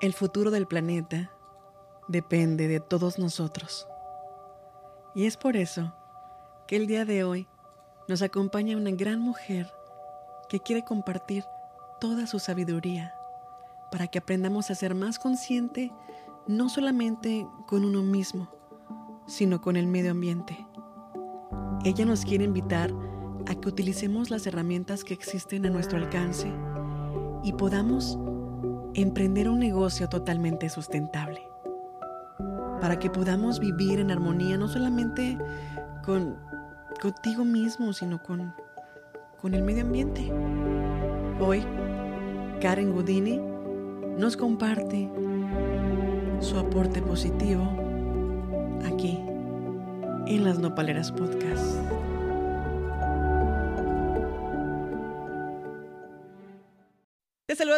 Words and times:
El 0.00 0.12
futuro 0.12 0.52
del 0.52 0.68
planeta 0.68 1.32
depende 2.06 2.68
de 2.68 2.78
todos 2.78 3.18
nosotros. 3.18 3.88
Y 5.16 5.26
es 5.26 5.36
por 5.36 5.56
eso 5.56 5.92
que 6.68 6.76
el 6.76 6.86
día 6.86 7.04
de 7.04 7.24
hoy 7.24 7.48
nos 8.06 8.22
acompaña 8.22 8.76
una 8.76 8.92
gran 8.92 9.18
mujer 9.18 9.68
que 10.48 10.60
quiere 10.60 10.84
compartir 10.84 11.44
toda 12.00 12.28
su 12.28 12.38
sabiduría 12.38 13.12
para 13.90 14.06
que 14.06 14.18
aprendamos 14.18 14.70
a 14.70 14.76
ser 14.76 14.94
más 14.94 15.18
consciente 15.18 15.90
no 16.46 16.68
solamente 16.68 17.44
con 17.66 17.84
uno 17.84 18.02
mismo, 18.02 18.48
sino 19.26 19.60
con 19.60 19.76
el 19.76 19.88
medio 19.88 20.12
ambiente. 20.12 20.64
Ella 21.84 22.04
nos 22.04 22.24
quiere 22.24 22.44
invitar 22.44 22.92
a 23.48 23.54
que 23.56 23.68
utilicemos 23.68 24.30
las 24.30 24.46
herramientas 24.46 25.02
que 25.02 25.14
existen 25.14 25.66
a 25.66 25.70
nuestro 25.70 25.98
alcance 25.98 26.52
y 27.42 27.52
podamos 27.54 28.16
emprender 28.94 29.48
un 29.48 29.58
negocio 29.58 30.08
totalmente 30.08 30.68
sustentable. 30.68 31.40
Para 32.80 32.98
que 32.98 33.10
podamos 33.10 33.58
vivir 33.58 33.98
en 34.00 34.10
armonía 34.10 34.56
no 34.56 34.68
solamente 34.68 35.36
con 36.04 36.36
contigo 37.00 37.44
mismo, 37.44 37.92
sino 37.92 38.22
con, 38.22 38.54
con 39.40 39.54
el 39.54 39.62
medio 39.62 39.82
ambiente. 39.82 40.32
Hoy, 41.40 41.64
Karen 42.60 42.92
Gudini 42.92 43.40
nos 44.18 44.36
comparte 44.36 45.08
su 46.40 46.58
aporte 46.58 47.00
positivo 47.02 47.62
aquí 48.84 49.20
en 50.26 50.44
las 50.44 50.58
Nopaleras 50.58 51.12
Podcast. 51.12 52.07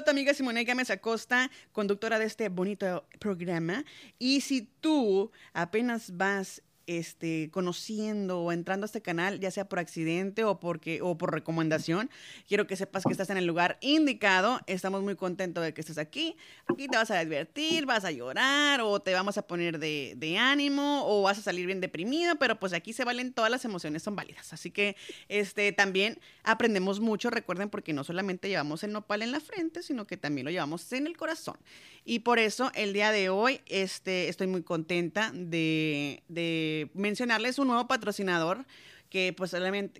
Tu 0.04 0.10
amiga 0.10 0.32
Simone 0.32 0.64
Gámez 0.64 0.88
Acosta, 0.88 1.50
conductora 1.72 2.18
de 2.18 2.24
este 2.24 2.48
bonito 2.48 3.06
programa. 3.19 3.84
Y 4.19 4.41
si 4.41 4.62
tú 4.62 5.30
apenas 5.52 6.16
vas 6.16 6.62
este, 6.91 7.50
conociendo 7.52 8.41
o 8.41 8.50
entrando 8.50 8.84
a 8.84 8.86
este 8.86 9.00
canal, 9.00 9.38
ya 9.38 9.52
sea 9.52 9.69
por 9.69 9.78
accidente 9.78 10.42
o, 10.42 10.58
porque, 10.58 11.00
o 11.02 11.16
por 11.16 11.32
recomendación, 11.32 12.10
quiero 12.48 12.66
que 12.66 12.74
sepas 12.74 13.05
que 13.05 13.12
estás 13.12 13.30
en 13.30 13.36
el 13.36 13.47
lugar 13.47 13.78
indicado. 13.80 14.60
Estamos 14.66 15.00
muy 15.00 15.14
contentos 15.14 15.62
de 15.62 15.72
que 15.72 15.82
estés 15.82 15.98
aquí. 15.98 16.36
Aquí 16.66 16.88
te 16.88 16.97
vas 16.97 17.12
a 17.12 17.20
divertir, 17.20 17.86
vas 17.86 18.05
a 18.05 18.10
llorar 18.10 18.80
o 18.80 18.98
te 18.98 19.14
vamos 19.14 19.38
a 19.38 19.47
poner 19.47 19.78
de, 19.78 20.36
ánimo 20.41 21.05
o 21.06 21.22
vas 21.22 21.38
a 21.38 21.42
salir 21.42 21.66
bien 21.66 21.80
deprimido, 21.80 22.34
pero 22.41 22.58
pues 22.58 22.72
aquí 22.72 22.92
se 22.92 23.04
valen 23.04 23.32
todas 23.32 23.52
las 23.52 23.64
emociones, 23.64 24.02
son 24.02 24.16
válidas. 24.16 24.52
Así 24.52 24.72
que 24.72 24.97
este, 25.28 25.70
también 25.70 26.19
aprendemos 26.42 26.98
mucho, 26.98 27.30
recuerden, 27.30 27.70
porque 27.70 27.92
no 27.92 28.02
solamente 28.02 28.48
llevamos 28.48 28.82
el 28.82 28.91
nopal 28.91 29.22
en 29.22 29.30
la 29.30 29.38
frente, 29.38 29.84
sino 29.84 30.08
que 30.08 30.16
también 30.16 30.44
lo 30.44 30.50
llevamos 30.50 30.92
en 30.92 31.06
el 31.06 31.16
corazón. 31.16 31.56
Y 32.04 32.20
por 32.20 32.38
eso 32.38 32.72
el 32.75 32.92
día 32.92 33.12
de 33.12 33.28
hoy 33.28 33.60
este, 33.66 34.28
estoy 34.28 34.48
muy 34.48 34.62
contenta 34.62 35.30
de, 35.34 36.80
mencionarles 36.95 37.59
un 37.59 37.69
nuevo 37.69 37.86
patrocinador 37.89 38.64
que 39.11 39.34
pues 39.36 39.55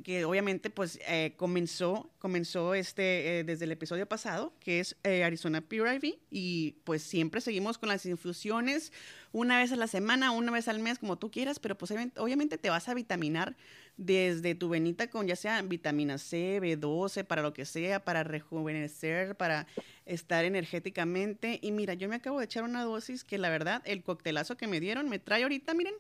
que 0.05 0.25
obviamente 0.25 0.71
pues 0.71 1.01
eh, 1.07 1.35
comenzó 1.37 2.09
comenzó 2.21 2.75
este 2.75 3.41
eh, 3.41 3.45
desde 3.45 3.65
el 3.65 3.73
episodio 3.73 4.07
pasado 4.07 4.53
que 4.61 4.79
es 4.79 4.97
eh, 5.03 5.25
Arizona 5.25 5.61
Pure 5.61 5.97
IV 5.97 6.19
y 6.31 6.77
pues 6.85 7.03
siempre 7.03 7.41
seguimos 7.41 7.77
con 7.77 7.89
las 7.89 8.07
infusiones 8.07 8.93
una 9.33 9.59
vez 9.59 9.73
a 9.73 9.77
la 9.77 9.89
semana 9.89 10.31
una 10.31 10.53
vez 10.53 10.69
al 10.69 10.79
mes 10.79 11.01
como 11.01 11.19
tú 11.19 11.29
quieras 11.33 11.59
pero 11.59 11.77
pues 11.77 11.93
obviamente 12.17 12.57
te 12.57 12.71
vas 12.71 12.89
a 12.89 12.95
vitaminar 12.95 13.57
desde 14.01 14.55
tu 14.55 14.71
venita 14.71 15.11
con 15.11 15.27
ya 15.27 15.37
sea 15.37 15.61
vitamina 15.61 16.17
C, 16.17 16.59
B12, 16.63 17.23
para 17.25 17.43
lo 17.43 17.53
que 17.53 17.67
sea, 17.67 18.03
para 18.03 18.25
rejuvenecer, 18.25 19.37
para 19.37 19.67
estar 20.07 20.47
energéticamente. 20.47 21.59
Y 21.61 21.71
mira, 21.71 21.93
yo 21.93 22.09
me 22.09 22.17
acabo 22.17 22.39
de 22.39 22.47
echar 22.47 22.65
una 22.65 22.83
dosis 22.83 23.25
que 23.25 23.37
la 23.37 23.51
verdad, 23.51 23.83
el 23.85 24.03
coctelazo 24.03 24.57
que 24.57 24.67
me 24.67 24.81
dieron 24.81 25.11
me 25.11 25.19
trae 25.19 25.43
ahorita, 25.43 25.75
miren, 25.75 25.95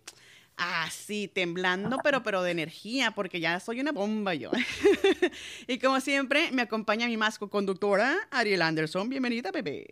así, 0.61 1.29
temblando, 1.29 1.99
pero, 2.05 2.23
pero 2.23 2.43
de 2.43 2.51
energía, 2.51 3.13
porque 3.13 3.41
ya 3.41 3.59
soy 3.61 3.81
una 3.81 3.93
bomba 3.93 4.35
yo. 4.35 4.51
y 5.67 5.79
como 5.79 6.01
siempre, 6.01 6.53
me 6.53 6.63
acompaña 6.63 7.07
mi 7.07 7.17
masco 7.17 7.49
conductora, 7.49 8.15
Ariel 8.31 8.63
Anderson. 8.63 9.09
Bienvenida, 9.09 9.51
bebé. 9.51 9.87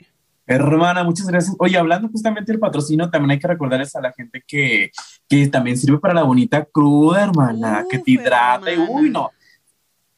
Hermana, 0.46 1.04
muchas 1.04 1.26
gracias. 1.26 1.54
Oye, 1.58 1.76
hablando 1.76 2.08
justamente 2.08 2.52
del 2.52 2.60
patrocinio, 2.60 3.10
también 3.10 3.32
hay 3.32 3.38
que 3.38 3.48
recordarles 3.48 3.94
a 3.96 4.00
la 4.00 4.12
gente 4.12 4.42
que, 4.46 4.90
que 5.28 5.46
también 5.48 5.76
sirve 5.76 5.98
para 5.98 6.14
la 6.14 6.22
bonita 6.22 6.64
cruda, 6.64 7.24
hermana, 7.24 7.84
que 7.90 7.98
te 7.98 8.12
hidrate. 8.12 8.78
Uy, 8.78 9.10
no. 9.10 9.30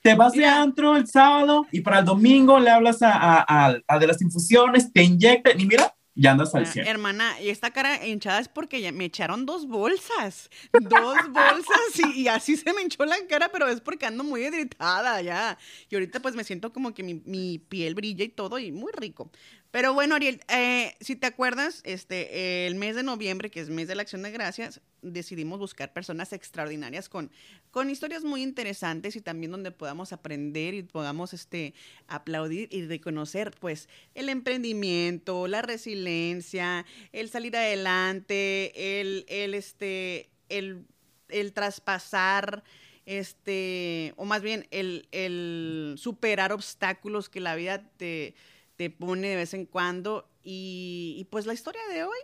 Te 0.02 0.14
vas 0.14 0.32
de 0.32 0.46
antro 0.46 0.96
el 0.96 1.06
sábado 1.06 1.66
y 1.70 1.80
para 1.80 1.98
el 1.98 2.04
domingo 2.04 2.58
le 2.58 2.70
hablas 2.70 3.02
a, 3.02 3.10
a, 3.12 3.76
a, 3.86 3.98
de 3.98 4.06
las 4.06 4.22
infusiones, 4.22 4.92
te 4.92 5.02
inyectan 5.02 5.60
y 5.60 5.66
mira, 5.66 5.92
ya 6.20 6.32
andas 6.32 6.54
al 6.54 6.66
cielo. 6.66 6.86
Hermana, 6.86 7.40
y 7.40 7.48
esta 7.48 7.70
cara 7.70 8.06
hinchada 8.06 8.40
es 8.40 8.48
porque 8.48 8.82
ya 8.82 8.92
me 8.92 9.06
echaron 9.06 9.46
dos 9.46 9.66
bolsas. 9.66 10.50
Dos 10.70 11.16
bolsas 11.30 12.14
y, 12.14 12.28
así 12.28 12.58
se 12.58 12.74
me 12.74 12.82
hinchó 12.82 13.06
la 13.06 13.16
cara, 13.26 13.48
pero 13.50 13.66
es 13.68 13.80
porque 13.80 14.04
ando 14.04 14.22
muy 14.22 14.44
irritada 14.44 15.22
ya. 15.22 15.56
Y 15.88 15.94
ahorita 15.94 16.20
pues 16.20 16.34
me 16.34 16.44
siento 16.44 16.74
como 16.74 16.92
que 16.92 17.02
mi, 17.02 17.14
mi 17.24 17.58
piel 17.58 17.94
brilla 17.94 18.22
y 18.22 18.28
todo 18.28 18.58
y 18.58 18.70
muy 18.70 18.92
rico. 18.92 19.30
Pero 19.70 19.94
bueno, 19.94 20.16
Ariel, 20.16 20.40
eh, 20.48 20.96
si 21.00 21.14
te 21.14 21.28
acuerdas, 21.28 21.80
este, 21.84 22.66
el 22.66 22.74
mes 22.74 22.96
de 22.96 23.04
noviembre, 23.04 23.50
que 23.50 23.60
es 23.60 23.70
mes 23.70 23.86
de 23.86 23.94
la 23.94 24.02
acción 24.02 24.22
de 24.22 24.32
gracias, 24.32 24.80
decidimos 25.00 25.60
buscar 25.60 25.92
personas 25.92 26.32
extraordinarias 26.32 27.08
con, 27.08 27.30
con 27.70 27.88
historias 27.88 28.24
muy 28.24 28.42
interesantes 28.42 29.14
y 29.14 29.20
también 29.20 29.52
donde 29.52 29.70
podamos 29.70 30.12
aprender 30.12 30.74
y 30.74 30.82
podamos 30.82 31.32
este, 31.34 31.72
aplaudir 32.08 32.68
y 32.72 32.84
reconocer 32.86 33.52
pues 33.60 33.88
el 34.16 34.28
emprendimiento, 34.28 35.46
la 35.46 35.62
resiliencia, 35.62 36.84
el 37.12 37.30
salir 37.30 37.56
adelante, 37.56 39.00
el, 39.00 39.24
el, 39.28 39.54
este, 39.54 40.30
el, 40.48 40.84
el 41.28 41.52
traspasar 41.52 42.64
este, 43.06 44.14
o 44.16 44.24
más 44.24 44.42
bien 44.42 44.66
el, 44.72 45.06
el 45.12 45.94
superar 45.96 46.52
obstáculos 46.52 47.28
que 47.28 47.38
la 47.38 47.54
vida 47.54 47.88
te 47.96 48.34
te 48.80 48.88
pone 48.88 49.28
de 49.28 49.36
vez 49.36 49.52
en 49.52 49.66
cuando. 49.66 50.26
Y, 50.42 51.26
pues 51.28 51.44
la 51.44 51.52
historia 51.52 51.82
de 51.92 52.04
hoy 52.04 52.16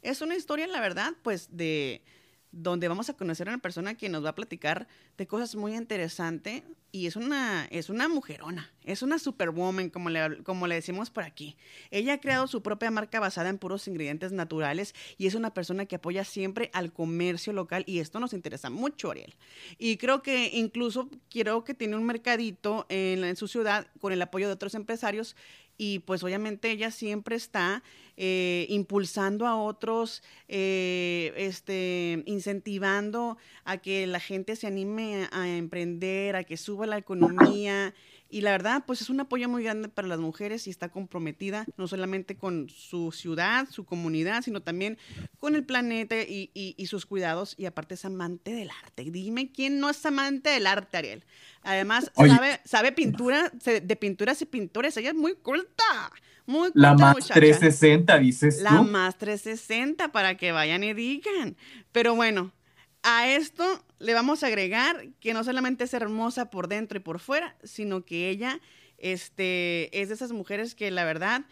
es 0.00 0.20
una 0.20 0.36
historia, 0.36 0.68
la 0.68 0.80
verdad, 0.80 1.12
pues 1.24 1.48
de 1.50 2.04
donde 2.52 2.86
vamos 2.86 3.10
a 3.10 3.14
conocer 3.14 3.48
a 3.48 3.50
una 3.50 3.60
persona 3.60 3.96
que 3.96 4.08
nos 4.08 4.24
va 4.24 4.28
a 4.28 4.34
platicar 4.36 4.86
de 5.18 5.26
cosas 5.26 5.56
muy 5.56 5.74
interesantes 5.74 6.62
y 6.92 7.08
es 7.08 7.16
una, 7.16 7.66
es 7.72 7.90
una 7.90 8.06
mujerona, 8.06 8.72
es 8.84 9.02
una 9.02 9.18
superwoman, 9.18 9.90
como 9.90 10.08
le, 10.08 10.44
como 10.44 10.68
le 10.68 10.76
decimos 10.76 11.10
por 11.10 11.24
aquí. 11.24 11.56
Ella 11.90 12.12
ha 12.12 12.20
creado 12.20 12.46
su 12.46 12.62
propia 12.62 12.92
marca 12.92 13.18
basada 13.18 13.48
en 13.48 13.58
puros 13.58 13.88
ingredientes 13.88 14.30
naturales 14.30 14.94
y 15.18 15.26
es 15.26 15.34
una 15.34 15.52
persona 15.52 15.86
que 15.86 15.96
apoya 15.96 16.22
siempre 16.22 16.70
al 16.72 16.92
comercio 16.92 17.52
local 17.52 17.82
y 17.88 17.98
esto 17.98 18.20
nos 18.20 18.32
interesa 18.32 18.70
mucho, 18.70 19.10
Ariel. 19.10 19.34
Y 19.76 19.96
creo 19.96 20.22
que 20.22 20.50
incluso 20.52 21.10
quiero 21.28 21.64
que 21.64 21.74
tiene 21.74 21.96
un 21.96 22.04
mercadito 22.04 22.86
en 22.88 23.34
su 23.34 23.48
ciudad 23.48 23.88
con 23.98 24.12
el 24.12 24.22
apoyo 24.22 24.46
de 24.46 24.52
otros 24.52 24.76
empresarios 24.76 25.34
y 25.76 26.00
pues 26.00 26.22
obviamente 26.22 26.70
ella 26.70 26.90
siempre 26.90 27.36
está 27.36 27.82
eh, 28.16 28.66
impulsando 28.68 29.46
a 29.46 29.56
otros, 29.56 30.22
eh, 30.48 31.32
este, 31.36 32.22
incentivando 32.26 33.36
a 33.64 33.78
que 33.78 34.06
la 34.06 34.20
gente 34.20 34.54
se 34.56 34.68
anime 34.68 35.28
a 35.32 35.48
emprender, 35.48 36.36
a 36.36 36.44
que 36.44 36.56
suba 36.56 36.86
la 36.86 36.98
economía 36.98 37.92
y 38.34 38.40
la 38.40 38.50
verdad, 38.50 38.82
pues 38.84 39.00
es 39.00 39.10
un 39.10 39.20
apoyo 39.20 39.48
muy 39.48 39.62
grande 39.62 39.88
para 39.88 40.08
las 40.08 40.18
mujeres 40.18 40.66
y 40.66 40.70
está 40.70 40.88
comprometida 40.88 41.66
no 41.76 41.86
solamente 41.86 42.36
con 42.36 42.68
su 42.68 43.12
ciudad, 43.12 43.68
su 43.70 43.84
comunidad, 43.84 44.42
sino 44.42 44.60
también 44.60 44.98
con 45.38 45.54
el 45.54 45.64
planeta 45.64 46.16
y, 46.16 46.86
sus 46.88 47.06
cuidados. 47.06 47.54
Y 47.56 47.66
aparte 47.66 47.94
es 47.94 48.04
amante 48.04 48.52
del 48.52 48.70
arte. 48.82 49.04
Dime 49.08 49.52
quién 49.52 49.78
no 49.78 49.88
es 49.88 50.04
amante 50.04 50.50
del 50.50 50.66
arte, 50.66 50.96
Ariel. 50.96 51.24
Además, 51.62 52.10
sabe, 52.16 52.60
sabe 52.64 52.90
pintura, 52.90 53.52
de 53.52 53.96
pinturas 53.96 54.42
y 54.42 54.46
pintores. 54.46 54.96
Ella 54.96 55.10
es 55.10 55.14
muy 55.14 55.36
culta. 55.36 56.10
Muy 56.44 56.72
culta, 56.72 56.80
La 56.80 56.94
más 56.94 57.28
360, 57.28 58.18
dices 58.18 58.58
tú. 58.58 58.64
La 58.64 58.82
más 58.82 59.16
360 59.16 60.10
para 60.10 60.36
que 60.36 60.50
vayan 60.50 60.82
y 60.82 60.92
digan. 60.92 61.56
Pero 61.92 62.16
bueno, 62.16 62.50
a 63.04 63.28
esto 63.28 63.84
le 64.04 64.14
vamos 64.14 64.42
a 64.42 64.48
agregar 64.48 65.08
que 65.18 65.32
no 65.32 65.42
solamente 65.42 65.84
es 65.84 65.94
hermosa 65.94 66.50
por 66.50 66.68
dentro 66.68 66.98
y 66.98 67.02
por 67.02 67.20
fuera, 67.20 67.56
sino 67.64 68.04
que 68.04 68.28
ella 68.28 68.60
este, 68.98 69.98
es 69.98 70.08
de 70.08 70.14
esas 70.14 70.32
mujeres 70.32 70.74
que 70.74 70.90
la 70.90 71.04
verdad 71.04 71.42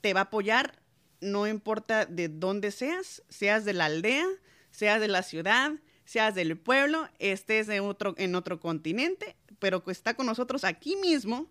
te 0.00 0.14
va 0.14 0.20
a 0.20 0.22
apoyar, 0.24 0.80
no 1.20 1.46
importa 1.48 2.06
de 2.06 2.28
dónde 2.28 2.70
seas, 2.70 3.24
seas 3.28 3.64
de 3.64 3.72
la 3.72 3.86
aldea, 3.86 4.26
seas 4.70 5.00
de 5.00 5.08
la 5.08 5.22
ciudad, 5.22 5.72
seas 6.04 6.36
del 6.36 6.56
pueblo, 6.56 7.08
estés 7.18 7.68
en 7.68 7.82
otro, 7.82 8.14
en 8.16 8.36
otro 8.36 8.60
continente, 8.60 9.36
pero 9.58 9.82
que 9.82 9.90
está 9.90 10.14
con 10.14 10.26
nosotros 10.26 10.62
aquí 10.62 10.94
mismo, 10.96 11.50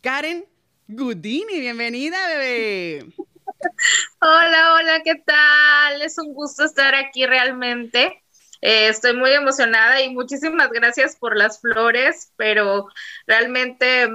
Karen 0.00 0.44
Gudini. 0.88 1.60
Bienvenida, 1.60 2.26
bebé. 2.26 3.06
Hola, 4.20 4.74
hola, 4.74 5.02
¿qué 5.04 5.14
tal? 5.16 6.02
Es 6.02 6.18
un 6.18 6.34
gusto 6.34 6.64
estar 6.64 6.94
aquí 6.94 7.26
realmente. 7.26 8.23
Eh, 8.64 8.88
estoy 8.88 9.14
muy 9.14 9.30
emocionada 9.30 10.00
y 10.00 10.08
muchísimas 10.08 10.70
gracias 10.70 11.16
por 11.16 11.36
las 11.36 11.60
flores, 11.60 12.32
pero 12.36 12.88
realmente 13.26 14.08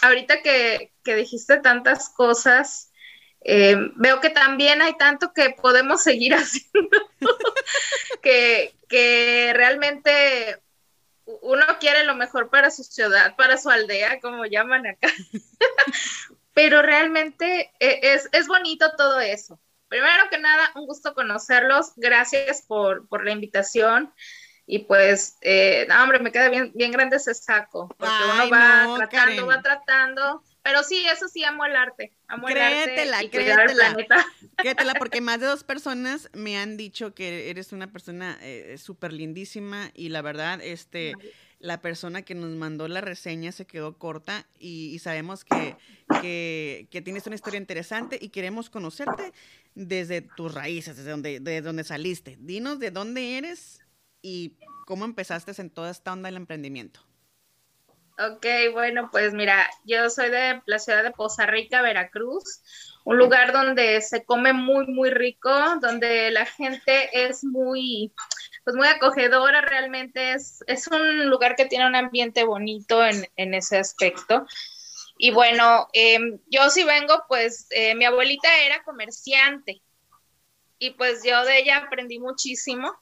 ahorita 0.00 0.42
que, 0.42 0.92
dijiste 1.04 1.56
tantas 1.56 2.08
cosas, 2.10 2.92
eh, 3.40 3.74
veo 3.96 4.20
que 4.20 4.30
también 4.30 4.80
hay 4.80 4.96
tanto 4.96 5.32
que 5.32 5.50
podemos 5.50 6.04
seguir 6.04 6.34
haciendo, 6.36 6.88
que, 8.22 8.76
que 8.88 9.50
realmente 9.56 10.62
uno 11.24 11.64
quiere 11.80 12.04
lo 12.04 12.14
mejor 12.14 12.48
para 12.48 12.70
su 12.70 12.84
ciudad, 12.84 13.34
para 13.34 13.58
su 13.58 13.70
aldea, 13.70 14.20
como 14.20 14.46
llaman 14.46 14.86
acá. 14.86 15.08
Pero 16.54 16.80
realmente 16.80 17.72
e, 17.80 18.14
es, 18.14 18.28
es, 18.30 18.46
bonito 18.46 18.88
todo 18.96 19.18
eso. 19.18 19.58
Primero 19.88 20.28
que 20.30 20.38
nada, 20.38 20.70
un 20.74 20.86
gusto 20.86 21.14
conocerlos. 21.14 21.92
Gracias 21.96 22.62
por, 22.62 23.08
por 23.08 23.24
la 23.24 23.32
invitación. 23.32 24.12
Y 24.68 24.80
pues, 24.80 25.38
eh, 25.42 25.86
hombre, 26.02 26.18
me 26.18 26.32
queda 26.32 26.48
bien, 26.48 26.72
bien 26.74 26.90
grande 26.90 27.16
ese 27.16 27.32
saco, 27.34 27.88
porque 27.96 28.12
uno 28.24 28.50
va 28.50 28.96
tratando, 28.96 29.46
va 29.46 29.62
tratando. 29.62 30.42
Pero 30.62 30.82
sí, 30.82 31.06
eso 31.06 31.28
sí, 31.28 31.44
amo 31.44 31.64
el 31.64 31.76
arte. 31.76 32.12
Amo 32.26 32.48
créetela, 32.48 33.02
el 33.02 33.14
arte 33.14 33.26
y 33.26 33.28
créetela. 33.30 33.96
Créetela, 34.56 34.94
porque 34.94 35.20
más 35.20 35.38
de 35.38 35.46
dos 35.46 35.62
personas 35.62 36.28
me 36.32 36.58
han 36.58 36.76
dicho 36.76 37.14
que 37.14 37.50
eres 37.50 37.72
una 37.72 37.92
persona 37.92 38.36
eh, 38.42 38.76
súper 38.76 39.12
lindísima 39.12 39.92
y 39.94 40.08
la 40.08 40.22
verdad, 40.22 40.60
este, 40.60 41.12
la 41.58 41.80
persona 41.80 42.22
que 42.22 42.34
nos 42.34 42.50
mandó 42.50 42.86
la 42.88 43.00
reseña 43.00 43.52
se 43.52 43.66
quedó 43.66 43.98
corta 43.98 44.46
y, 44.58 44.98
sabemos 44.98 45.44
que, 45.44 45.76
que, 46.20 46.88
que, 46.90 47.02
tienes 47.02 47.26
una 47.26 47.36
historia 47.36 47.58
interesante 47.58 48.18
y 48.20 48.28
queremos 48.28 48.70
conocerte 48.70 49.32
desde 49.74 50.22
tus 50.22 50.52
raíces, 50.52 50.96
desde 50.96 51.10
donde, 51.10 51.40
de 51.40 51.62
donde 51.62 51.84
saliste. 51.84 52.36
Dinos 52.40 52.78
de 52.78 52.90
dónde 52.90 53.38
eres 53.38 53.80
y 54.22 54.58
cómo 54.86 55.04
empezaste 55.04 55.60
en 55.60 55.70
toda 55.70 55.90
esta 55.90 56.12
onda 56.12 56.28
del 56.28 56.36
emprendimiento. 56.36 57.00
Ok, 58.18 58.46
bueno, 58.72 59.10
pues 59.12 59.34
mira, 59.34 59.68
yo 59.84 60.08
soy 60.08 60.30
de 60.30 60.62
la 60.64 60.78
ciudad 60.78 61.02
de 61.02 61.10
Poza 61.10 61.44
Rica, 61.46 61.82
Veracruz, 61.82 62.62
un 63.06 63.18
lugar 63.18 63.52
donde 63.52 64.00
se 64.00 64.24
come 64.24 64.52
muy, 64.52 64.88
muy 64.88 65.10
rico, 65.10 65.48
donde 65.80 66.32
la 66.32 66.44
gente 66.44 67.08
es 67.12 67.44
muy, 67.44 68.12
pues 68.64 68.74
muy 68.74 68.88
acogedora, 68.88 69.60
realmente 69.60 70.32
es, 70.32 70.64
es 70.66 70.88
un 70.88 71.30
lugar 71.30 71.54
que 71.54 71.66
tiene 71.66 71.86
un 71.86 71.94
ambiente 71.94 72.42
bonito 72.42 73.06
en, 73.06 73.24
en 73.36 73.54
ese 73.54 73.78
aspecto. 73.78 74.44
Y 75.18 75.30
bueno, 75.30 75.86
em, 75.92 76.40
yo 76.50 76.68
sí 76.68 76.82
vengo, 76.82 77.22
pues 77.28 77.68
eh, 77.70 77.94
mi 77.94 78.04
abuelita 78.04 78.48
era 78.64 78.82
comerciante 78.82 79.80
y 80.80 80.90
pues 80.90 81.22
yo 81.24 81.44
de 81.44 81.60
ella 81.60 81.76
aprendí 81.76 82.18
muchísimo, 82.18 82.92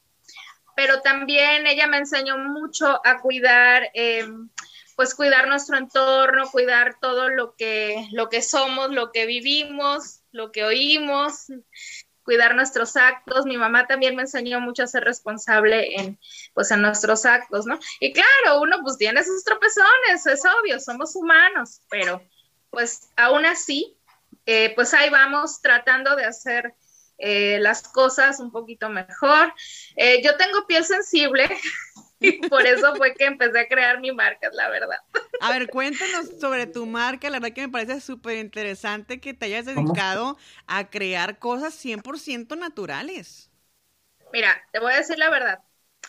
pero 0.77 1.01
también 1.01 1.67
ella 1.67 1.87
me 1.87 1.97
enseñó 1.97 2.37
mucho 2.37 3.01
a 3.07 3.21
cuidar, 3.23 3.91
em, 3.95 4.51
pues 4.97 5.15
cuidar 5.15 5.49
nuestro 5.49 5.77
entorno, 5.77 6.51
cuidar 6.51 6.99
todo 7.01 7.29
lo 7.29 7.55
que, 7.55 8.09
lo 8.13 8.29
que 8.29 8.43
somos, 8.43 8.91
lo 8.91 9.13
que 9.13 9.27
vivimos, 9.27 10.21
lo 10.33 10.53
que 10.53 10.65
oímos, 10.65 11.47
cuidar 12.25 12.55
nuestros 12.55 12.97
actos. 12.97 13.47
Mi 13.47 13.57
mamá 13.57 13.87
también 13.87 14.17
me 14.17 14.23
enseñó 14.23 14.61
mucho 14.61 14.83
a 14.83 14.89
ser 14.89 15.05
responsable 15.05 16.01
en, 16.01 16.19
pues, 16.55 16.71
en 16.71 16.83
nuestros 16.83 17.25
actos, 17.27 17.67
¿no? 17.67 17.79
Y 18.01 18.13
claro, 18.13 18.61
uno 18.61 18.79
pues 18.83 18.99
tiene 18.99 19.23
sus 19.23 19.45
tropezones, 19.45 20.27
es 20.27 20.43
obvio, 20.45 20.81
somos 20.81 21.15
humanos, 21.15 21.81
pero 21.89 22.23
pues 22.71 23.09
aún 23.17 23.47
así, 23.47 23.97
eh, 24.47 24.73
pues 24.75 24.93
ahí 24.95 25.09
vamos 25.09 25.61
tratando 25.63 26.17
de 26.17 26.25
hacer 26.25 26.75
eh, 27.19 27.59
las 27.61 27.83
cosas 27.83 28.41
un 28.41 28.51
poquito 28.51 28.89
mejor. 28.89 29.55
Eh, 29.97 30.23
yo 30.23 30.37
tengo 30.37 30.67
piel 30.67 30.85
sensible, 30.85 31.49
y 32.25 32.43
por 32.49 32.67
eso 32.67 32.97
fue 32.97 33.15
que 33.17 33.25
empecé 33.27 33.61
a 33.61 33.69
crear 33.69 34.01
mi 34.01 34.13
marca, 34.13 34.49
la 34.53 34.69
verdad. 34.71 34.99
A 35.39 35.51
ver, 35.51 35.69
cuéntanos 35.71 36.29
sobre 36.41 36.67
tu 36.67 36.87
marca. 36.87 37.31
La 37.31 37.39
verdad 37.41 37.55
que 37.55 37.63
me 37.63 37.69
parece 37.73 38.01
súper 38.01 38.39
interesante 38.39 39.21
que 39.21 39.35
te 39.35 39.47
hayas 39.47 39.67
dedicado 39.67 40.37
a 40.67 40.91
crear 40.91 41.39
cosas 41.39 41.75
100% 41.75 42.57
naturales. 42.57 43.51
Mira, 44.33 44.55
te 44.73 44.81
voy 44.81 44.93
a 44.93 44.97
decir 44.97 45.19
la 45.19 45.31
verdad. 45.31 45.63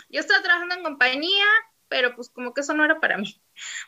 Yo 0.10 0.20
estaba 0.22 0.44
trabajando 0.44 0.76
en 0.76 0.84
compañía, 0.84 1.46
pero 1.90 2.16
pues 2.16 2.30
como 2.30 2.54
que 2.54 2.62
eso 2.62 2.74
no 2.74 2.86
era 2.86 3.00
para 3.00 3.18
mí. 3.18 3.42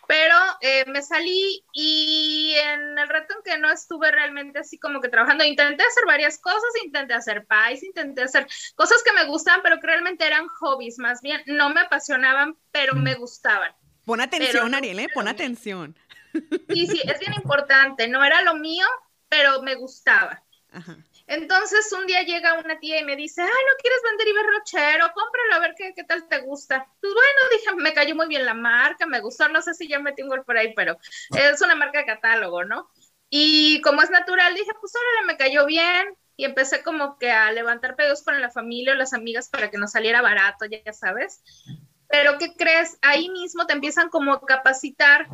Pero 0.07 0.35
eh, 0.61 0.85
me 0.87 1.01
salí 1.01 1.63
y 1.73 2.55
en 2.57 2.97
el 2.97 3.09
reto 3.09 3.35
en 3.35 3.43
que 3.43 3.57
no 3.57 3.71
estuve 3.71 4.11
realmente 4.11 4.59
así 4.59 4.79
como 4.79 5.01
que 5.01 5.09
trabajando, 5.09 5.43
intenté 5.43 5.83
hacer 5.83 6.05
varias 6.05 6.39
cosas, 6.39 6.69
intenté 6.83 7.13
hacer 7.13 7.45
pies, 7.45 7.83
intenté 7.83 8.23
hacer 8.23 8.47
cosas 8.75 9.03
que 9.03 9.13
me 9.13 9.25
gustaban, 9.25 9.61
pero 9.63 9.79
que 9.79 9.87
realmente 9.87 10.25
eran 10.25 10.47
hobbies, 10.47 10.97
más 10.99 11.21
bien 11.21 11.41
no 11.45 11.69
me 11.69 11.81
apasionaban, 11.81 12.57
pero 12.71 12.93
me 12.95 13.15
gustaban. 13.15 13.73
Pon 14.05 14.21
atención, 14.21 14.73
Ariel, 14.73 14.99
¿eh? 14.99 15.09
pon 15.13 15.27
atención. 15.27 15.97
Sí, 16.33 16.87
sí, 16.87 17.01
es 17.03 17.19
bien 17.19 17.33
importante, 17.43 18.07
no 18.07 18.23
era 18.23 18.41
lo 18.41 18.55
mío, 18.55 18.85
pero 19.27 19.61
me 19.61 19.75
gustaba. 19.75 20.43
Ajá. 20.71 20.97
Entonces 21.27 21.91
un 21.91 22.07
día 22.07 22.23
llega 22.23 22.57
una 22.57 22.79
tía 22.79 23.01
y 23.01 23.03
me 23.03 23.17
dice, 23.17 23.41
ay, 23.41 23.47
¿no 23.47 23.77
quieres 23.81 23.99
vender 24.03 24.27
Iberrochero? 24.29 25.11
Cómpralo 25.13 25.55
a 25.55 25.59
ver 25.59 25.75
qué, 25.77 25.93
qué 25.93 26.05
tal 26.05 26.27
te 26.29 26.39
gusta. 26.39 26.87
Pues 27.01 27.13
bueno, 27.13 27.39
dije, 27.51 27.75
me 27.75 27.93
cayó 27.93 28.15
muy 28.15 28.27
bien 28.27 28.45
la 28.45 28.53
marca, 28.53 29.05
me 29.05 29.19
gustó, 29.19 29.49
no 29.49 29.61
sé 29.61 29.73
si 29.73 29.89
ya 29.89 29.99
metí 29.99 30.23
un 30.23 30.29
gol 30.29 30.45
por 30.45 30.57
ahí, 30.57 30.73
pero 30.73 30.97
es 31.37 31.61
una 31.61 31.75
marca 31.75 31.99
de 31.99 32.05
catálogo, 32.05 32.63
¿no? 32.63 32.89
Y 33.29 33.81
como 33.81 34.01
es 34.01 34.09
natural, 34.09 34.55
dije, 34.55 34.71
pues 34.79 34.93
ahora 34.95 35.27
me 35.27 35.37
cayó 35.37 35.65
bien 35.65 36.15
y 36.37 36.45
empecé 36.45 36.81
como 36.81 37.17
que 37.17 37.29
a 37.29 37.51
levantar 37.51 37.97
pedidos 37.97 38.23
con 38.23 38.39
la 38.39 38.49
familia 38.49 38.93
o 38.93 38.95
las 38.95 39.13
amigas 39.13 39.49
para 39.49 39.69
que 39.69 39.77
nos 39.77 39.91
saliera 39.91 40.21
barato, 40.21 40.65
ya 40.65 40.93
sabes. 40.93 41.41
Pero 42.07 42.37
¿qué 42.37 42.55
crees? 42.55 42.97
Ahí 43.01 43.29
mismo 43.29 43.65
te 43.65 43.73
empiezan 43.73 44.09
como 44.09 44.33
a 44.33 44.45
capacitar 44.45 45.27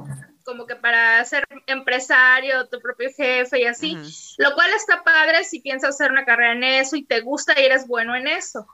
como 0.44 0.66
que 0.66 0.76
para 0.76 1.24
ser 1.26 1.48
empresario, 1.68 2.68
tu 2.68 2.80
propio 2.80 3.10
jefe 3.16 3.62
y 3.62 3.66
así, 3.66 3.98
lo 4.38 4.54
cual 4.54 4.72
está 4.74 5.04
padre 5.04 5.44
si 5.44 5.62
piensas 5.62 5.96
hacer 5.96 6.12
una 6.12 6.26
carrera 6.26 6.54
en 6.54 6.64
eso 6.64 6.96
y 6.96 7.04
te 7.04 7.22
gusta 7.22 7.60
y 7.60 7.66
eres 7.66 7.88
bueno 7.88 8.16
en 8.16 8.28
eso. 8.28 8.68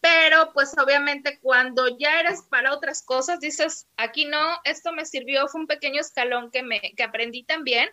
Pero 0.00 0.52
pues 0.52 0.76
obviamente 0.78 1.38
cuando 1.40 1.96
ya 1.96 2.18
eres 2.20 2.42
para 2.42 2.74
otras 2.74 3.02
cosas, 3.02 3.38
dices, 3.38 3.86
aquí 3.96 4.24
no, 4.24 4.58
esto 4.64 4.92
me 4.92 5.06
sirvió, 5.06 5.46
fue 5.46 5.60
un 5.60 5.68
pequeño 5.68 6.00
escalón 6.00 6.50
que, 6.50 6.62
me, 6.62 6.80
que 6.80 7.04
aprendí 7.04 7.44
también, 7.44 7.88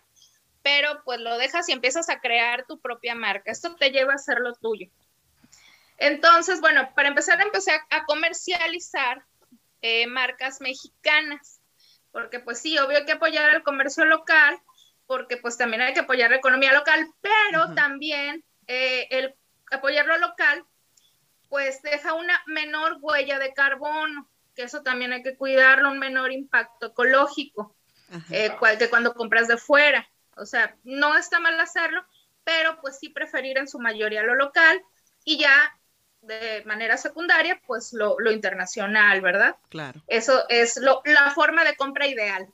pero 0.62 1.02
pues 1.04 1.20
lo 1.20 1.38
dejas 1.38 1.68
y 1.68 1.72
empiezas 1.72 2.08
a 2.08 2.20
crear 2.20 2.66
tu 2.66 2.80
propia 2.80 3.14
marca. 3.14 3.52
Esto 3.52 3.76
te 3.76 3.90
lleva 3.90 4.12
a 4.12 4.16
hacer 4.16 4.40
lo 4.40 4.54
tuyo. 4.54 4.90
Entonces, 5.98 6.60
bueno, 6.60 6.90
para 6.96 7.08
empezar, 7.08 7.40
empecé 7.40 7.72
a, 7.72 8.04
comercializar 8.06 9.24
eh, 9.82 10.06
marcas 10.06 10.60
mexicanas 10.60 11.59
porque 12.12 12.40
pues 12.40 12.60
sí, 12.60 12.78
obvio 12.78 12.98
hay 12.98 13.04
que 13.04 13.12
apoyar 13.12 13.54
el 13.54 13.62
comercio 13.62 14.04
local, 14.04 14.60
porque 15.06 15.36
pues 15.36 15.56
también 15.56 15.82
hay 15.82 15.94
que 15.94 16.00
apoyar 16.00 16.30
la 16.30 16.36
economía 16.36 16.72
local, 16.72 17.06
pero 17.20 17.74
también 17.74 18.44
eh, 18.66 19.08
el 19.10 19.34
apoyarlo 19.70 20.18
local, 20.18 20.64
pues 21.48 21.82
deja 21.82 22.14
una 22.14 22.40
menor 22.46 22.98
huella 23.00 23.38
de 23.38 23.52
carbono, 23.52 24.28
que 24.54 24.62
eso 24.62 24.82
también 24.82 25.12
hay 25.12 25.22
que 25.22 25.36
cuidarlo, 25.36 25.90
un 25.90 25.98
menor 25.98 26.32
impacto 26.32 26.86
ecológico, 26.86 27.74
eh, 28.30 28.52
que 28.78 28.90
cuando 28.90 29.14
compras 29.14 29.48
de 29.48 29.56
fuera. 29.56 30.08
O 30.36 30.46
sea, 30.46 30.76
no 30.84 31.16
está 31.16 31.40
mal 31.40 31.58
hacerlo, 31.58 32.04
pero 32.44 32.80
pues 32.80 32.98
sí 32.98 33.08
preferir 33.08 33.58
en 33.58 33.68
su 33.68 33.78
mayoría 33.78 34.22
lo 34.22 34.34
local 34.34 34.82
y 35.24 35.38
ya 35.38 35.76
de 36.22 36.62
manera 36.66 36.96
secundaria, 36.96 37.60
pues 37.66 37.92
lo, 37.92 38.16
internacional, 38.30 39.20
¿verdad? 39.20 39.56
Claro. 39.68 40.02
Eso 40.06 40.44
es 40.48 40.76
lo, 40.76 41.02
la 41.04 41.30
forma 41.30 41.64
de 41.64 41.76
compra 41.76 42.06
ideal. 42.06 42.48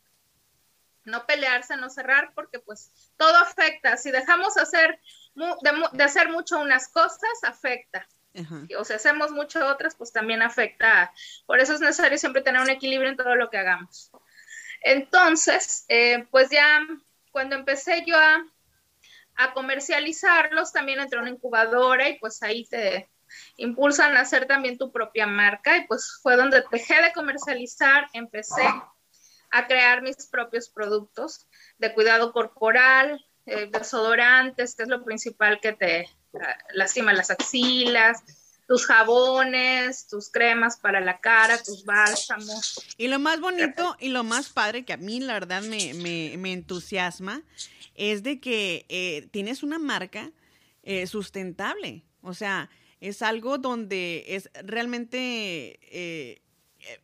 No 1.04 1.26
pelearse, 1.26 1.76
no 1.76 1.88
cerrar, 1.90 2.32
porque 2.34 2.58
pues 2.58 2.90
todo 3.16 3.36
afecta. 3.38 3.96
Si 3.96 4.10
dejamos 4.10 4.56
hacer 4.56 5.00
de, 5.92 6.04
hacer 6.04 6.30
mucho 6.30 6.58
unas 6.58 6.88
cosas, 6.88 7.42
afecta. 7.42 8.06
O 8.78 8.84
si 8.84 8.92
hacemos 8.92 9.30
mucho 9.30 9.66
otras, 9.66 9.94
pues 9.94 10.12
también 10.12 10.42
afecta. 10.42 11.10
Por 11.46 11.58
eso 11.58 11.72
es 11.72 11.80
necesario 11.80 12.18
siempre 12.18 12.42
tener 12.42 12.60
un 12.60 12.68
equilibrio 12.68 13.08
en 13.08 13.16
todo 13.16 13.34
lo 13.34 13.48
que 13.48 13.56
hagamos. 13.56 14.10
Entonces, 14.82 15.86
eh, 15.88 16.26
pues 16.30 16.50
ya 16.50 16.86
cuando 17.30 17.56
empecé 17.56 18.04
yo 18.06 18.16
a, 18.16 18.44
a 19.36 19.52
comercializarlos, 19.54 20.72
también 20.72 21.00
entré 21.00 21.18
a 21.18 21.22
una 21.22 21.30
incubadora 21.30 22.10
y 22.10 22.18
pues 22.18 22.42
ahí 22.42 22.66
te, 22.66 23.08
impulsan 23.56 24.16
a 24.16 24.20
hacer 24.20 24.46
también 24.46 24.78
tu 24.78 24.92
propia 24.92 25.26
marca 25.26 25.76
y 25.76 25.86
pues 25.86 26.18
fue 26.22 26.36
donde 26.36 26.62
dejé 26.70 27.02
de 27.02 27.12
comercializar, 27.12 28.08
empecé 28.12 28.62
a 29.50 29.66
crear 29.66 30.02
mis 30.02 30.26
propios 30.26 30.68
productos 30.68 31.46
de 31.78 31.92
cuidado 31.94 32.32
corporal, 32.32 33.24
eh, 33.46 33.68
desodorantes, 33.70 34.74
que 34.74 34.82
es 34.82 34.88
lo 34.88 35.04
principal 35.04 35.60
que 35.60 35.72
te 35.72 36.00
eh, 36.00 36.08
lastima 36.72 37.12
las 37.12 37.30
axilas, 37.30 38.22
tus 38.66 38.86
jabones, 38.86 40.08
tus 40.08 40.30
cremas 40.30 40.78
para 40.78 41.00
la 41.00 41.20
cara, 41.20 41.62
tus 41.62 41.84
bálsamos. 41.84 42.84
Y 42.98 43.06
lo 43.06 43.20
más 43.20 43.40
bonito 43.40 43.96
y 44.00 44.08
lo 44.08 44.24
más 44.24 44.48
padre 44.48 44.84
que 44.84 44.92
a 44.92 44.96
mí 44.96 45.20
la 45.20 45.34
verdad 45.34 45.62
me, 45.62 45.94
me, 45.94 46.52
entusiasma 46.52 47.42
es 47.94 48.24
de 48.24 48.40
que 48.40 48.84
eh, 48.88 49.28
tienes 49.30 49.62
una 49.62 49.78
marca 49.78 50.32
sustentable. 51.06 52.04
O 52.22 52.32
sea, 52.32 52.70
es 53.00 53.22
algo 53.22 53.58
donde 53.58 54.24
es 54.28 54.50
realmente, 54.64 55.78
eh, 55.82 56.42
eh, 56.80 57.00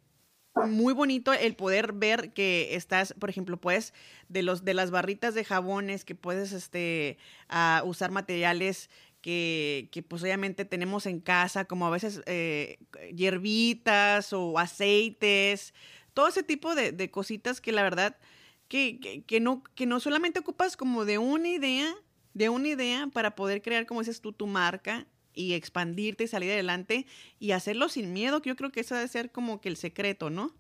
muy 0.66 0.94
bonito 0.94 1.32
el 1.32 1.54
poder 1.54 1.92
ver 1.92 2.32
que 2.32 2.74
estás, 2.74 3.14
por 3.18 3.30
ejemplo, 3.30 3.56
pues, 3.56 3.92
de 4.28 4.42
los 4.42 4.64
de 4.64 4.74
las 4.74 4.90
barritas 4.90 5.34
de 5.34 5.44
jabones 5.44 6.04
que 6.04 6.14
puedes 6.14 6.52
este 6.52 7.18
uh, 7.50 7.86
usar 7.86 8.10
materiales 8.10 8.90
que, 9.20 9.88
que, 9.92 10.02
pues 10.02 10.22
obviamente 10.22 10.64
tenemos 10.64 11.06
en 11.06 11.20
casa, 11.20 11.64
como 11.64 11.86
a 11.86 11.90
veces 11.90 12.22
eh, 12.26 12.78
hierbitas 13.14 14.32
o 14.32 14.58
aceites, 14.58 15.74
todo 16.12 16.28
ese 16.28 16.42
tipo 16.42 16.74
de, 16.74 16.92
de 16.92 17.10
cositas 17.10 17.60
que 17.60 17.72
la 17.72 17.84
verdad 17.84 18.16
que, 18.68 18.98
que, 18.98 19.22
que, 19.22 19.38
no, 19.38 19.62
que 19.74 19.86
no 19.86 20.00
solamente 20.00 20.40
ocupas 20.40 20.76
como 20.76 21.04
de 21.04 21.18
una 21.18 21.48
idea, 21.48 21.94
de 22.34 22.48
una 22.48 22.68
idea 22.68 23.06
para 23.12 23.34
poder 23.36 23.62
crear, 23.62 23.86
como 23.86 24.00
dices 24.00 24.20
tú, 24.20 24.32
tu 24.32 24.46
marca 24.46 25.06
y 25.34 25.54
expandirte 25.54 26.24
y 26.24 26.28
salir 26.28 26.52
adelante 26.52 27.06
y 27.38 27.52
hacerlo 27.52 27.88
sin 27.88 28.12
miedo, 28.12 28.42
que 28.42 28.50
yo 28.50 28.56
creo 28.56 28.70
que 28.70 28.80
eso 28.80 28.94
debe 28.94 29.08
ser 29.08 29.30
como 29.30 29.60
que 29.60 29.68
el 29.68 29.76
secreto, 29.76 30.30
¿no? 30.30 30.54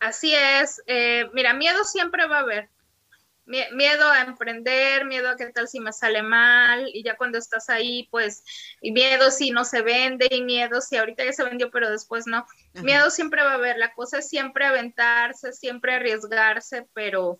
Así 0.00 0.34
es. 0.34 0.82
Eh, 0.86 1.28
mira, 1.32 1.54
miedo 1.54 1.84
siempre 1.84 2.26
va 2.26 2.38
a 2.38 2.40
haber. 2.40 2.70
Miedo 3.46 4.10
a 4.10 4.22
emprender, 4.22 5.04
miedo 5.04 5.30
a 5.30 5.36
qué 5.36 5.46
tal 5.46 5.68
si 5.68 5.78
me 5.78 5.92
sale 5.92 6.20
mal, 6.20 6.90
y 6.92 7.04
ya 7.04 7.16
cuando 7.16 7.38
estás 7.38 7.68
ahí, 7.70 8.08
pues, 8.10 8.42
y 8.80 8.90
miedo 8.90 9.30
si 9.30 9.52
no 9.52 9.64
se 9.64 9.82
vende, 9.82 10.26
y 10.32 10.42
miedo 10.42 10.80
si 10.80 10.96
ahorita 10.96 11.24
ya 11.24 11.32
se 11.32 11.44
vendió, 11.44 11.70
pero 11.70 11.88
después 11.88 12.26
no. 12.26 12.44
Miedo 12.74 13.08
siempre 13.08 13.44
va 13.44 13.52
a 13.52 13.54
haber, 13.54 13.78
la 13.78 13.94
cosa 13.94 14.18
es 14.18 14.28
siempre 14.28 14.64
aventarse, 14.64 15.52
siempre 15.52 15.94
arriesgarse, 15.94 16.88
pero 16.92 17.38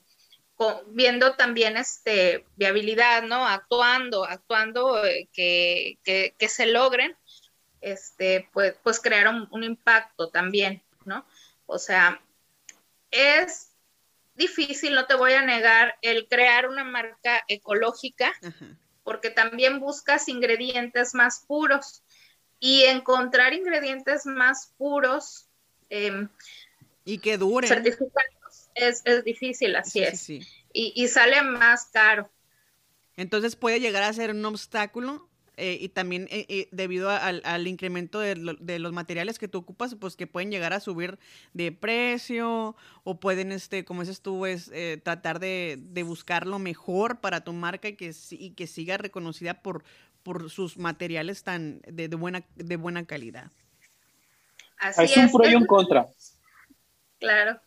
viendo 0.89 1.35
también 1.35 1.77
este 1.77 2.47
viabilidad, 2.57 3.23
¿no? 3.23 3.47
Actuando, 3.47 4.25
actuando 4.25 5.05
eh, 5.05 5.29
que, 5.33 5.99
que, 6.05 6.49
se 6.49 6.67
logren, 6.67 7.17
este, 7.81 8.49
pues, 8.53 8.75
pues 8.83 9.01
crear 9.01 9.29
un, 9.29 9.63
impacto 9.63 10.29
también, 10.31 10.83
¿no? 11.05 11.27
O 11.67 11.79
sea, 11.79 12.21
es 13.11 13.73
difícil, 14.35 14.95
no 14.95 15.07
te 15.07 15.15
voy 15.15 15.35
a 15.35 15.43
negar, 15.43 15.97
el 16.03 16.27
crear 16.27 16.69
una 16.69 16.85
marca 16.85 17.45
ecológica, 17.49 18.33
porque 19.05 19.31
también 19.31 19.79
buscas 19.79 20.29
ingredientes 20.29 21.15
más 21.15 21.45
puros 21.47 22.03
y 22.61 22.85
encontrar 22.85 23.53
ingredientes 23.53 24.27
más 24.27 24.73
puros. 24.79 25.49
Eh, 25.91 26.29
y 27.05 27.19
que 27.19 27.39
duren 27.39 27.69
es, 28.77 29.03
es 29.05 29.25
difícil, 29.25 29.75
así 29.75 30.03
es. 30.03 30.29
Y, 30.31 30.43
y, 30.73 31.09
sale 31.09 31.43
más 31.43 31.87
caro. 31.87 32.31
Entonces 33.17 33.57
puede 33.57 33.81
llegar 33.81 34.03
a 34.03 34.13
ser 34.13 34.31
un 34.31 34.45
obstáculo 34.45 35.29
eh, 35.57 35.79
y 35.81 35.89
también 35.89 36.29
eh, 36.31 36.45
eh, 36.51 36.69
debido 36.71 37.09
al, 37.09 37.41
al, 37.45 37.67
incremento 37.67 38.21
de, 38.21 38.57
de, 38.61 38.79
los 38.79 38.93
materiales 38.93 39.39
que 39.39 39.49
tú 39.49 39.59
ocupas, 39.59 39.95
pues 39.95 40.15
que 40.15 40.27
pueden 40.27 40.51
llegar 40.51 40.75
a 40.75 40.81
subir 40.81 41.19
de 41.55 41.73
precio 41.73 42.77
o 43.05 43.21
pueden, 43.21 43.53
este, 43.53 43.87
como 43.87 44.03
dices 44.03 44.21
tú, 44.21 44.45
es, 44.45 44.71
tratar 45.03 45.41
de, 45.41 45.79
de, 45.81 46.03
buscar 46.03 46.47
lo 46.47 46.59
mejor 46.59 47.21
para 47.21 47.43
tu 47.43 47.55
marca 47.55 47.89
y 47.89 47.97
que, 47.97 48.15
y 48.33 48.51
que 48.51 48.67
siga 48.67 48.99
reconocida 48.99 49.63
por, 49.63 49.83
por 50.23 50.51
sus 50.51 50.77
materiales 50.77 51.43
tan 51.43 51.81
de, 51.87 52.09
de 52.09 52.17
buena, 52.17 52.45
de 52.57 52.77
buena 52.77 53.07
calidad. 53.07 53.51
Así 54.79 55.05
es 55.05 55.17
un 55.17 55.33
pro 55.33 55.49
y 55.49 55.55
un 55.55 55.65
contra. 55.65 56.07
Claro. 57.19 57.59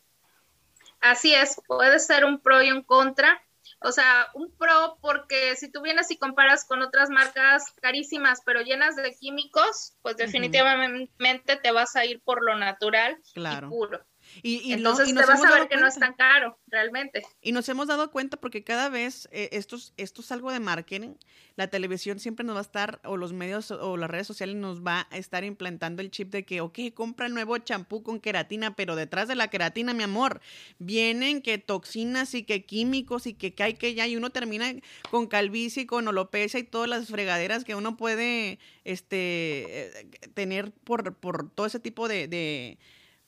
Así 1.01 1.33
es, 1.33 1.61
puede 1.67 1.99
ser 1.99 2.25
un 2.25 2.39
pro 2.39 2.61
y 2.61 2.71
un 2.71 2.83
contra. 2.83 3.41
O 3.81 3.91
sea, 3.91 4.27
un 4.33 4.51
pro 4.57 4.97
porque 5.01 5.55
si 5.55 5.71
tú 5.71 5.81
vienes 5.81 6.11
y 6.11 6.17
comparas 6.17 6.65
con 6.65 6.81
otras 6.81 7.09
marcas 7.09 7.71
carísimas 7.81 8.41
pero 8.45 8.61
llenas 8.61 8.95
de 8.95 9.15
químicos, 9.15 9.95
pues 10.01 10.17
definitivamente 10.17 11.55
te 11.55 11.71
vas 11.71 11.95
a 11.95 12.05
ir 12.05 12.21
por 12.21 12.43
lo 12.43 12.55
natural 12.57 13.17
y 13.35 13.61
puro. 13.69 14.05
Y, 14.41 14.73
Entonces 14.73 15.13
te 15.13 15.25
vas 15.25 15.43
a 15.43 15.51
ver 15.51 15.67
que 15.67 15.77
no 15.77 15.87
es 15.87 15.97
tan 15.97 16.13
caro, 16.13 16.57
realmente. 16.67 17.23
Y 17.41 17.51
nos 17.51 17.67
hemos 17.69 17.87
dado 17.87 18.11
cuenta 18.11 18.37
porque 18.37 18.63
cada 18.63 18.89
vez 18.89 19.27
eh, 19.31 19.49
esto, 19.51 19.77
es 19.97 20.31
algo 20.31 20.51
de 20.51 20.59
marketing. 20.59 21.15
La 21.55 21.67
televisión 21.67 22.19
siempre 22.19 22.45
nos 22.45 22.55
va 22.55 22.59
a 22.59 22.63
estar, 22.63 23.01
o 23.03 23.17
los 23.17 23.33
medios 23.33 23.71
o 23.71 23.97
las 23.97 24.09
redes 24.09 24.27
sociales 24.27 24.55
nos 24.55 24.81
va 24.81 25.07
a 25.11 25.17
estar 25.17 25.43
implantando 25.43 26.01
el 26.01 26.11
chip 26.11 26.31
de 26.31 26.45
que, 26.45 26.61
ok, 26.61 26.79
compra 26.93 27.27
el 27.27 27.33
nuevo 27.33 27.57
champú 27.57 28.03
con 28.03 28.19
queratina, 28.19 28.75
pero 28.75 28.95
detrás 28.95 29.27
de 29.27 29.35
la 29.35 29.49
queratina, 29.49 29.93
mi 29.93 30.03
amor, 30.03 30.41
vienen 30.77 31.41
que 31.41 31.57
toxinas 31.57 32.33
y 32.33 32.43
que 32.43 32.65
químicos 32.65 33.27
y 33.27 33.33
que 33.33 33.53
cae 33.53 33.75
que 33.75 33.93
ya, 33.93 34.07
y 34.07 34.15
uno 34.15 34.29
termina 34.29 34.73
con 35.09 35.27
calvicie, 35.27 35.85
con 35.85 36.07
alopecia 36.07 36.59
y 36.59 36.63
todas 36.63 36.89
las 36.89 37.07
fregaderas 37.07 37.65
que 37.65 37.75
uno 37.75 37.97
puede 37.97 38.59
este, 38.83 39.99
eh, 39.99 40.09
tener 40.33 40.71
por, 40.71 41.15
por 41.15 41.49
todo 41.51 41.65
ese 41.65 41.79
tipo 41.79 42.07
de, 42.07 42.27
de 42.27 42.77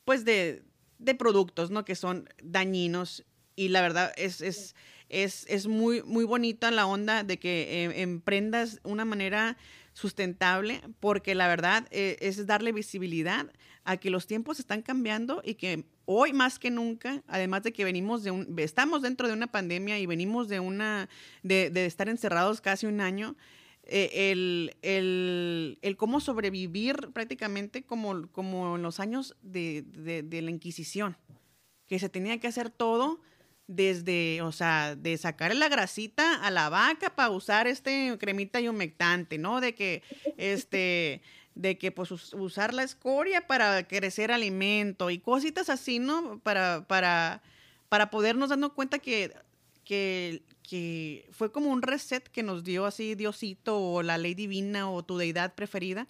pues 0.04 0.24
de 0.24 0.62
de 1.02 1.14
productos, 1.14 1.70
¿no? 1.70 1.84
Que 1.84 1.94
son 1.94 2.28
dañinos 2.42 3.24
y 3.56 3.68
la 3.68 3.82
verdad 3.82 4.12
es, 4.16 4.40
es, 4.40 4.74
es, 5.08 5.46
es 5.48 5.66
muy, 5.66 6.02
muy 6.02 6.24
bonita 6.24 6.70
la 6.70 6.86
onda 6.86 7.22
de 7.22 7.38
que 7.38 7.84
eh, 7.84 8.02
emprendas 8.02 8.80
una 8.82 9.04
manera 9.04 9.56
sustentable 9.92 10.80
porque 11.00 11.34
la 11.34 11.48
verdad 11.48 11.86
eh, 11.90 12.16
es 12.20 12.46
darle 12.46 12.72
visibilidad 12.72 13.52
a 13.84 13.96
que 13.96 14.10
los 14.10 14.26
tiempos 14.26 14.58
están 14.58 14.80
cambiando 14.82 15.42
y 15.44 15.54
que 15.54 15.84
hoy 16.06 16.32
más 16.32 16.58
que 16.58 16.70
nunca, 16.70 17.22
además 17.26 17.62
de 17.62 17.72
que 17.72 17.84
venimos 17.84 18.22
de 18.22 18.30
un, 18.30 18.54
estamos 18.58 19.02
dentro 19.02 19.28
de 19.28 19.34
una 19.34 19.48
pandemia 19.48 19.98
y 19.98 20.06
venimos 20.06 20.48
de 20.48 20.60
una, 20.60 21.08
de, 21.42 21.68
de 21.68 21.86
estar 21.86 22.08
encerrados 22.08 22.60
casi 22.60 22.86
un 22.86 23.00
año, 23.00 23.36
eh, 23.84 24.30
el, 24.30 24.76
el, 24.82 25.78
el, 25.82 25.96
cómo 25.96 26.20
sobrevivir 26.20 27.10
prácticamente 27.12 27.82
como, 27.82 28.28
como 28.30 28.76
en 28.76 28.82
los 28.82 29.00
años 29.00 29.36
de, 29.42 29.82
de, 29.82 30.42
la 30.42 30.50
Inquisición, 30.50 31.16
que 31.88 31.98
se 31.98 32.08
tenía 32.08 32.38
que 32.38 32.46
hacer 32.46 32.70
todo 32.70 33.20
desde, 33.66 34.40
o 34.42 34.52
sea, 34.52 34.94
de 34.94 35.16
sacarle 35.18 35.58
la 35.58 35.68
grasita 35.68 36.44
a 36.44 36.50
la 36.50 36.68
vaca 36.68 37.14
para 37.16 37.30
usar 37.30 37.66
este 37.66 38.16
cremita 38.18 38.60
y 38.60 38.68
humectante, 38.68 39.36
¿no? 39.36 39.60
De 39.60 39.74
que, 39.74 40.02
este, 40.36 41.20
de 41.56 41.76
que 41.76 41.90
pues 41.90 42.12
usar 42.12 42.74
la 42.74 42.84
escoria 42.84 43.48
para 43.48 43.88
crecer 43.88 44.30
alimento 44.30 45.10
y 45.10 45.18
cositas 45.18 45.68
así, 45.68 45.98
¿no? 45.98 46.38
Para, 46.40 46.86
para, 46.86 47.42
para 47.88 48.10
podernos 48.10 48.50
dando 48.50 48.74
cuenta 48.74 49.00
que, 49.00 49.34
que 49.84 50.42
que 50.72 51.28
fue 51.32 51.52
como 51.52 51.70
un 51.70 51.82
reset 51.82 52.26
que 52.30 52.42
nos 52.42 52.64
dio 52.64 52.86
así 52.86 53.14
Diosito 53.14 53.78
o 53.78 54.02
la 54.02 54.16
ley 54.16 54.32
divina 54.32 54.90
o 54.90 55.02
tu 55.02 55.18
deidad 55.18 55.54
preferida 55.54 56.06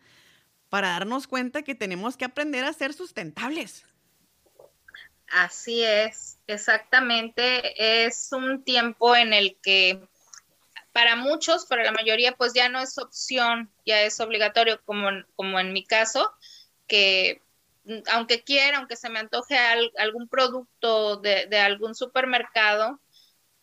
para 0.68 0.90
darnos 0.90 1.26
cuenta 1.26 1.62
que 1.62 1.74
tenemos 1.74 2.16
que 2.16 2.26
aprender 2.26 2.64
a 2.64 2.72
ser 2.72 2.92
sustentables. 2.94 3.84
Así 5.26 5.82
es, 5.82 6.38
exactamente. 6.46 8.04
Es 8.06 8.28
un 8.30 8.62
tiempo 8.62 9.16
en 9.16 9.32
el 9.32 9.58
que 9.60 10.00
para 10.92 11.16
muchos, 11.16 11.66
para 11.66 11.82
la 11.82 11.90
mayoría, 11.90 12.30
pues 12.36 12.52
ya 12.54 12.68
no 12.68 12.78
es 12.78 12.98
opción, 12.98 13.68
ya 13.84 14.02
es 14.02 14.20
obligatorio, 14.20 14.80
como, 14.84 15.08
como 15.34 15.58
en 15.58 15.72
mi 15.72 15.84
caso, 15.84 16.32
que 16.86 17.42
aunque 18.12 18.44
quiera, 18.44 18.78
aunque 18.78 18.94
se 18.94 19.10
me 19.10 19.18
antoje 19.18 19.58
algún 19.98 20.28
producto 20.28 21.16
de, 21.16 21.46
de 21.46 21.58
algún 21.58 21.96
supermercado, 21.96 23.00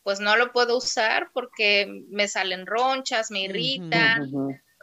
pues 0.04 0.20
no 0.20 0.36
lo 0.38 0.52
puedo 0.52 0.78
usar 0.78 1.30
porque 1.34 2.04
me 2.10 2.28
salen 2.28 2.66
ronchas, 2.66 3.32
me 3.32 3.42
irritan. 3.42 4.32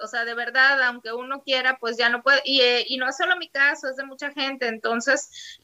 O 0.03 0.07
sea, 0.09 0.25
de 0.25 0.35
verdad, 0.35 0.83
aunque 0.83 1.13
uno 1.13 1.43
quiera, 1.43 1.79
pues 1.79 1.97
ya 1.97 2.09
no 2.11 2.23
puede. 2.23 2.43
Y, 2.45 2.61
eh, 2.61 2.85
y 2.87 2.99
no 2.99 3.09
es 3.09 3.17
solo 3.17 3.37
mi 3.37 3.49
caso, 3.49 3.89
es 3.89 3.97
de 3.97 4.05
mucha 4.05 4.31
gente. 4.31 4.69
Entonces, 4.69 5.59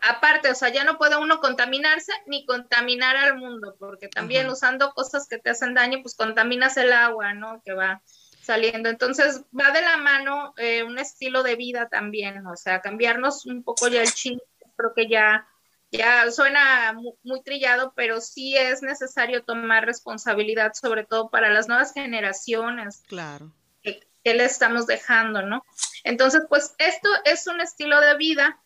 aparte, 0.00 0.50
o 0.50 0.54
sea, 0.54 0.70
ya 0.70 0.84
no 0.84 0.98
puede 0.98 1.16
uno 1.16 1.40
contaminarse 1.40 2.12
ni 2.26 2.46
contaminar 2.46 3.16
al 3.16 3.36
mundo, 3.36 3.76
porque 3.78 4.08
también 4.08 4.48
usando 4.48 4.92
cosas 4.92 5.26
que 5.28 5.38
te 5.38 5.50
hacen 5.50 5.74
daño, 5.74 5.98
pues 6.02 6.14
contaminas 6.14 6.76
el 6.76 6.92
agua, 6.92 7.34
¿no? 7.34 7.62
Que 7.64 7.74
va 7.74 8.02
saliendo. 8.40 8.88
Entonces, 8.88 9.42
va 9.58 9.70
de 9.72 9.82
la 9.82 9.98
mano 9.98 10.54
eh, 10.56 10.82
un 10.82 10.98
estilo 10.98 11.42
de 11.42 11.56
vida 11.56 11.88
también, 11.88 12.46
o 12.46 12.56
sea, 12.56 12.80
cambiarnos 12.80 13.44
un 13.46 13.62
poco 13.62 13.88
ya 13.88 14.02
el 14.02 14.12
chip, 14.12 14.40
creo 14.76 14.94
que 14.94 15.06
ya 15.08 15.46
ya 15.90 16.30
suena 16.30 16.92
muy, 17.22 17.42
trillado, 17.42 17.92
pero 17.96 18.20
sí 18.20 18.56
es 18.56 18.82
necesario 18.82 19.42
tomar 19.44 19.86
responsabilidad, 19.86 20.72
sobre 20.74 21.04
todo 21.04 21.30
para 21.30 21.50
las 21.50 21.68
nuevas 21.68 21.92
generaciones. 21.94 23.02
Claro. 23.06 23.52
Que, 23.82 24.06
le 24.24 24.44
estamos 24.44 24.86
dejando, 24.86 25.40
¿no? 25.40 25.64
Entonces, 26.04 26.42
pues 26.50 26.74
esto 26.76 27.08
es 27.24 27.46
un 27.46 27.62
estilo 27.62 27.98
de 27.98 28.14
vida 28.18 28.60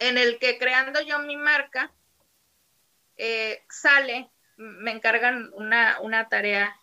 en 0.00 0.18
el 0.18 0.40
que 0.40 0.58
creando 0.58 1.00
yo 1.02 1.20
mi 1.20 1.36
marca, 1.36 1.92
eh, 3.16 3.64
sale, 3.70 4.28
me 4.56 4.90
encargan 4.90 5.50
una, 5.54 6.00
una 6.00 6.28
tarea 6.28 6.74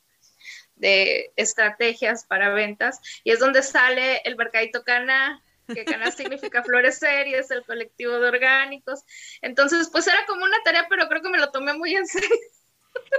de 0.76 1.34
estrategias 1.36 2.26
para 2.26 2.54
ventas 2.54 3.02
y 3.26 3.32
es 3.32 3.40
donde 3.40 3.62
sale 3.62 4.22
el 4.24 4.38
mercadito 4.38 4.84
cana 4.84 5.43
que 5.68 5.86
Cana 5.86 6.12
significa 6.12 6.64
florecer 6.64 7.28
y 7.28 7.36
es 7.36 7.52
el 7.52 7.64
colectivo 7.66 8.20
de 8.20 8.28
orgánicos. 8.28 9.04
Entonces, 9.42 9.90
pues 9.92 10.08
era 10.08 10.26
como 10.26 10.44
una 10.44 10.58
tarea, 10.64 10.88
pero 10.90 11.08
creo 11.08 11.22
que 11.22 11.30
me 11.30 11.40
lo 11.40 11.52
tomé 11.52 11.74
muy 11.74 11.96
en 11.96 12.08
serio. 12.08 12.30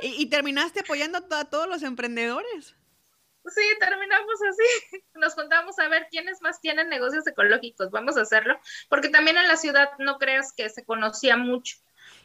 ¿Y, 0.02 0.26
terminaste 0.26 0.80
apoyando 0.80 1.18
a, 1.18 1.44
todos 1.44 1.68
los 1.68 1.82
emprendedores? 1.82 2.76
Sí, 3.46 3.62
terminamos 3.78 4.34
así. 4.48 5.02
Nos 5.14 5.34
contamos 5.34 5.78
a 5.78 5.88
ver 5.88 6.08
quiénes 6.10 6.40
más 6.42 6.60
tienen 6.60 6.88
negocios 6.88 7.26
ecológicos. 7.26 7.90
Vamos 7.90 8.16
a 8.16 8.22
hacerlo, 8.22 8.58
porque 8.88 9.08
también 9.08 9.36
en 9.36 9.48
la 9.48 9.56
ciudad 9.56 9.90
no 9.98 10.18
creas 10.18 10.52
que 10.52 10.68
se 10.68 10.84
conocía 10.84 11.36
mucho. 11.36 11.76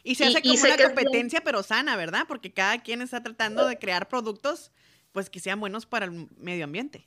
Y 0.02 0.14
se 0.14 0.26
hace 0.26 0.42
como 0.42 0.54
una 0.54 0.76
competencia, 0.76 1.42
pero 1.42 1.62
sana, 1.62 1.96
¿verdad? 1.96 2.24
Porque 2.26 2.52
cada 2.52 2.82
quien 2.82 3.02
está 3.02 3.22
tratando 3.22 3.66
de 3.66 3.78
crear 3.78 4.08
productos, 4.08 4.72
pues 5.12 5.28
que 5.28 5.40
sean 5.40 5.60
buenos 5.60 5.86
para 5.86 6.06
el 6.06 6.28
medio 6.36 6.64
ambiente. 6.64 7.06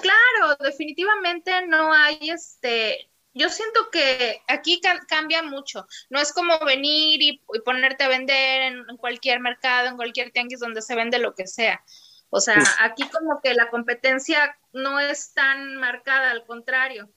Claro, 0.00 0.56
definitivamente 0.60 1.66
no 1.66 1.92
hay 1.92 2.30
este. 2.30 3.10
Yo 3.32 3.48
siento 3.48 3.90
que 3.90 4.42
aquí 4.48 4.80
cambia 5.08 5.42
mucho. 5.42 5.86
No 6.08 6.20
es 6.20 6.32
como 6.32 6.58
venir 6.60 7.22
y, 7.22 7.40
ponerte 7.64 8.04
a 8.04 8.08
vender 8.08 8.62
en, 8.62 8.96
cualquier 8.96 9.40
mercado, 9.40 9.88
en 9.88 9.96
cualquier 9.96 10.32
tianguis 10.32 10.58
donde 10.58 10.82
se 10.82 10.96
vende 10.96 11.18
lo 11.18 11.34
que 11.34 11.46
sea. 11.46 11.82
O 12.30 12.40
sea, 12.40 12.62
aquí 12.80 13.08
como 13.08 13.40
que 13.40 13.54
la 13.54 13.70
competencia 13.70 14.56
no 14.72 14.98
es 14.98 15.32
tan 15.32 15.76
marcada, 15.76 16.30
al 16.30 16.44
contrario. 16.44 17.08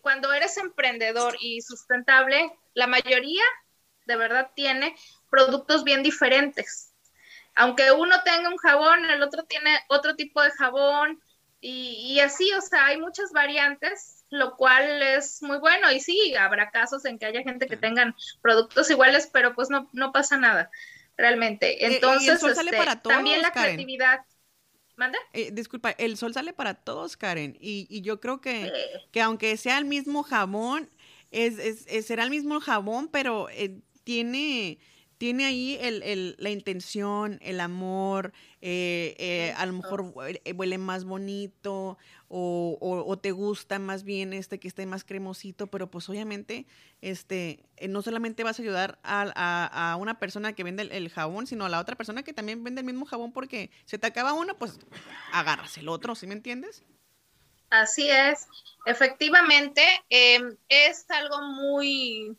Cuando 0.00 0.32
eres 0.32 0.56
emprendedor 0.58 1.36
y 1.40 1.60
sustentable, 1.60 2.52
la 2.74 2.86
mayoría 2.86 3.44
de 4.06 4.16
verdad 4.16 4.50
tiene 4.54 4.96
productos 5.30 5.84
bien 5.84 6.02
diferentes. 6.02 6.92
Aunque 7.54 7.92
uno 7.92 8.22
tenga 8.24 8.48
un 8.48 8.56
jabón, 8.56 9.04
el 9.04 9.22
otro 9.22 9.44
tiene 9.44 9.78
otro 9.88 10.16
tipo 10.16 10.42
de 10.42 10.50
jabón 10.52 11.20
y, 11.64 12.18
así, 12.18 12.52
o 12.54 12.60
sea, 12.60 12.86
hay 12.86 12.98
muchas 12.98 13.30
variantes, 13.30 14.24
lo 14.30 14.56
cual 14.56 15.00
es 15.00 15.40
muy 15.42 15.58
bueno 15.58 15.92
y 15.92 16.00
sí, 16.00 16.34
habrá 16.34 16.72
casos 16.72 17.04
en 17.04 17.20
que 17.20 17.26
haya 17.26 17.42
gente 17.42 17.68
que 17.68 17.76
tengan 17.76 18.16
productos 18.40 18.90
iguales, 18.90 19.30
pero 19.32 19.54
pues 19.54 19.70
no, 19.70 19.88
no 19.92 20.10
pasa 20.10 20.36
nada 20.36 20.70
realmente. 21.16 21.86
Entonces, 21.86 22.28
el 22.28 22.38
sol 22.38 22.54
sale 22.56 22.70
este, 22.70 22.78
para 22.78 23.00
todos, 23.00 23.16
también 23.16 23.42
la 23.42 23.52
creatividad. 23.52 24.24
¿Manda? 24.96 25.18
Eh, 25.32 25.50
disculpa, 25.52 25.92
el 25.92 26.16
sol 26.16 26.34
sale 26.34 26.52
para 26.52 26.74
todos, 26.74 27.16
Karen, 27.16 27.56
y, 27.60 27.86
y 27.88 28.02
yo 28.02 28.20
creo 28.20 28.40
que, 28.40 28.72
que 29.12 29.22
aunque 29.22 29.56
sea 29.56 29.78
el 29.78 29.84
mismo 29.84 30.24
jabón, 30.24 30.90
es, 31.30 31.58
es, 31.86 32.06
será 32.06 32.24
el 32.24 32.30
mismo 32.30 32.60
jabón, 32.60 33.08
pero 33.08 33.48
eh, 33.50 33.80
tiene, 34.02 34.78
tiene 35.22 35.44
ahí 35.44 35.78
el, 35.80 36.02
el, 36.02 36.34
la 36.40 36.50
intención, 36.50 37.38
el 37.42 37.60
amor, 37.60 38.32
eh, 38.60 39.14
eh, 39.20 39.54
a 39.56 39.64
lo 39.66 39.74
mejor 39.74 40.12
huele 40.12 40.78
más 40.78 41.04
bonito 41.04 41.96
o, 42.26 42.76
o, 42.80 43.18
te 43.20 43.30
gusta 43.30 43.78
más 43.78 44.02
bien 44.02 44.32
este 44.32 44.58
que 44.58 44.66
esté 44.66 44.84
más 44.84 45.04
cremosito, 45.04 45.68
pero 45.68 45.88
pues 45.88 46.08
obviamente 46.08 46.66
este, 47.02 47.62
eh, 47.76 47.86
no 47.86 48.02
solamente 48.02 48.42
vas 48.42 48.58
a 48.58 48.62
ayudar 48.62 48.98
a, 49.04 49.92
a, 49.92 49.94
una 49.94 50.18
persona 50.18 50.54
que 50.54 50.64
vende 50.64 50.82
el, 50.90 51.08
jabón, 51.08 51.46
sino 51.46 51.66
a 51.66 51.68
la 51.68 51.78
otra 51.78 51.94
persona 51.94 52.24
que 52.24 52.32
también 52.32 52.64
vende 52.64 52.80
el 52.80 52.86
mismo 52.88 53.06
jabón 53.06 53.30
porque 53.30 53.70
se 53.84 53.98
te 53.98 54.08
acaba 54.08 54.32
uno, 54.32 54.58
pues 54.58 54.80
agarras 55.32 55.78
el 55.78 55.88
otro, 55.88 56.16
¿sí 56.16 56.26
me 56.26 56.34
entiendes? 56.34 56.82
Así 57.70 58.10
es, 58.10 58.48
efectivamente, 58.86 59.84
em, 60.10 60.56
es 60.68 61.08
algo 61.10 61.42
muy 61.42 62.36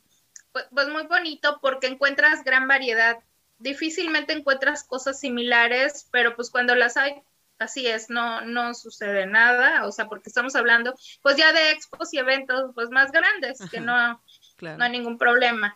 pues, 0.53 0.65
pues, 0.74 0.88
muy 0.88 1.03
bonito 1.03 1.60
porque 1.62 1.88
encuentras 1.88 2.43
gran 2.43 2.67
variedad. 2.67 3.17
Difícilmente 3.57 4.33
encuentras 4.33 4.83
cosas 4.83 5.19
similares, 5.19 6.07
pero 6.12 6.36
pues 6.36 6.50
cuando 6.50 6.75
las 6.75 6.95
hay, 6.95 7.22
así 7.60 7.88
es, 7.88 8.10
no, 8.10 8.41
no 8.41 8.74
sucede 8.74 9.25
nada, 9.25 9.86
o 9.86 9.91
sea, 9.91 10.07
porque 10.07 10.29
estamos 10.29 10.55
hablando 10.55 10.95
pues 11.22 11.38
ya 11.38 11.51
de 11.53 11.72
expos 11.72 12.13
y 12.13 12.19
eventos 12.19 12.72
pues 12.75 12.89
más 12.89 13.12
grandes, 13.12 13.60
que 13.69 13.79
no, 13.79 14.22
no 14.62 14.83
hay 14.83 14.91
ningún 14.91 15.17
problema. 15.17 15.75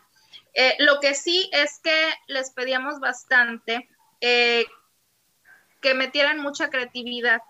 Eh, 0.53 0.75
lo 0.79 0.99
que 0.99 1.13
sí 1.13 1.49
es 1.53 1.79
que 1.83 2.13
les 2.27 2.51
pedíamos 2.51 2.99
bastante 2.99 3.89
eh, 4.21 4.65
que 5.81 5.93
metieran 5.93 6.39
mucha 6.39 6.69
creatividad. 6.69 7.41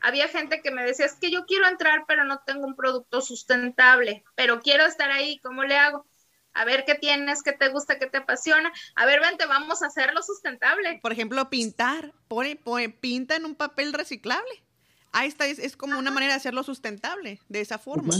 Había 0.00 0.28
gente 0.28 0.60
que 0.60 0.70
me 0.70 0.84
decía, 0.84 1.06
es 1.06 1.14
que 1.14 1.30
yo 1.30 1.46
quiero 1.46 1.66
entrar, 1.66 2.04
pero 2.06 2.24
no 2.24 2.40
tengo 2.40 2.66
un 2.66 2.76
producto 2.76 3.20
sustentable, 3.20 4.24
pero 4.34 4.60
quiero 4.60 4.84
estar 4.84 5.10
ahí, 5.10 5.38
¿cómo 5.40 5.64
le 5.64 5.78
hago? 5.78 6.06
A 6.54 6.64
ver 6.64 6.84
qué 6.84 6.94
tienes, 6.94 7.42
qué 7.42 7.52
te 7.52 7.68
gusta, 7.68 7.98
qué 7.98 8.06
te 8.06 8.18
apasiona. 8.18 8.72
A 8.94 9.04
ver, 9.04 9.20
vente, 9.20 9.44
vamos 9.46 9.82
a 9.82 9.86
hacerlo 9.86 10.22
sustentable. 10.22 11.00
Por 11.02 11.12
ejemplo, 11.12 11.50
pintar, 11.50 12.12
pone, 12.28 12.56
pinta 12.88 13.36
en 13.36 13.44
un 13.44 13.54
papel 13.54 13.92
reciclable. 13.92 14.64
Ahí 15.12 15.28
está, 15.28 15.46
es, 15.46 15.76
como 15.76 15.98
una 15.98 16.10
manera 16.10 16.32
de 16.32 16.38
hacerlo 16.38 16.62
sustentable, 16.62 17.40
de 17.48 17.60
esa 17.60 17.78
forma. 17.78 18.14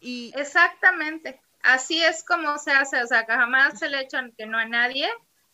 Y... 0.00 0.32
Exactamente. 0.36 1.40
Así 1.62 2.02
es 2.02 2.24
como 2.24 2.58
se 2.58 2.70
hace, 2.70 3.02
o 3.02 3.06
sea, 3.06 3.26
que 3.26 3.32
jamás 3.32 3.78
se 3.78 3.88
le 3.88 4.00
echan 4.00 4.32
que 4.36 4.46
no 4.46 4.58
a 4.58 4.64
nadie, 4.64 5.08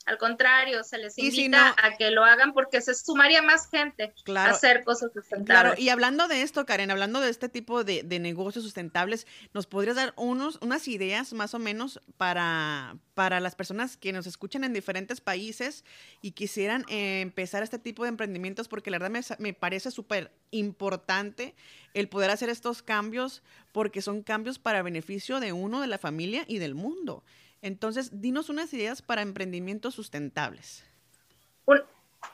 al 0.07 0.19
contrario, 0.19 0.85
se 0.85 0.99
les 0.99 1.19
invita 1.19 1.75
a 1.83 1.97
que 1.97 2.13
lo 2.13 2.25
hagan 2.25 2.53
porque 2.53 2.81
se 2.81 2.95
sumaría 2.95 3.43
más 3.43 3.69
gente 3.69 4.15
a 4.37 4.45
hacer 4.45 4.85
cosas 4.85 5.11
sustentables. 5.13 5.47
Claro, 5.47 5.75
y 5.77 5.89
hablando 5.89 6.29
de 6.29 6.43
esto, 6.43 6.65
Karen, 6.65 6.93
hablando 6.93 7.21
de 7.21 7.29
este 7.29 7.49
tipo 7.49 7.83
de, 7.83 8.05
negocios 8.21 8.65
sustentables, 8.65 9.27
¿nos 9.53 9.67
podrías 9.67 9.97
dar 9.97 10.15
unos, 10.17 10.61
unas 10.63 10.87
ideas 10.87 11.33
más 11.33 11.55
o 11.55 11.59
menos 11.59 12.01
para, 12.17 12.97
para 13.15 13.41
las 13.41 13.57
personas 13.57 13.97
que 13.97 14.13
nos 14.13 14.29
escuchan 14.29 14.63
en 14.63 14.73
diferentes 14.73 15.21
países 15.21 15.85
y 16.23 16.31
quisieran 16.31 16.85
eh, 16.89 17.21
empezar 17.21 17.65
este 17.65 17.81
tipo 17.81 18.05
de 18.05 18.11
emprendimientos? 18.11 18.69
Porque 18.69 18.93
la 18.93 19.01
verdad 19.01 19.11
me, 19.11 19.21
me 19.41 19.55
parece 19.55 19.91
súper 19.91 20.31
importante 20.53 21.57
el 21.95 22.09
poder 22.09 22.31
hacer 22.31 22.49
estos 22.49 22.81
cambios 22.81 23.43
porque 23.73 24.03
son 24.03 24.23
cambios 24.23 24.61
para 24.61 24.83
beneficio 24.83 25.41
de 25.41 25.53
uno, 25.53 25.81
de 25.81 25.89
la 25.89 25.99
familia 25.99 26.45
y 26.47 26.59
del 26.59 26.77
mundo. 26.77 27.25
Entonces, 27.63 28.21
dinos 28.21 28.49
unas 28.49 28.73
ideas 28.73 29.03
para 29.03 29.23
emprendimientos 29.23 29.95
sustentables. 29.95 30.85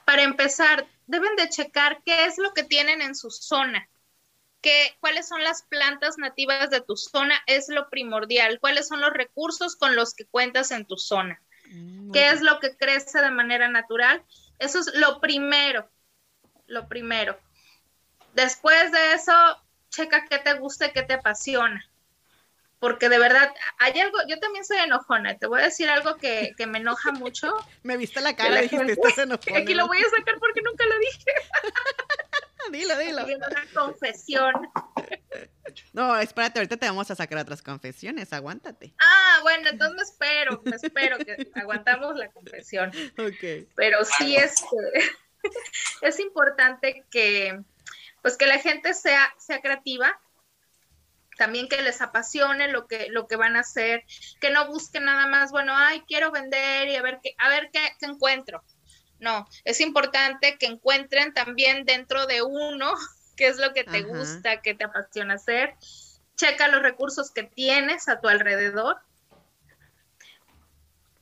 para 0.05 0.23
empezar, 0.23 0.87
deben 1.07 1.37
de 1.37 1.49
checar 1.49 2.03
qué 2.05 2.25
es 2.25 2.39
lo 2.39 2.53
que 2.55 2.65
tienen 2.65 3.03
en 3.03 3.15
su 3.15 3.31
zona. 3.31 3.89
¿Qué, 4.61 4.97
cuáles 5.01 5.27
son 5.29 5.43
las 5.43 5.63
plantas 5.63 6.19
nativas 6.19 6.71
de 6.71 6.81
tu 6.81 6.97
zona 6.97 7.35
es 7.47 7.69
lo 7.69 7.91
primordial, 7.91 8.61
cuáles 8.61 8.87
son 8.89 9.01
los 9.01 9.13
recursos 9.13 9.75
con 9.75 9.97
los 9.97 10.15
que 10.15 10.25
cuentas 10.25 10.71
en 10.71 10.87
tu 10.87 10.97
zona, 10.97 11.43
mm, 11.69 12.13
qué 12.13 12.29
es 12.29 12.43
lo 12.43 12.61
que 12.61 12.77
crece 12.77 13.21
de 13.21 13.31
manera 13.31 13.69
natural. 13.69 14.23
Eso 14.59 14.79
es 14.79 14.95
lo 14.95 15.21
primero, 15.21 15.91
lo 16.67 16.89
primero. 16.89 17.39
Después 18.35 18.93
de 18.93 19.15
eso, 19.15 19.33
checa 19.91 20.27
qué 20.27 20.39
te 20.39 20.55
gusta 20.55 20.87
y 20.87 20.93
qué 20.93 21.03
te 21.03 21.15
apasiona 21.15 21.92
porque 22.83 23.09
de 23.09 23.17
verdad 23.17 23.55
hay 23.79 24.01
algo, 24.01 24.19
yo 24.27 24.41
también 24.41 24.65
soy 24.65 24.79
enojona, 24.79 25.39
te 25.39 25.47
voy 25.47 25.61
a 25.61 25.67
decir 25.67 25.89
algo 25.89 26.17
que, 26.17 26.53
me 26.67 26.79
enoja 26.79 27.13
mucho. 27.13 27.55
me 27.85 27.97
viste 27.97 28.21
la 28.21 28.35
cara, 28.35 28.59
y 28.59 28.63
dijiste, 28.63 28.91
estás 28.91 29.19
enojona. 29.19 29.59
Aquí 29.59 29.73
lo 29.73 29.87
voy 29.87 29.99
a 29.99 30.11
sacar 30.11 30.37
porque 30.41 30.63
nunca 30.63 30.85
lo 30.87 30.99
dije. 30.99 31.33
dilo, 32.73 32.99
dilo. 32.99 33.25
Una 33.25 33.65
confesión. 33.73 34.69
No, 35.93 36.19
espérate, 36.19 36.59
ahorita 36.59 36.77
te 36.77 36.87
vamos 36.87 37.09
a 37.09 37.15
sacar 37.15 37.39
otras 37.39 37.63
confesiones, 37.63 38.33
aguántate. 38.33 38.93
Ah, 38.99 39.39
bueno, 39.43 39.71
entonces 39.71 39.97
me 39.97 40.03
espero, 40.03 40.61
me 40.65 40.75
espero 40.75 41.19
que 41.19 41.53
aguantamos 41.55 42.17
la 42.17 42.33
confesión. 42.33 42.91
Ok. 43.17 43.69
Pero 43.77 44.05
sí 44.05 44.35
es, 44.35 44.57
es 46.03 46.19
importante 46.19 47.05
que, 47.13 47.61
pues 48.23 48.37
que 48.37 48.47
la 48.47 48.59
gente 48.59 48.93
sea, 48.93 49.33
sea 49.39 49.61
creativa, 49.61 50.21
también 51.43 51.69
que 51.69 51.83
les 51.83 52.01
apasione 52.01 52.69
lo 52.69 52.87
que, 52.87 53.09
lo 53.11 53.27
que 53.27 53.35
van 53.35 53.57
a 53.57 53.61
hacer, 53.63 54.05
que 54.41 54.51
no 54.51 54.69
busquen 54.69 55.07
nada 55.07 55.27
más, 55.27 55.51
bueno, 55.51 55.73
ay, 55.77 56.05
quiero 56.07 56.31
vender 56.31 56.87
y 56.87 56.95
a 56.95 57.03
ver 57.03 57.19
qué, 57.21 57.35
a 57.37 57.49
ver 57.49 57.71
qué, 57.73 57.81
encuentro. 58.07 58.63
No, 59.19 59.49
es 59.65 59.81
importante 59.81 60.57
que 60.57 60.67
encuentren 60.67 61.35
también 61.35 61.85
dentro 61.85 62.27
de 62.27 62.43
uno 62.43 62.95
qué 63.37 63.49
es 63.49 63.59
lo 63.59 63.73
que 63.73 63.83
te 63.83 64.03
gusta, 64.03 64.63
qué 64.63 64.75
te 64.75 64.85
apasiona 64.85 65.35
hacer. 65.35 65.75
Checa 66.37 66.69
los 66.69 66.81
recursos 66.81 67.33
que 67.33 67.43
tienes 67.43 68.09
a 68.09 68.21
tu 68.21 68.29
alrededor. 68.29 69.01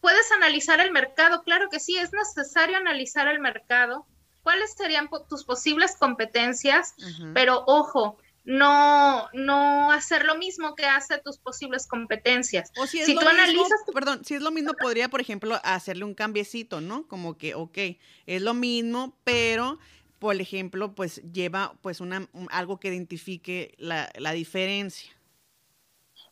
Puedes 0.03 0.31
analizar 0.33 0.81
el 0.81 0.93
mercado, 0.93 1.45
claro 1.45 1.71
que 1.71 1.81
sí, 1.81 1.97
es 1.97 2.13
necesario 2.13 2.77
analizar 2.77 3.27
el 3.27 3.39
mercado. 3.39 4.07
¿Cuáles 4.43 4.75
serían 4.75 5.09
tus 5.31 5.45
posibles 5.45 5.97
competencias? 5.97 6.95
Pero 7.33 7.65
ojo, 7.67 8.19
no, 8.51 9.29
no 9.33 9.93
hacer 9.93 10.25
lo 10.25 10.37
mismo 10.37 10.75
que 10.75 10.85
hace 10.85 11.19
tus 11.19 11.39
posibles 11.39 11.87
competencias. 11.87 12.73
O 12.77 12.87
si, 12.89 13.15
tú 13.15 13.21
analizas... 13.21 13.81
Perdón, 13.95 14.25
si 14.25 14.35
es 14.35 14.43
lo 14.43 14.51
mismo, 14.51 14.73
podría, 14.73 15.09
por 15.09 15.21
ejemplo, 15.21 15.61
hacerle 15.63 16.05
un 16.05 16.15
cambiecito, 16.15 16.81
¿no? 16.81 17.07
Como 17.07 17.39
que, 17.39 17.55
ok, 17.55 17.79
es 18.27 18.43
lo 18.43 18.53
mismo, 18.53 19.17
pero, 19.23 19.79
por 20.19 20.35
ejemplo, 20.41 20.97
pues 20.97 21.23
lleva 21.33 21.75
pues 21.81 22.01
una, 22.01 22.29
algo 22.51 22.81
que 22.81 22.89
identifique 22.89 23.77
la, 23.79 24.11
la 24.17 24.33
diferencia. 24.33 25.13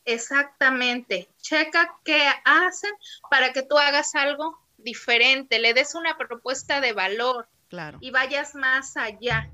Exactamente. 0.03 1.29
Checa 1.41 1.95
qué 2.03 2.27
hacen 2.43 2.91
para 3.29 3.53
que 3.53 3.63
tú 3.63 3.77
hagas 3.77 4.13
algo 4.15 4.59
diferente, 4.77 5.57
le 5.57 5.73
des 5.73 5.95
una 5.95 6.17
propuesta 6.17 6.81
de 6.81 6.91
valor 6.91 7.47
claro. 7.69 7.97
y 8.01 8.11
vayas 8.11 8.55
más 8.55 8.97
allá. 8.97 9.49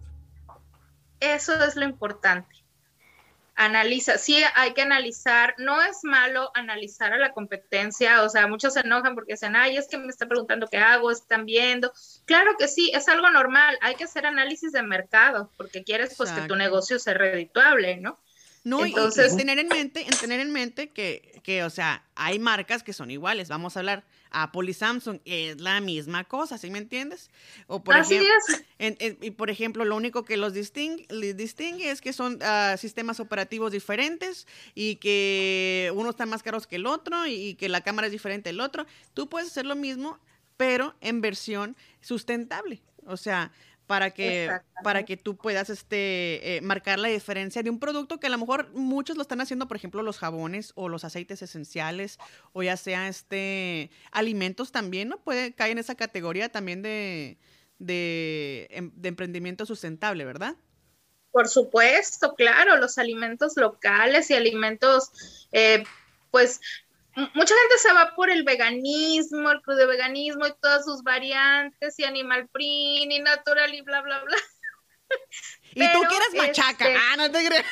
Eso 1.34 1.64
es 1.64 1.76
lo 1.76 1.86
importante. 1.86 2.56
analiza, 3.58 4.18
sí 4.18 4.44
hay 4.54 4.74
que 4.74 4.82
analizar, 4.82 5.56
no 5.58 5.82
es 5.82 6.00
malo 6.04 6.52
analizar 6.56 7.14
a 7.14 7.18
la 7.18 7.32
competencia, 7.32 8.22
o 8.24 8.30
sea, 8.30 8.48
muchos 8.48 8.74
se 8.74 8.82
enojan 8.82 9.16
porque 9.16 9.34
dicen, 9.34 9.56
ay, 9.56 9.78
es 9.78 9.88
que 9.88 9.98
me 9.98 10.08
está 10.08 10.28
preguntando 10.28 10.68
qué 10.68 10.78
hago, 10.78 11.10
están 11.10 11.46
viendo. 11.46 11.94
Claro 12.26 12.56
que 12.60 12.68
sí, 12.68 12.92
es 12.94 13.08
algo 13.08 13.30
normal, 13.30 13.78
hay 13.82 13.96
que 13.96 14.04
hacer 14.04 14.26
análisis 14.26 14.74
de 14.74 14.84
mercado 14.84 15.50
porque 15.56 15.84
quieres 15.84 16.16
pues 16.18 16.32
que 16.32 16.42
tu 16.42 16.56
negocio 16.58 17.00
sea 17.00 17.14
redituable, 17.14 17.98
¿no? 17.98 18.20
No, 18.66 18.84
Entonces, 18.84 19.34
y, 19.34 19.38
tener 19.38 19.60
en 19.60 19.68
mente, 19.68 20.02
en 20.02 20.18
tener 20.18 20.40
en 20.40 20.52
mente 20.52 20.90
que, 20.90 21.40
que, 21.44 21.64
o 21.64 21.70
sea, 21.70 22.04
hay 22.16 22.40
marcas 22.40 22.82
que 22.82 22.94
son 22.94 23.12
iguales, 23.12 23.48
vamos 23.48 23.78
a 23.78 23.80
hablar, 23.80 24.04
Apple 24.44 24.70
y 24.70 24.74
Samsung 24.74 25.20
es 25.26 25.62
la 25.62 25.80
misma 25.82 26.24
cosa, 26.24 26.58
¿sí 26.58 26.70
me 26.70 26.78
entiendes? 26.78 27.32
O 27.68 27.84
por 27.84 27.96
Así 27.96 28.16
es. 28.16 28.64
y 29.22 29.32
por 29.32 29.50
ejemplo, 29.50 29.86
lo 29.86 29.96
único 29.96 30.26
que 30.26 30.38
los 30.38 30.54
distingue, 30.54 31.08
distingue 31.34 31.90
es 31.90 32.02
que 32.02 32.14
son 32.14 32.40
ah, 32.42 32.76
sistemas 32.78 33.20
operativos 33.20 33.72
diferentes 33.72 34.48
y 34.74 34.98
que 34.98 35.92
uno 35.96 36.10
está 36.10 36.26
más 36.26 36.44
caros 36.44 36.68
que 36.68 36.76
el 36.76 36.86
otro 36.86 37.28
y 37.28 37.56
que 37.56 37.70
la 37.70 37.82
cámara 37.82 38.08
es 38.08 38.12
diferente 38.12 38.50
del 38.50 38.60
otro. 38.60 38.86
Tú 39.14 39.30
puedes 39.30 39.50
hacer 39.50 39.66
lo 39.66 39.76
mismo, 39.76 40.20
pero 40.58 40.96
en 41.02 41.22
versión 41.22 41.76
sustentable. 42.02 42.82
O 43.06 43.18
sea, 43.18 43.52
para 43.88 44.12
que, 44.12 44.50
para 44.84 45.04
que 45.04 45.18
tú 45.18 45.38
puedas 45.38 45.70
este, 45.70 46.58
eh, 46.58 46.62
marcar 46.62 47.00
la 47.00 47.08
diferencia 47.08 47.62
de 47.62 47.70
un 47.70 47.80
producto 47.80 48.20
que 48.20 48.28
a 48.28 48.30
lo 48.30 48.38
mejor 48.38 48.70
muchos 48.74 49.16
lo 49.16 49.22
están 49.22 49.42
haciendo, 49.42 49.68
por 49.68 49.78
ejemplo, 49.78 50.02
los 50.02 50.18
jabones 50.18 50.72
o 50.76 50.90
los 50.90 51.04
aceites 51.04 51.42
esenciales, 51.42 52.18
o 52.54 52.64
ya 52.64 52.78
sea 52.78 53.08
este 53.08 53.92
alimentos 54.12 54.72
también, 54.72 55.10
¿no? 55.10 55.18
Puede 55.18 55.54
caer 55.54 55.74
en 55.74 55.80
esa 55.80 55.96
categoría 55.96 56.50
también 56.50 56.82
de, 56.82 57.38
de, 57.80 58.68
em, 58.72 58.92
de 58.96 59.10
emprendimiento 59.10 59.66
sustentable, 59.66 60.26
¿verdad? 60.26 60.56
Por 61.32 61.48
supuesto, 61.48 62.34
claro, 62.36 62.78
los 62.78 62.98
alimentos 62.98 63.58
locales 63.58 64.30
y 64.32 64.36
alimentos, 64.36 65.48
eh, 65.52 65.84
pues 66.32 66.62
mucha 67.16 67.54
gente 67.56 67.78
se 67.78 67.94
va 67.94 68.14
por 68.16 68.30
el 68.30 68.44
veganismo, 68.44 69.52
el 69.52 69.62
de 69.66 69.86
veganismo 69.86 70.48
y 70.48 70.54
todas 70.62 70.86
sus 70.86 71.04
variantes 71.04 71.98
y 72.00 72.04
animal 72.04 72.48
print 72.50 73.12
y 73.12 73.20
natural 73.20 73.74
y 73.74 73.82
bla, 73.82 74.02
bla, 74.02 74.22
bla. 74.24 74.38
y 75.76 75.92
tú 75.94 76.02
quieres 76.08 76.34
machaca, 76.36 76.88
este, 76.88 76.96
ah, 76.96 77.16
no 77.18 77.32
te 77.32 77.46
crees. 77.46 77.66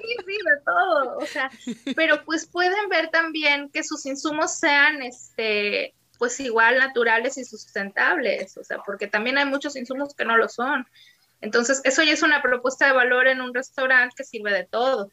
Sí, 0.00 0.16
sí, 0.26 0.38
de 0.44 0.60
todo, 0.64 1.18
o 1.18 1.26
sea, 1.26 1.50
pero 1.94 2.24
pues 2.24 2.46
pueden 2.46 2.88
ver 2.88 3.10
también 3.10 3.70
que 3.70 3.84
sus 3.84 4.06
insumos 4.06 4.58
sean, 4.58 5.02
este, 5.02 5.94
pues 6.18 6.40
igual 6.40 6.78
naturales 6.78 7.38
y 7.38 7.44
sustentables, 7.44 8.56
o 8.56 8.64
sea, 8.64 8.78
porque 8.78 9.06
también 9.06 9.38
hay 9.38 9.44
muchos 9.44 9.76
insumos 9.76 10.14
que 10.14 10.24
no 10.24 10.36
lo 10.36 10.48
son. 10.48 10.86
Entonces, 11.40 11.80
eso 11.84 12.02
ya 12.02 12.12
es 12.12 12.22
una 12.22 12.42
propuesta 12.42 12.86
de 12.86 12.92
valor 12.92 13.26
en 13.26 13.40
un 13.40 13.54
restaurante 13.54 14.14
que 14.16 14.24
sirve 14.24 14.52
de 14.52 14.64
todo. 14.64 15.10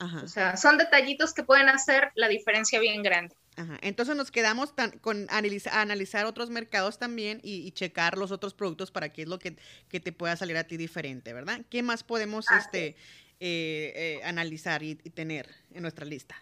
O 0.00 0.28
sea, 0.28 0.56
son 0.56 0.78
detallitos 0.78 1.34
que 1.34 1.42
pueden 1.42 1.68
hacer 1.68 2.10
la 2.14 2.28
diferencia 2.28 2.80
bien 2.80 3.02
grande. 3.02 3.36
Ajá. 3.56 3.78
Entonces 3.82 4.16
nos 4.16 4.30
quedamos 4.30 4.74
tan, 4.74 4.92
con 4.98 5.26
analizar 5.28 6.24
otros 6.24 6.48
mercados 6.48 6.98
también 6.98 7.40
y, 7.42 7.70
checar 7.72 8.16
los 8.16 8.30
otros 8.30 8.54
productos 8.54 8.90
para 8.90 9.12
qué 9.12 9.22
es 9.22 9.28
lo 9.28 9.38
que, 9.38 9.56
te 9.90 10.12
pueda 10.12 10.36
salir 10.36 10.56
a 10.56 10.64
ti 10.64 10.78
diferente, 10.78 11.34
¿verdad? 11.34 11.60
¿Qué 11.68 11.82
más 11.82 12.02
podemos 12.02 12.46
este, 12.50 12.96
eh, 13.40 13.92
eh, 13.94 14.20
analizar 14.24 14.82
y, 14.82 14.94
tener 14.94 15.54
en 15.74 15.82
nuestra 15.82 16.06
lista? 16.06 16.34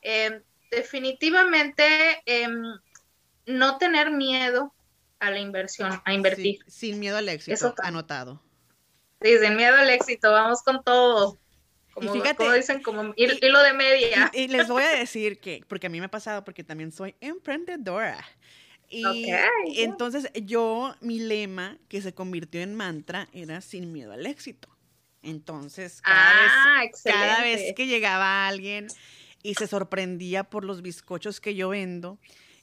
Em, 0.00 0.40
definitivamente 0.70 2.22
em, 2.24 2.62
no 3.44 3.76
tener 3.76 4.10
miedo 4.10 4.72
a 5.18 5.30
la 5.30 5.40
inversión, 5.40 6.00
a 6.02 6.14
invertir. 6.14 6.60
sin 6.66 7.00
miedo 7.00 7.18
al 7.18 7.28
éxito, 7.28 7.74
anotado. 7.82 8.40
Sí, 9.20 9.36
sin 9.38 9.56
miedo 9.56 9.76
al 9.76 9.90
éxito, 9.90 10.32
vamos 10.32 10.62
con 10.62 10.82
todo 10.82 11.36
y 12.00 12.08
fíjate, 12.08 12.52
dicen, 12.52 12.82
como 12.82 13.12
hilo 13.16 13.62
de 13.62 13.72
media. 13.72 14.30
Y, 14.34 14.48
les 14.48 14.68
voy 14.68 14.82
a 14.82 14.90
decir 14.90 15.40
que, 15.40 15.62
porque 15.68 15.86
a 15.86 15.90
mí 15.90 15.98
me 16.00 16.06
ha 16.06 16.10
pasado, 16.10 16.44
porque 16.44 16.64
también 16.64 16.92
soy 16.92 17.14
emprendedora. 17.20 18.24
Y 18.90 19.30
entonces 19.76 20.30
yo, 20.34 20.94
mi 21.00 21.18
lema 21.18 21.78
que 21.88 22.00
se 22.00 22.14
convirtió 22.14 22.60
en 22.60 22.74
mantra 22.74 23.28
era 23.32 23.60
sin 23.60 23.92
miedo 23.92 24.12
al 24.12 24.26
éxito. 24.26 24.68
Entonces, 25.22 26.00
cada, 26.00 26.42
vez, 26.42 26.52
ah, 26.54 26.82
cada 27.04 27.42
vez 27.42 27.74
que 27.74 27.86
llegaba 27.86 28.46
alguien 28.46 28.86
y 29.42 29.54
se 29.54 29.66
sorprendía 29.66 30.44
por 30.44 30.64
los 30.64 30.80
bizcochos 30.80 31.40
que 31.40 31.54
yo 31.54 31.70
vendo, 31.70 32.18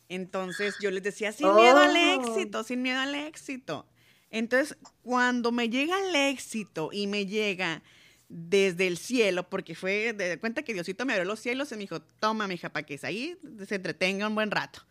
entonces 0.10 0.76
yo 0.82 0.90
les 0.92 1.04
decía, 1.04 1.32
sin 1.32 1.54
miedo 1.54 1.80
al 1.80 1.96
oh. 1.96 2.22
éxito, 2.22 2.64
sin 2.64 2.82
miedo 2.82 3.00
al 3.00 3.14
éxito. 3.14 3.86
Entonces, 4.32 4.78
cuando 5.04 5.52
me 5.52 5.70
llega 5.70 5.98
el 6.00 6.16
éxito 6.16 6.90
y 6.92 7.08
me 7.08 7.26
llega 7.26 7.84
desde 8.30 8.88
el 8.88 8.98
cielo, 8.98 9.50
porque 9.50 9.76
fue 9.76 10.14
de 10.14 10.40
cuenta 10.40 10.64
que 10.64 10.74
Diosito 10.74 11.06
me 11.06 11.14
abrió 11.14 11.26
los 11.26 11.40
cielos 11.40 11.72
y 11.72 11.76
me 11.76 11.82
dijo, 11.82 12.02
toma, 12.02 12.48
mija, 12.48 12.70
para 12.70 12.86
que 12.86 13.00
ahí 13.04 13.38
se 13.68 13.76
entretenga 13.76 14.28
un 14.28 14.36
buen 14.36 14.52
rato. 14.52 14.82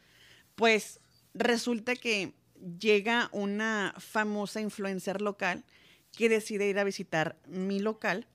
Pues 0.54 1.00
resulta 1.34 1.96
que 1.96 2.32
llega 2.78 3.28
una 3.32 3.94
famosa 3.98 4.60
influencer 4.60 5.20
local 5.20 5.64
que 6.16 6.28
decide 6.28 6.68
ir 6.68 6.78
a 6.78 6.84
visitar 6.84 7.36
mi 7.46 7.80
local. 7.80 8.26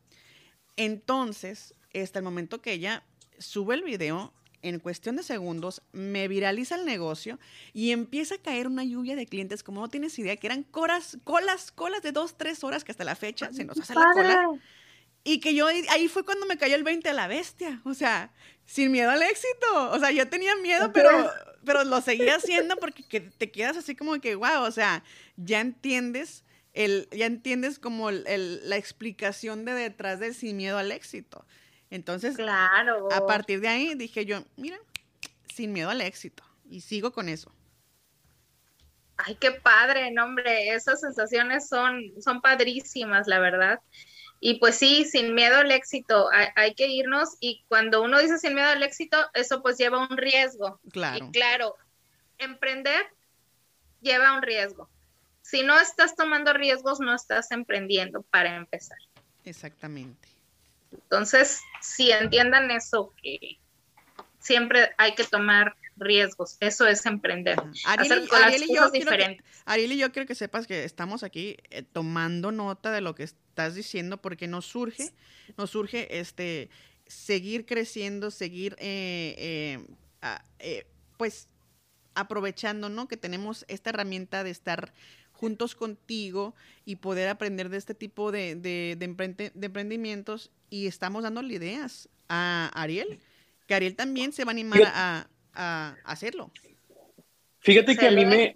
Entonces, 0.76 1.74
hasta 1.94 2.20
el 2.20 2.26
momento 2.26 2.62
que 2.62 2.74
ella 2.74 3.04
sube 3.38 3.76
el 3.76 3.84
video, 3.84 4.34
en 4.62 4.80
cuestión 4.80 5.16
de 5.16 5.24
segundos, 5.24 5.82
me 5.94 6.28
viraliza 6.28 6.76
el 6.76 6.86
negocio 6.86 7.40
y 7.74 7.92
empieza 7.92 8.36
a 8.36 8.38
caer 8.40 8.68
una 8.68 8.84
lluvia 8.84 9.16
de 9.16 9.26
clientes, 9.26 9.64
como 9.64 9.82
no 9.82 9.88
tienes 9.88 10.20
idea, 10.20 10.36
que 10.36 10.48
eran 10.48 10.64
colas, 10.64 11.18
colas, 11.24 11.72
colas 11.72 12.02
de 12.02 12.12
dos, 12.12 12.38
tres 12.38 12.64
horas 12.64 12.84
que 12.84 12.92
hasta 12.92 13.06
la 13.06 13.16
fecha 13.16 13.54
se 13.54 13.64
nos 13.64 13.80
hace 13.80 13.96
la 13.96 14.12
cola. 14.14 14.50
Y 15.24 15.40
que 15.40 15.54
yo 15.54 15.68
ahí 15.68 16.08
fue 16.08 16.24
cuando 16.24 16.46
me 16.46 16.58
cayó 16.58 16.76
el 16.76 16.84
20 16.84 17.10
a 17.10 17.14
la 17.14 17.28
bestia, 17.28 17.82
o 17.84 17.94
sea, 17.94 18.32
sin 18.66 18.92
miedo 18.92 19.10
al 19.10 19.22
éxito. 19.22 19.92
O 19.92 20.00
sea, 20.00 20.12
yo 20.12 20.28
tenía 20.30 20.56
miedo, 20.58 20.92
pero, 20.94 21.30
pero 21.66 21.84
lo 21.84 22.02
seguía 22.02 22.36
haciendo 22.36 22.78
porque 22.78 23.04
te 23.20 23.52
quedas 23.52 23.78
así 23.78 23.96
como 23.96 24.20
que, 24.22 24.36
wow, 24.36 24.62
o 24.62 24.72
sea, 24.72 25.04
ya 25.36 25.60
entiendes, 25.60 26.44
el, 26.74 27.08
ya 27.12 27.26
entiendes 27.26 27.80
como 27.80 28.12
la 28.12 28.78
explicación 28.78 29.66
de 29.66 29.74
detrás 29.74 30.20
del 30.20 30.36
sin 30.36 30.58
miedo 30.58 30.78
al 30.78 30.92
éxito. 30.92 31.46
Entonces, 31.90 32.36
claro. 32.36 33.12
a 33.12 33.26
partir 33.26 33.62
de 33.62 33.68
ahí 33.68 33.96
dije 33.96 34.26
yo, 34.26 34.44
mira, 34.56 34.78
sin 35.54 35.74
miedo 35.74 35.90
al 35.90 36.02
éxito. 36.02 36.44
Y 36.70 36.82
sigo 36.82 37.12
con 37.12 37.30
eso. 37.30 37.52
Ay, 39.18 39.36
qué 39.36 39.52
padre, 39.52 40.12
no, 40.12 40.24
hombre, 40.24 40.70
esas 40.70 41.02
sensaciones 41.02 41.68
son, 41.68 42.02
son 42.22 42.42
padrísimas, 42.42 43.28
la 43.28 43.40
verdad. 43.40 43.80
Y 44.40 44.60
pues 44.60 44.76
sí, 44.76 45.06
sin 45.06 45.36
miedo 45.36 45.58
al 45.58 45.72
éxito, 45.72 46.30
hay, 46.56 46.74
que 46.74 46.88
irnos 46.88 47.36
y 47.40 47.64
cuando 47.68 48.02
uno 48.02 48.20
dice 48.20 48.38
sin 48.38 48.56
miedo 48.56 48.70
al 48.70 48.84
éxito, 48.84 49.18
eso 49.34 49.62
pues 49.62 49.78
lleva 49.78 50.08
un 50.08 50.18
riesgo. 50.18 50.80
Claro. 50.92 51.26
Y 51.26 51.32
claro, 51.32 51.76
emprender 52.38 53.06
lleva 54.02 54.34
un 54.34 54.42
riesgo. 54.42 54.90
Si 55.42 55.64
no 55.64 55.78
estás 55.80 56.16
tomando 56.16 56.54
riesgos, 56.54 57.00
no 57.00 57.14
estás 57.14 57.52
emprendiendo 57.52 58.22
para 58.22 58.56
empezar. 58.56 58.98
Exactamente. 59.44 60.30
Entonces, 60.92 61.60
si 61.82 62.12
entiendan 62.12 62.72
eso, 62.72 63.14
que 63.22 63.58
siempre 64.40 64.92
hay 64.98 65.16
que 65.16 65.24
tomar 65.24 65.76
riesgos. 65.98 66.58
Eso 66.60 66.88
es 66.88 67.06
emprender. 67.06 67.58
Ariel, 67.86 68.64
y 68.68 68.76
yo 68.76 68.90
diferentes. 68.90 69.46
Ariel 69.66 69.92
y 69.92 69.98
yo 69.98 70.12
quiero 70.12 70.28
que 70.28 70.36
sepas 70.36 70.66
que 70.66 70.84
estamos 70.84 71.24
aquí 71.24 71.58
eh, 71.70 71.84
tomando 71.84 72.52
nota 72.52 72.92
de 72.92 73.02
lo 73.02 73.16
que 73.16 73.24
estás 73.60 73.76
diciendo 73.76 74.18
porque 74.18 74.48
nos 74.48 74.66
surge, 74.66 75.12
nos 75.58 75.72
surge 75.72 76.20
este 76.20 76.70
seguir 77.08 77.66
creciendo, 77.66 78.32
seguir 78.32 78.78
eh, 78.80 79.86
eh, 80.60 80.86
pues 81.18 81.50
aprovechando, 82.16 82.88
¿no? 82.88 83.10
Que 83.10 83.18
tenemos 83.18 83.66
esta 83.68 83.90
herramienta 83.90 84.46
de 84.46 84.52
estar 84.52 84.94
juntos 85.34 85.76
contigo 85.76 86.56
y 86.86 86.98
poder 86.98 87.28
aprender 87.28 87.68
de 87.68 87.78
este 87.78 87.94
tipo 87.94 88.32
de, 88.32 88.56
de, 88.56 88.96
de, 88.98 89.66
emprendimientos 89.66 90.52
y 90.70 90.88
estamos 90.88 91.24
dándole 91.24 91.54
ideas 91.54 92.08
a 92.30 92.72
Ariel, 92.74 93.20
que 93.68 93.74
Ariel 93.74 93.96
también 93.96 94.32
se 94.32 94.46
va 94.46 94.52
a 94.52 94.54
animar 94.54 94.84
a, 94.86 95.28
a 95.54 95.98
hacerlo. 96.06 96.50
Fíjate 97.60 97.98
que 97.98 98.08
a 98.08 98.12
mí 98.12 98.26
me, 98.26 98.56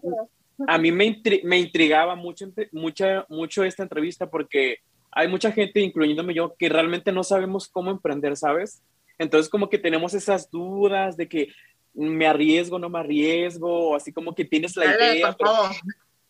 a 0.65 0.77
mí 0.77 0.91
me, 0.93 1.21
me 1.43 1.59
intrigaba 1.59 2.15
mucho, 2.15 2.45
mucha, 2.71 3.25
mucho 3.27 3.65
esta 3.65 3.83
entrevista 3.83 4.29
porque 4.29 4.79
hay 5.15 5.27
mucha 5.27 5.51
gente, 5.51 5.79
incluyéndome 5.79 6.33
yo, 6.33 6.55
que 6.57 6.69
realmente 6.69 7.11
no 7.11 7.23
sabemos 7.23 7.67
cómo 7.67 7.91
emprender, 7.91 8.35
¿sabes? 8.37 8.81
Entonces 9.17 9.49
como 9.49 9.69
que 9.69 9.77
tenemos 9.77 10.13
esas 10.13 10.49
dudas 10.49 11.17
de 11.17 11.27
que 11.27 11.49
me 11.93 12.25
arriesgo, 12.25 12.79
no 12.79 12.89
me 12.89 12.99
arriesgo, 12.99 13.95
así 13.95 14.11
como 14.11 14.33
que 14.33 14.45
tienes 14.45 14.75
la 14.75 14.85
idea, 14.85 15.35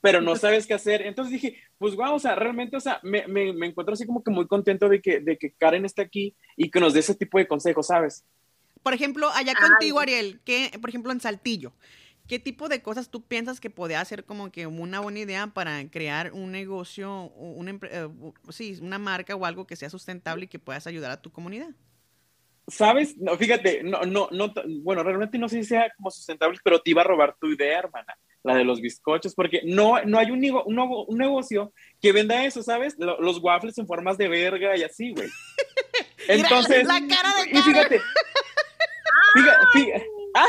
pero, 0.02 0.22
no 0.22 0.36
sabes 0.36 0.67
qué 0.67 0.74
hacer. 0.74 1.02
Entonces 1.04 1.32
dije, 1.32 1.58
pues 1.78 1.96
wow, 1.96 2.15
o 2.15 2.19
sea, 2.19 2.36
realmente, 2.36 2.76
o 2.76 2.82
sea, 2.82 3.00
me, 3.04 3.26
me, 3.28 3.54
me 3.54 3.67
encuentro 3.67 3.93
así 3.93 4.06
como 4.06 4.24
que 4.24 4.32
muy 4.32 4.48
contento 4.48 4.89
de 4.89 5.02
que, 5.02 5.19
de 5.22 5.38
que 5.38 5.52
Karen 5.54 5.86
esté 5.86 6.02
aquí 6.02 6.36
y 6.58 6.69
que 6.69 6.80
nos 6.80 6.93
dé 6.93 7.00
ese 7.00 7.15
tipo 7.15 7.38
de 7.38 7.48
consejos, 7.48 7.88
¿sabes? 7.88 8.26
Por 8.82 8.93
ejemplo, 8.93 9.30
allá 9.34 9.54
contigo, 9.56 10.02
Ariel, 10.02 10.41
que, 10.43 10.78
por 10.82 10.89
ejemplo, 10.89 11.13
en 11.13 11.22
Saltillo, 11.22 11.72
¿qué 12.28 12.40
tipo 12.40 12.70
de 12.70 12.82
cosas 12.82 13.10
tú 13.10 13.24
piensas 13.24 13.60
que 13.60 13.70
podría 13.70 14.04
ser 14.06 14.26
como 14.26 14.52
que 14.52 14.68
una 14.68 15.00
buena 15.00 15.20
idea 15.20 15.48
para 15.48 15.90
crear 15.90 16.32
un 16.34 16.52
negocio, 16.52 17.32
una, 17.36 17.80
eh, 17.84 18.10
sí, 18.50 18.78
una 18.82 19.00
marca 19.00 19.36
o 19.36 19.46
algo 19.46 19.68
que 19.68 19.76
sea 19.76 19.90
sustentable 19.90 20.46
y 20.46 20.48
que 20.48 20.60
puedas 20.60 20.88
ayudar 20.88 21.12
a 21.12 21.22
tu 21.22 21.32
comunidad? 21.32 21.70
¿Sabes? 22.68 23.18
No, 23.18 23.36
fíjate, 23.38 23.84
no, 23.84 24.04
no, 24.04 24.30
no, 24.32 24.54
bueno, 24.82 25.04
realmente 25.04 25.38
no 25.38 25.50
sé 25.50 25.64
si 25.64 25.70
sea 25.70 25.92
como 25.98 26.10
sustentable, 26.10 26.58
pero 26.64 26.80
te 26.80 26.92
iba 26.92 27.02
a 27.02 27.06
robar 27.06 27.36
tu 27.38 27.48
idea, 27.48 27.80
hermana, 27.80 28.18
la 28.42 28.56
de 28.56 28.64
los 28.64 28.80
bizcochos, 28.80 29.36
porque 29.36 29.62
no, 29.66 30.02
no 30.06 30.18
hay 30.18 30.32
un, 30.32 30.42
un, 30.66 30.80
un 31.08 31.18
negocio 31.18 31.74
que 32.02 32.14
venda 32.14 32.46
eso, 32.46 32.64
¿sabes? 32.64 32.96
Los 32.98 33.40
waffles 33.44 33.78
en 33.78 33.88
formas 33.88 34.18
de 34.18 34.30
verga 34.30 34.78
y 34.78 34.84
así, 34.84 35.12
güey. 35.12 35.28
Entonces, 36.30 36.88
la 36.88 37.02
cara 37.06 37.30
de 37.42 37.52
y 37.52 37.62
fíjate, 37.62 38.00
fíjate, 39.34 39.66
fíjate, 39.74 40.08
ah, 40.36 40.48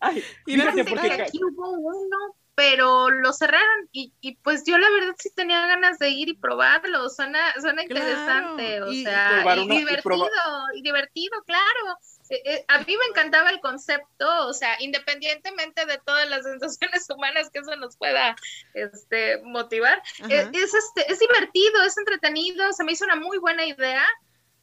ay, 0.00 0.22
fíjate 0.44 0.84
porque 0.84 1.12
aquí 1.12 1.40
hubo 1.42 1.70
uno 1.70 2.36
pero 2.56 3.10
lo 3.10 3.34
cerraron 3.34 3.88
y, 3.92 4.14
y, 4.22 4.36
pues 4.36 4.64
yo 4.64 4.78
la 4.78 4.88
verdad 4.88 5.14
sí 5.18 5.28
tenía 5.36 5.66
ganas 5.66 5.98
de 5.98 6.08
ir 6.08 6.30
y 6.30 6.36
probarlo, 6.38 7.10
suena, 7.10 7.38
suena 7.60 7.82
interesante, 7.82 8.80
o 8.80 8.90
sea, 8.92 9.44
y, 9.58 9.68
divertido, 9.68 10.30
y, 10.74 10.82
divertido, 10.82 11.42
claro. 11.44 11.98
Eh, 12.30 12.42
eh, 12.44 12.64
a 12.68 12.78
mí 12.78 12.96
me 12.96 13.04
encantaba 13.10 13.50
el 13.50 13.60
concepto, 13.60 14.46
o 14.46 14.54
sea, 14.54 14.74
independientemente 14.80 15.84
de 15.84 15.98
todas 15.98 16.28
las 16.30 16.44
sensaciones 16.44 17.06
humanas 17.10 17.50
que 17.50 17.58
eso 17.58 17.76
nos 17.76 17.94
pueda 17.98 18.34
este, 18.72 19.42
motivar, 19.42 20.02
eh, 20.30 20.50
es, 20.50 20.74
este, 20.74 21.12
es 21.12 21.18
divertido, 21.18 21.82
es 21.82 21.98
entretenido, 21.98 22.72
se 22.72 22.84
me 22.84 22.92
hizo 22.92 23.04
una 23.04 23.16
muy 23.16 23.36
buena 23.36 23.66
idea 23.66 24.02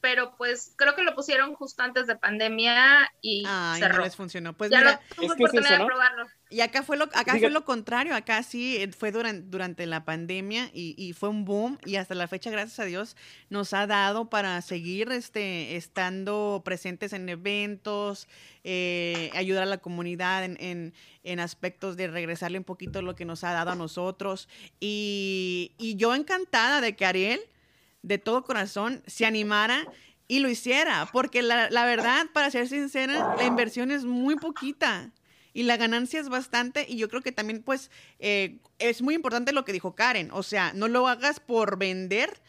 pero 0.03 0.35
pues 0.35 0.73
creo 0.75 0.95
que 0.95 1.03
lo 1.03 1.15
pusieron 1.15 1.55
justo 1.55 1.81
antes 1.81 2.07
de 2.07 2.17
pandemia 2.17 3.09
y 3.21 3.45
cerró. 3.79 3.99
no 3.99 4.03
les 4.03 4.17
funcionó. 4.17 4.51
Pues 4.51 4.69
ya 4.69 4.79
mira, 4.79 5.01
tuve 5.15 5.31
oportunidad 5.31 5.79
de 5.79 5.85
probarlo. 5.85 6.27
Y 6.49 6.59
acá 6.59 6.83
fue 6.83 6.97
lo, 6.97 7.05
acá 7.05 7.37
fue 7.39 7.49
lo 7.49 7.63
contrario, 7.63 8.13
acá 8.13 8.43
sí 8.43 8.75
eh, 8.75 8.91
fue 8.91 9.13
durante, 9.13 9.47
durante 9.47 9.85
la 9.85 10.03
pandemia 10.03 10.69
y, 10.73 10.93
y, 10.97 11.13
fue 11.13 11.29
un 11.29 11.45
boom 11.45 11.79
y 11.85 11.95
hasta 11.95 12.15
la 12.15 12.27
fecha, 12.27 12.51
gracias 12.51 12.81
a 12.81 12.83
Dios, 12.83 13.15
nos 13.49 13.73
ha 13.73 13.87
dado 13.87 14.29
para 14.29 14.61
seguir 14.61 15.09
este, 15.13 15.77
estando 15.77 16.63
presentes 16.65 17.13
en 17.13 17.29
eventos, 17.29 18.27
eh, 18.65 19.31
ayudar 19.35 19.63
a 19.63 19.67
la 19.67 19.77
comunidad 19.77 20.43
en, 20.43 20.57
en, 20.59 20.93
en, 21.23 21.39
aspectos 21.39 21.95
de 21.95 22.09
regresarle 22.09 22.57
un 22.57 22.65
poquito 22.65 23.01
lo 23.01 23.15
que 23.15 23.23
nos 23.23 23.45
ha 23.45 23.53
dado 23.53 23.71
a 23.71 23.75
nosotros. 23.75 24.49
Y, 24.81 25.71
y 25.77 25.95
yo 25.95 26.13
encantada 26.13 26.81
de 26.81 26.93
que 26.97 27.05
Ariel 27.05 27.39
de 28.03 28.19
todo 28.19 28.43
corazón 28.43 29.01
se 29.07 29.25
animara 29.25 29.87
y 30.27 30.39
lo 30.39 30.49
hiciera, 30.49 31.09
porque 31.11 31.41
la, 31.41 31.69
la, 31.69 31.85
verdad, 31.85 32.27
para 32.33 32.51
ser 32.51 32.67
sincera, 32.67 33.35
la 33.35 33.45
inversión 33.45 33.91
es 33.91 34.05
muy 34.05 34.35
poquita 34.35 35.11
y 35.53 35.63
la 35.63 35.77
ganancia 35.77 36.19
es 36.19 36.29
bastante 36.29 36.85
y 36.87 36.97
yo 36.97 37.09
creo 37.09 37.21
que 37.21 37.31
también 37.31 37.61
pues 37.61 37.91
eh, 38.19 38.57
es 38.79 39.01
muy 39.01 39.15
importante 39.15 39.53
lo 39.53 39.65
que 39.65 39.73
dijo 39.73 39.95
Karen, 39.95 40.29
o 40.31 40.43
sea, 40.43 40.73
no 40.73 40.87
lo 40.87 41.07
hagas 41.07 41.39
por 41.39 41.77
vender, 41.77 42.41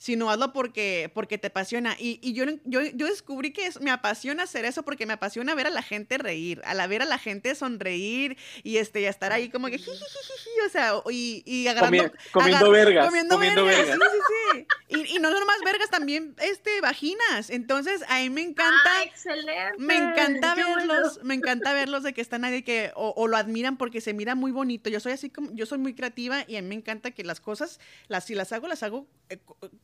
sino 0.00 0.30
hazlo 0.30 0.54
porque, 0.54 1.10
porque 1.12 1.36
te 1.36 1.48
apasiona. 1.48 1.94
Y, 1.98 2.18
y 2.22 2.32
yo, 2.32 2.46
yo, 2.64 2.80
yo, 2.80 3.06
descubrí 3.06 3.52
que 3.52 3.68
me 3.82 3.90
apasiona 3.90 4.44
hacer 4.44 4.64
eso 4.64 4.82
porque 4.82 5.04
me 5.04 5.12
apasiona 5.12 5.54
ver 5.54 5.66
a 5.66 5.70
la 5.70 5.82
gente 5.82 6.16
reír, 6.16 6.62
a 6.64 6.72
la 6.72 6.86
ver 6.86 7.02
a 7.02 7.04
la 7.04 7.18
gente 7.18 7.54
sonreír 7.54 8.38
y 8.62 8.78
este, 8.78 9.02
y 9.02 9.04
estar 9.04 9.30
ahí 9.34 9.50
como 9.50 9.68
que 9.68 9.76
o 9.76 10.68
sea, 10.70 10.94
y, 11.10 11.42
y 11.44 11.68
agarrando. 11.68 12.12
comiendo 12.32 12.70
vergas. 12.70 13.06
Comiendo, 13.06 13.38
vergas. 13.38 13.86
Sí, 13.86 13.92
sí, 13.92 14.18
sí. 14.54 14.66
Y, 14.88 15.16
y, 15.16 15.18
no 15.18 15.30
son 15.30 15.46
más 15.46 15.60
vergas, 15.66 15.90
también 15.90 16.34
este, 16.40 16.80
vaginas. 16.80 17.50
Entonces, 17.50 18.02
a 18.08 18.20
mí 18.20 18.30
me 18.30 18.40
encanta. 18.40 18.74
Ah, 18.86 19.02
excelente. 19.04 19.76
Me 19.78 19.96
encanta 19.96 20.54
verlos, 20.54 21.20
me 21.22 21.34
encanta 21.34 21.74
verlos 21.74 22.02
de 22.04 22.14
que 22.14 22.22
están 22.22 22.44
ahí 22.44 22.62
que, 22.62 22.90
o, 22.94 23.12
o, 23.14 23.28
lo 23.28 23.36
admiran 23.36 23.76
porque 23.76 24.00
se 24.00 24.14
mira 24.14 24.34
muy 24.34 24.50
bonito. 24.50 24.88
Yo 24.88 24.98
soy 24.98 25.12
así 25.12 25.28
como, 25.28 25.52
yo 25.52 25.66
soy 25.66 25.76
muy 25.76 25.94
creativa 25.94 26.44
y 26.48 26.56
a 26.56 26.62
mí 26.62 26.68
me 26.68 26.74
encanta 26.74 27.10
que 27.10 27.22
las 27.22 27.40
cosas, 27.40 27.80
las, 28.08 28.24
si 28.24 28.34
las 28.34 28.52
hago, 28.52 28.66
las 28.66 28.82
hago 28.82 29.06
eh, 29.28 29.38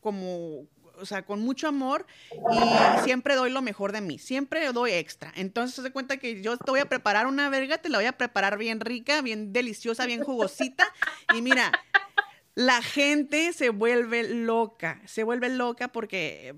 como, 0.06 0.68
o 1.00 1.04
sea, 1.04 1.22
con 1.22 1.40
mucho 1.40 1.66
amor 1.66 2.06
y 2.52 3.02
siempre 3.02 3.34
doy 3.34 3.50
lo 3.50 3.60
mejor 3.60 3.90
de 3.90 4.00
mí, 4.00 4.20
siempre 4.20 4.72
doy 4.72 4.92
extra. 4.92 5.32
Entonces, 5.34 5.82
se 5.82 5.90
cuenta 5.90 6.18
que 6.18 6.40
yo 6.40 6.56
te 6.56 6.70
voy 6.70 6.78
a 6.78 6.88
preparar 6.88 7.26
una 7.26 7.48
verga, 7.48 7.78
te 7.78 7.88
la 7.88 7.98
voy 7.98 8.06
a 8.06 8.16
preparar 8.16 8.56
bien 8.56 8.78
rica, 8.78 9.20
bien 9.20 9.52
deliciosa, 9.52 10.06
bien 10.06 10.22
jugosita. 10.22 10.86
Y 11.34 11.42
mira, 11.42 11.72
la 12.56 12.80
gente 12.80 13.52
se 13.52 13.68
vuelve 13.68 14.26
loca, 14.26 15.02
se 15.04 15.24
vuelve 15.24 15.50
loca 15.50 15.88
porque, 15.88 16.54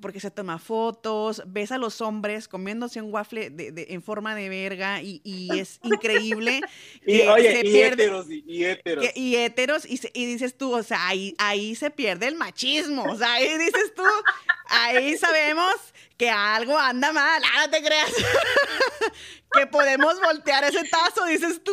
porque 0.00 0.20
se 0.20 0.30
toma 0.30 0.60
fotos, 0.60 1.42
ves 1.44 1.72
a 1.72 1.78
los 1.78 2.00
hombres 2.00 2.46
comiéndose 2.46 3.02
un 3.02 3.12
waffle 3.12 3.50
de, 3.50 3.86
en 3.88 4.00
forma 4.00 4.36
de 4.36 4.48
verga 4.48 5.02
y, 5.02 5.20
y 5.24 5.58
es 5.58 5.80
increíble. 5.82 6.60
y, 7.04 7.22
oye, 7.22 7.62
y 7.64 7.78
héteros, 7.80 8.30
y, 8.30 8.64
héteros. 8.64 9.04
y 9.16 9.36
héteros, 9.36 9.86
y, 9.86 10.00
y, 10.14 10.26
dices 10.26 10.56
tú, 10.56 10.72
o 10.72 10.84
sea, 10.84 11.08
ahí, 11.08 11.34
ahí 11.36 11.74
se 11.74 11.90
pierde 11.90 12.28
el 12.28 12.36
machismo, 12.36 13.02
o 13.10 13.16
sea, 13.16 13.32
ahí 13.32 13.58
dices 13.58 13.92
tú, 13.96 14.04
ahí 14.68 15.16
sabemos 15.16 15.74
que 16.20 16.28
algo 16.28 16.78
anda 16.78 17.14
mal, 17.14 17.42
ah, 17.42 17.64
no 17.64 17.70
te 17.70 17.82
creas. 17.82 18.12
que 19.52 19.66
podemos 19.68 20.20
voltear 20.20 20.64
ese 20.64 20.86
tazo, 20.86 21.24
dices 21.24 21.64
tú. 21.64 21.72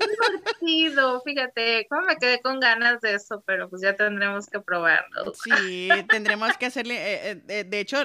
Divertido, 0.00 1.20
fíjate, 1.20 1.86
cómo 1.90 2.06
me 2.06 2.16
quedé 2.16 2.40
con 2.40 2.58
ganas 2.58 3.02
de 3.02 3.16
eso, 3.16 3.42
pero 3.46 3.68
pues 3.68 3.82
ya 3.82 3.94
tendremos 3.94 4.46
que 4.46 4.60
probarlo. 4.60 5.34
Sí, 5.44 5.90
tendremos 6.08 6.56
que 6.56 6.64
hacerle, 6.64 6.94
eh, 6.96 7.42
eh, 7.48 7.64
de 7.64 7.80
hecho, 7.80 7.98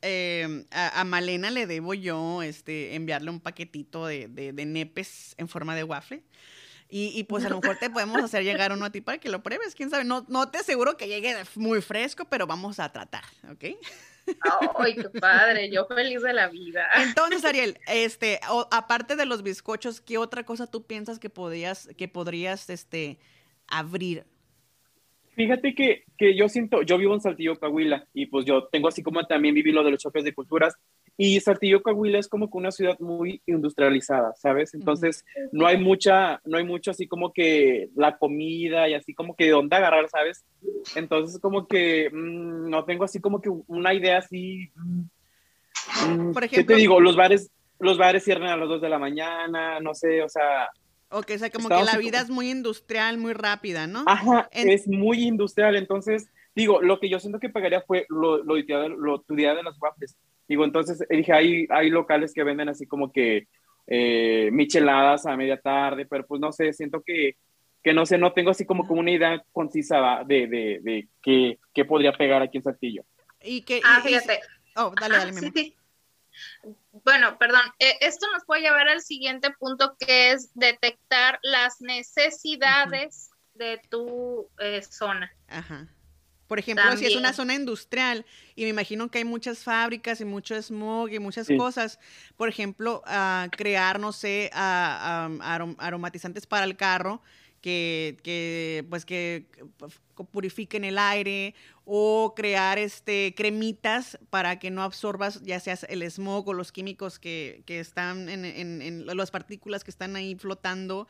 eh, 0.00 0.64
a, 0.70 1.02
Malena 1.02 1.50
le 1.50 1.66
debo 1.66 1.94
yo 1.94 2.42
este, 2.42 2.94
enviarle 2.94 3.30
un 3.30 3.40
paquetito 3.40 4.06
de, 4.06 4.28
de, 4.28 4.52
de 4.52 4.64
nepes 4.64 5.34
en 5.38 5.48
forma 5.48 5.74
de 5.74 5.82
waffle. 5.82 6.22
Y, 6.88 7.18
y, 7.18 7.24
pues 7.24 7.44
a 7.44 7.48
lo 7.48 7.60
mejor 7.60 7.78
te 7.78 7.90
podemos 7.90 8.22
hacer 8.22 8.44
llegar 8.44 8.70
uno 8.70 8.84
a 8.84 8.90
ti 8.90 9.00
para 9.00 9.18
que 9.18 9.28
lo 9.28 9.42
pruebes, 9.42 9.74
quién 9.74 9.90
sabe. 9.90 10.04
No, 10.04 10.24
no 10.28 10.52
te 10.52 10.58
aseguro 10.58 10.96
que 10.96 11.08
llegue 11.08 11.34
muy 11.56 11.82
fresco, 11.82 12.26
pero 12.26 12.46
vamos 12.46 12.78
a 12.78 12.92
tratar, 12.92 13.24
¿ok? 13.50 13.64
¡Ay, 14.78 14.94
qué 14.94 15.08
padre! 15.20 15.70
Yo 15.70 15.86
feliz 15.86 16.22
de 16.22 16.32
la 16.32 16.48
vida. 16.48 16.86
Entonces, 16.96 17.44
Ariel, 17.44 17.78
este, 17.86 18.40
aparte 18.70 19.16
de 19.16 19.26
los 19.26 19.42
bizcochos, 19.42 20.00
¿qué 20.00 20.18
otra 20.18 20.44
cosa 20.44 20.70
tú 20.70 20.86
piensas 20.86 21.18
que 21.18 21.30
podrías, 21.30 21.88
que 21.96 22.08
podrías, 22.08 22.70
este, 22.70 23.18
abrir? 23.66 24.24
Fíjate 25.34 25.74
que, 25.74 26.04
que 26.16 26.36
yo 26.36 26.48
siento, 26.48 26.82
yo 26.82 26.96
vivo 26.96 27.12
en 27.12 27.20
Saltillo, 27.20 27.58
Coahuila, 27.58 28.06
y 28.12 28.26
pues 28.26 28.46
yo 28.46 28.68
tengo 28.68 28.88
así 28.88 29.02
como 29.02 29.24
también 29.26 29.54
viví 29.54 29.72
lo 29.72 29.82
de 29.82 29.90
los 29.90 30.00
choques 30.00 30.22
de 30.22 30.32
culturas, 30.32 30.74
y 31.16 31.38
Saltillo, 31.40 31.82
Coahuila 31.82 32.18
es 32.18 32.28
como 32.28 32.50
que 32.50 32.58
una 32.58 32.72
ciudad 32.72 32.98
muy 32.98 33.40
industrializada, 33.46 34.34
¿sabes? 34.36 34.74
Entonces, 34.74 35.24
no 35.52 35.66
hay 35.66 35.78
mucha, 35.78 36.40
no 36.44 36.58
hay 36.58 36.64
mucho 36.64 36.90
así 36.90 37.06
como 37.06 37.32
que 37.32 37.88
la 37.94 38.18
comida 38.18 38.88
y 38.88 38.94
así 38.94 39.14
como 39.14 39.36
que 39.36 39.44
de 39.44 39.50
dónde 39.52 39.76
agarrar, 39.76 40.08
¿sabes? 40.08 40.44
Entonces, 40.96 41.38
como 41.40 41.68
que 41.68 42.10
mm, 42.12 42.68
no 42.68 42.84
tengo 42.84 43.04
así 43.04 43.20
como 43.20 43.40
que 43.40 43.48
una 43.68 43.94
idea 43.94 44.18
así. 44.18 44.72
Mm, 44.74 46.32
Por 46.32 46.42
ejemplo, 46.42 46.66
¿Qué 46.66 46.74
te 46.74 46.80
digo? 46.80 46.98
Los 46.98 47.14
bares, 47.14 47.48
los 47.78 47.96
bares 47.96 48.24
cierran 48.24 48.48
a 48.48 48.56
las 48.56 48.68
2 48.68 48.82
de 48.82 48.88
la 48.88 48.98
mañana, 48.98 49.78
no 49.78 49.94
sé, 49.94 50.20
o 50.20 50.28
sea. 50.28 50.68
Ok, 51.10 51.30
o 51.32 51.38
sea, 51.38 51.50
como 51.50 51.68
que 51.68 51.84
la 51.84 51.96
vida 51.96 52.20
es 52.22 52.28
muy 52.28 52.50
industrial, 52.50 53.18
muy 53.18 53.34
rápida, 53.34 53.86
¿no? 53.86 54.02
Ajá, 54.06 54.48
es 54.50 54.88
muy 54.88 55.22
industrial, 55.22 55.76
entonces, 55.76 56.28
digo, 56.56 56.82
lo 56.82 56.98
que 56.98 57.08
yo 57.08 57.20
siento 57.20 57.38
que 57.38 57.50
pagaría 57.50 57.82
fue 57.82 58.04
lo, 58.08 58.42
lo, 58.42 58.56
lo, 58.56 59.20
tu 59.20 59.36
día 59.36 59.54
de 59.54 59.62
las 59.62 59.80
waffles 59.80 60.16
Digo, 60.48 60.64
entonces 60.64 61.02
dije, 61.08 61.32
hay, 61.32 61.66
hay 61.70 61.90
locales 61.90 62.32
que 62.34 62.44
venden 62.44 62.68
así 62.68 62.86
como 62.86 63.12
que 63.12 63.48
eh, 63.86 64.50
micheladas 64.52 65.26
a 65.26 65.36
media 65.36 65.60
tarde, 65.60 66.06
pero 66.06 66.26
pues 66.26 66.40
no 66.40 66.52
sé, 66.52 66.72
siento 66.72 67.02
que, 67.04 67.36
que 67.82 67.92
no 67.92 68.06
sé, 68.06 68.18
no 68.18 68.32
tengo 68.32 68.50
así 68.50 68.64
como, 68.64 68.86
como 68.86 69.00
una 69.00 69.10
idea 69.10 69.42
concisa 69.52 70.22
de, 70.26 70.46
de, 70.46 70.80
de 70.82 71.08
qué, 71.22 71.58
qué, 71.72 71.84
podría 71.84 72.12
pegar 72.12 72.42
aquí 72.42 72.58
en 72.58 72.64
Saltillo. 72.64 73.04
Y 73.40 73.62
que, 73.62 73.80
ah, 73.84 74.00
fíjate. 74.02 74.40
oh, 74.76 74.92
dale, 74.98 75.16
dale, 75.16 75.32
sí, 75.34 75.50
sí. 75.54 75.76
Bueno, 77.04 77.38
perdón, 77.38 77.62
eh, 77.78 77.96
esto 78.00 78.26
nos 78.32 78.44
puede 78.44 78.62
llevar 78.62 78.88
al 78.88 79.00
siguiente 79.00 79.50
punto 79.50 79.96
que 79.98 80.32
es 80.32 80.52
detectar 80.54 81.38
las 81.42 81.80
necesidades 81.80 83.30
de 83.54 83.80
tu 83.88 84.48
eh, 84.58 84.82
zona. 84.82 85.32
Ajá. 85.48 85.88
Por 86.46 86.58
ejemplo, 86.58 86.96
si 86.96 87.06
es 87.06 87.16
una 87.16 87.32
zona 87.32 87.54
industrial 87.54 88.26
y 88.54 88.64
me 88.64 88.68
imagino 88.68 89.10
que 89.10 89.18
hay 89.18 89.24
muchas 89.24 89.60
fábricas 89.60 90.20
y 90.20 90.24
mucho 90.24 90.60
smog 90.60 91.10
y 91.10 91.18
muchas 91.18 91.48
cosas, 91.56 91.98
por 92.36 92.48
ejemplo, 92.48 93.02
uh, 93.06 93.48
crear, 93.50 93.98
no 93.98 94.12
sé, 94.12 94.50
uh, 94.52 95.38
aromatizantes 95.78 96.46
para 96.46 96.64
el 96.64 96.76
carro 96.76 97.22
que, 97.64 98.18
que, 98.22 98.84
pues 98.90 99.06
que 99.06 99.46
purifiquen 100.30 100.84
el 100.84 100.98
aire 100.98 101.54
o 101.86 102.34
crear 102.36 102.78
este 102.78 103.34
cremitas 103.34 104.18
para 104.28 104.58
que 104.58 104.70
no 104.70 104.82
absorbas 104.82 105.40
ya 105.42 105.58
sea 105.60 105.78
el 105.88 106.02
smog 106.10 106.46
o 106.46 106.52
los 106.52 106.72
químicos 106.72 107.18
que, 107.18 107.62
que 107.64 107.80
están 107.80 108.28
en, 108.28 108.44
en, 108.44 108.82
en, 108.82 109.06
las 109.06 109.30
partículas 109.30 109.82
que 109.82 109.90
están 109.90 110.14
ahí 110.14 110.34
flotando 110.34 111.08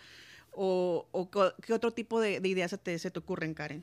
o, 0.52 1.08
qué 1.60 1.72
otro 1.72 1.90
tipo 1.90 2.20
de, 2.20 2.38
de 2.38 2.48
ideas 2.48 2.70
se 2.70 2.78
te, 2.78 3.00
se 3.00 3.10
te 3.10 3.18
ocurren, 3.18 3.54
Karen. 3.54 3.82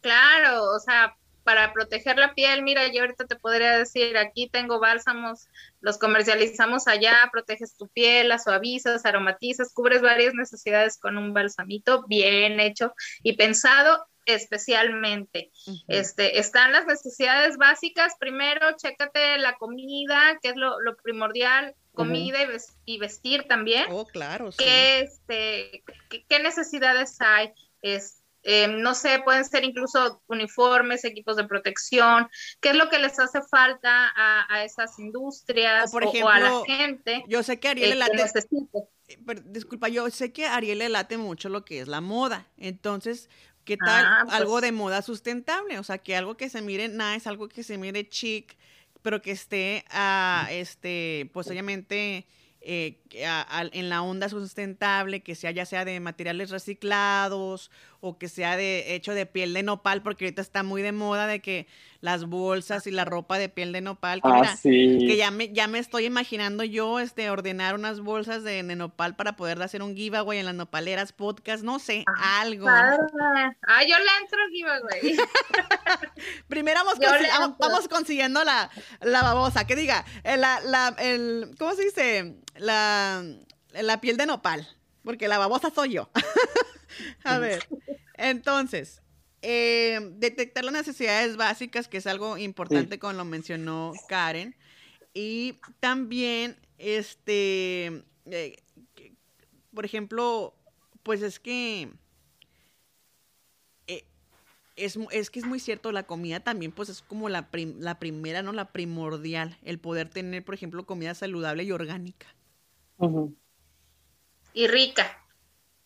Claro, 0.00 0.64
o 0.64 0.78
sea, 0.78 1.16
para 1.44 1.72
proteger 1.72 2.16
la 2.16 2.34
piel, 2.34 2.62
mira, 2.62 2.86
yo 2.92 3.00
ahorita 3.00 3.26
te 3.26 3.36
podría 3.36 3.78
decir, 3.78 4.16
aquí 4.16 4.48
tengo 4.48 4.78
bálsamos, 4.78 5.48
los 5.80 5.98
comercializamos 5.98 6.86
allá, 6.86 7.16
proteges 7.32 7.76
tu 7.76 7.88
piel, 7.88 8.28
la 8.28 8.38
suavizas, 8.38 9.04
aromatizas, 9.04 9.72
cubres 9.72 10.02
varias 10.02 10.34
necesidades 10.34 10.98
con 10.98 11.18
un 11.18 11.32
balsamito 11.32 12.04
bien 12.06 12.60
hecho 12.60 12.94
y 13.22 13.36
pensado 13.36 14.06
especialmente. 14.26 15.50
este, 15.88 16.38
están 16.38 16.72
las 16.72 16.86
necesidades 16.86 17.56
básicas. 17.56 18.14
Primero, 18.18 18.76
chécate 18.76 19.38
la 19.38 19.56
comida, 19.56 20.38
que 20.42 20.50
es 20.50 20.56
lo, 20.56 20.76
primordial, 21.02 21.74
comida 21.94 22.38
y, 22.84 22.98
vestir 22.98 23.44
también. 23.48 23.86
Oh, 23.90 24.06
claro. 24.06 24.50
¿Qué, 24.56 25.00
este, 25.00 25.82
qué, 26.28 26.38
necesidades 26.38 27.20
hay? 27.20 27.52
Es, 27.82 28.19
eh, 28.42 28.68
no 28.68 28.94
sé, 28.94 29.20
pueden 29.24 29.44
ser 29.44 29.64
incluso 29.64 30.22
uniformes, 30.26 31.04
equipos 31.04 31.36
de 31.36 31.44
protección, 31.44 32.28
qué 32.60 32.70
es 32.70 32.76
lo 32.76 32.88
que 32.88 32.98
les 32.98 33.18
hace 33.18 33.40
falta 33.42 34.12
a, 34.16 34.64
esas 34.64 34.98
industrias 34.98 35.90
o, 35.90 35.92
por 35.92 36.04
ejemplo, 36.04 36.28
a 36.28 36.40
la 36.40 36.62
gente. 36.66 37.24
Yo 37.28 37.42
sé 37.42 37.60
que 37.60 37.68
Ariel 37.68 37.90
le 37.90 37.96
late, 37.96 38.16
eh, 39.08 39.18
disculpa, 39.44 39.88
yo 39.88 40.08
sé 40.10 40.32
que 40.32 40.46
Ariel 40.46 40.78
le 40.78 40.88
late 40.88 41.18
mucho 41.18 41.48
lo 41.48 41.64
que 41.64 41.80
es 41.80 41.88
la 41.88 42.00
moda, 42.00 42.46
entonces 42.56 43.28
¿Qué 43.64 43.76
tal 43.76 44.04
ah, 44.04 44.24
algo 44.30 44.52
pues 44.52 44.62
de 44.62 44.72
moda 44.72 45.02
sustentable? 45.02 45.78
O 45.78 45.84
sea, 45.84 45.98
que 45.98 46.16
algo 46.16 46.36
que 46.36 46.48
se 46.48 46.62
mire 46.62 46.88
nice, 46.88 47.28
algo 47.28 47.48
que 47.48 47.62
se 47.62 47.78
mire 47.78 48.08
chic, 48.08 48.56
pero 49.02 49.22
que 49.22 49.32
esté, 49.32 49.84
a, 49.90 50.48
este, 50.50 51.30
pues 51.32 51.46
obviamente 51.48 52.26
eh, 52.62 52.98
en 53.12 53.88
la 53.88 54.02
onda 54.02 54.28
sustentable, 54.28 55.22
que 55.22 55.34
sea 55.34 55.50
ya 55.50 55.64
sea 55.64 55.86
de 55.86 55.98
materiales 55.98 56.50
reciclados 56.50 57.70
o 58.00 58.18
que 58.18 58.28
sea 58.28 58.56
de 58.56 58.94
hecho 58.94 59.14
de 59.14 59.24
piel 59.26 59.54
de 59.54 59.62
nopal, 59.62 60.02
porque 60.02 60.26
ahorita 60.26 60.42
está 60.42 60.62
muy 60.62 60.82
de 60.82 60.92
moda 60.92 61.26
de 61.26 61.40
que 61.40 61.66
las 62.00 62.24
bolsas 62.24 62.86
y 62.86 62.90
la 62.90 63.04
ropa 63.04 63.38
de 63.38 63.48
piel 63.48 63.72
de 63.72 63.80
nopal, 63.80 64.22
que, 64.22 64.28
ah, 64.28 64.58
que 64.62 65.16
ya 65.16 65.30
me 65.30 65.52
ya 65.52 65.68
me 65.68 65.78
estoy 65.78 66.06
imaginando 66.06 66.64
yo 66.64 66.98
este 66.98 67.30
ordenar 67.30 67.74
unas 67.74 68.00
bolsas 68.00 68.42
de, 68.42 68.62
nopal 68.62 69.16
para 69.16 69.36
poder 69.36 69.60
hacer 69.62 69.82
un 69.82 69.96
giveaway 69.96 70.38
en 70.38 70.46
las 70.46 70.54
nopaleras 70.54 71.12
podcast, 71.12 71.62
no 71.62 71.78
sé, 71.78 72.04
ah, 72.06 72.40
algo. 72.40 72.68
Ah, 72.68 73.82
yo 73.86 73.96
le 73.98 74.10
entro 74.20 74.38
giveaway. 74.50 75.16
Primero 76.48 76.80
vamos, 76.84 77.56
vamos, 77.58 77.88
consiguiendo 77.88 78.44
la, 78.44 78.70
la 79.00 79.22
babosa, 79.22 79.66
que 79.66 79.76
diga, 79.76 80.04
eh, 80.24 80.36
la, 80.36 80.60
la, 80.60 80.94
el, 80.98 81.54
¿cómo 81.58 81.74
se 81.74 81.84
dice? 81.84 82.36
La, 82.56 83.24
la 83.72 84.00
piel 84.00 84.16
de 84.16 84.26
nopal, 84.26 84.68
porque 85.02 85.28
la 85.28 85.38
babosa 85.38 85.70
soy 85.70 85.94
yo. 85.94 86.10
A 87.24 87.38
ver, 87.38 87.66
entonces, 88.14 89.00
eh, 89.42 89.98
detectar 90.16 90.64
las 90.64 90.74
necesidades 90.74 91.36
básicas, 91.36 91.88
que 91.88 91.98
es 91.98 92.06
algo 92.06 92.36
importante, 92.36 92.98
como 92.98 93.14
lo 93.14 93.24
mencionó 93.24 93.92
Karen. 94.08 94.54
Y 95.14 95.56
también, 95.80 96.56
este, 96.78 98.04
eh, 98.26 98.56
por 99.74 99.84
ejemplo, 99.84 100.54
pues 101.02 101.22
es 101.22 101.40
que 101.40 101.90
eh, 103.86 104.04
es, 104.76 104.98
es, 105.10 105.30
que 105.30 105.40
es 105.40 105.46
muy 105.46 105.58
cierto, 105.58 105.90
la 105.90 106.02
comida 106.02 106.40
también, 106.40 106.72
pues 106.72 106.90
es 106.90 107.00
como 107.00 107.28
la, 107.28 107.48
la 107.78 107.98
primera, 107.98 108.42
¿no? 108.42 108.52
La 108.52 108.72
primordial, 108.72 109.58
el 109.62 109.78
poder 109.78 110.10
tener, 110.10 110.44
por 110.44 110.54
ejemplo, 110.54 110.84
comida 110.84 111.14
saludable 111.14 111.64
y 111.64 111.72
orgánica. 111.72 112.26
Y 114.52 114.66
rica. 114.66 115.24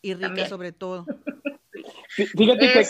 Y 0.02 0.14
rica 0.14 0.48
sobre 0.48 0.72
todo. 0.72 1.06
Fíjate 2.08 2.72
que 2.72 2.86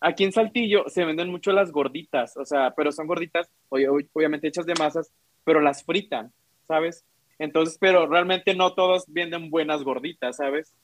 aquí, 0.00 0.24
en 0.24 0.32
Saltillo 0.32 0.84
se 0.88 1.04
venden 1.04 1.30
mucho 1.30 1.52
las 1.52 1.72
gorditas, 1.72 2.36
o 2.36 2.44
sea, 2.44 2.74
pero 2.74 2.92
son 2.92 3.06
gorditas, 3.06 3.50
obviamente 3.68 4.48
hechas 4.48 4.66
de 4.66 4.74
masas, 4.74 5.10
pero 5.44 5.60
las 5.60 5.84
fritan, 5.84 6.32
¿sabes? 6.66 7.04
Entonces, 7.38 7.78
pero 7.80 8.06
realmente 8.06 8.54
no 8.54 8.74
todos 8.74 9.04
venden 9.08 9.50
buenas 9.50 9.82
gorditas, 9.82 10.36
¿sabes? 10.36 10.74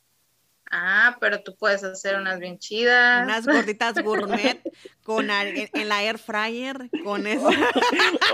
Ah, 0.70 1.16
pero 1.20 1.42
tú 1.42 1.54
puedes 1.56 1.84
hacer 1.84 2.16
unas 2.16 2.38
bien 2.38 2.58
chidas. 2.58 3.24
Unas 3.24 3.46
gorditas 3.46 3.94
gourmet 4.02 4.60
con 5.02 5.30
en, 5.30 5.88
la 5.88 6.02
air 6.02 6.18
fryer 6.18 6.90
con 7.04 7.26
eso. 7.26 7.48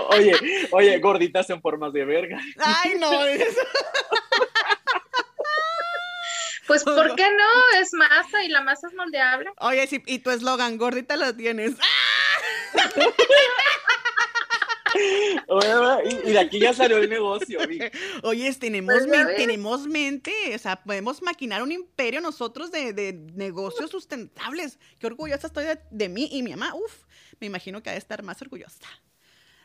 oye, 0.09 0.33
oye, 0.71 0.99
gorditas 0.99 1.49
en 1.49 1.61
formas 1.61 1.93
de 1.93 2.05
verga. 2.05 2.39
Ay, 2.57 2.95
no. 2.99 3.25
Eso. 3.25 3.61
Pues, 6.71 6.85
¿por 6.85 7.15
qué 7.17 7.29
no? 7.29 7.79
Es 7.81 7.93
masa 7.93 8.43
y 8.45 8.47
la 8.47 8.61
masa 8.61 8.87
es 8.87 8.93
moldeable. 8.93 9.51
Oye, 9.59 9.85
sí, 9.87 10.01
y 10.05 10.19
tu 10.19 10.31
eslogan, 10.31 10.77
gordita 10.77 11.17
la 11.17 11.35
tienes. 11.35 11.73
y 14.95 16.31
de 16.31 16.39
aquí 16.39 16.59
ya 16.59 16.73
salió 16.73 16.97
el 16.97 17.09
negocio. 17.09 17.59
Oye, 18.23 18.53
tenemos, 18.53 18.95
pues 19.07 19.35
tenemos 19.35 19.87
mente, 19.87 20.33
o 20.53 20.57
sea, 20.57 20.81
podemos 20.81 21.21
maquinar 21.21 21.63
un 21.63 21.71
imperio 21.71 22.21
nosotros 22.21 22.71
de, 22.71 23.13
negocios 23.33 23.89
sustentables. 23.89 24.79
Qué 24.99 25.07
orgullosa 25.07 25.47
estoy 25.47 25.65
de, 25.65 25.79
de, 25.89 26.09
mí 26.09 26.29
y 26.31 26.43
mi 26.43 26.51
mamá. 26.51 26.73
Uf, 26.75 27.03
me 27.39 27.47
imagino 27.47 27.81
que 27.81 27.89
ha 27.89 27.93
de 27.93 27.99
estar 27.99 28.23
más 28.23 28.41
orgullosa. 28.41 28.87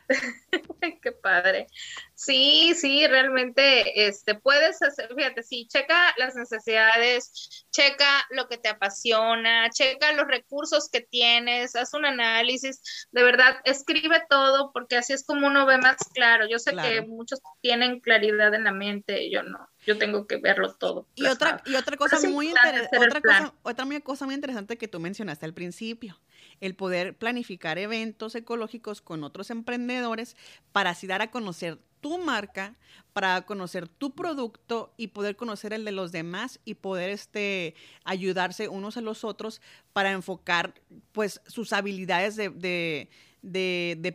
Qué 1.01 1.11
padre. 1.11 1.67
Sí, 2.13 2.73
sí, 2.75 3.05
realmente 3.07 4.07
este, 4.07 4.35
puedes 4.35 4.81
hacer, 4.81 5.13
fíjate, 5.15 5.43
sí, 5.43 5.67
checa 5.69 6.13
las 6.17 6.35
necesidades, 6.35 7.65
checa 7.71 8.25
lo 8.31 8.47
que 8.47 8.57
te 8.57 8.69
apasiona, 8.69 9.69
checa 9.69 10.13
los 10.13 10.27
recursos 10.27 10.89
que 10.89 11.01
tienes, 11.01 11.75
haz 11.75 11.93
un 11.93 12.05
análisis, 12.05 13.07
de 13.11 13.23
verdad, 13.23 13.57
escribe 13.65 14.23
todo 14.29 14.71
porque 14.73 14.97
así 14.97 15.13
es 15.13 15.25
como 15.25 15.47
uno 15.47 15.65
ve 15.65 15.77
más 15.77 15.97
claro. 16.13 16.47
Yo 16.47 16.59
sé 16.59 16.75
que 16.75 17.01
muchos 17.01 17.39
tienen 17.61 17.99
claridad 17.99 18.53
en 18.53 18.63
la 18.63 18.71
mente, 18.71 19.29
yo 19.29 19.43
no, 19.43 19.69
yo 19.85 19.97
tengo 19.97 20.25
que 20.25 20.37
verlo 20.37 20.73
todo. 20.75 21.07
Y 21.15 21.25
otra, 21.27 21.61
y 21.65 21.75
otra 21.75 21.97
cosa 21.97 22.19
muy 22.27 22.47
interesante, 22.47 22.97
otra 22.97 23.21
cosa, 23.21 23.53
otra 23.63 23.99
cosa 24.01 24.25
muy 24.25 24.35
interesante 24.35 24.77
que 24.77 24.87
tú 24.87 24.99
mencionaste 24.99 25.45
al 25.45 25.53
principio 25.53 26.17
el 26.61 26.75
poder 26.75 27.17
planificar 27.17 27.77
eventos 27.77 28.35
ecológicos 28.35 29.01
con 29.01 29.23
otros 29.23 29.49
emprendedores 29.49 30.35
para 30.71 30.91
así 30.91 31.07
dar 31.07 31.21
a 31.21 31.31
conocer 31.31 31.79
tu 32.01 32.19
marca, 32.19 32.75
para 33.13 33.41
conocer 33.45 33.87
tu 33.87 34.13
producto 34.13 34.93
y 34.97 35.07
poder 35.07 35.35
conocer 35.35 35.73
el 35.73 35.83
de 35.83 35.91
los 35.91 36.11
demás 36.11 36.59
y 36.63 36.75
poder 36.75 37.09
este, 37.09 37.75
ayudarse 38.03 38.67
unos 38.67 38.97
a 38.97 39.01
los 39.01 39.23
otros 39.23 39.61
para 39.93 40.11
enfocar 40.11 40.75
pues 41.11 41.41
sus 41.47 41.73
habilidades 41.73 42.35
de 42.35 42.49
de, 42.49 43.09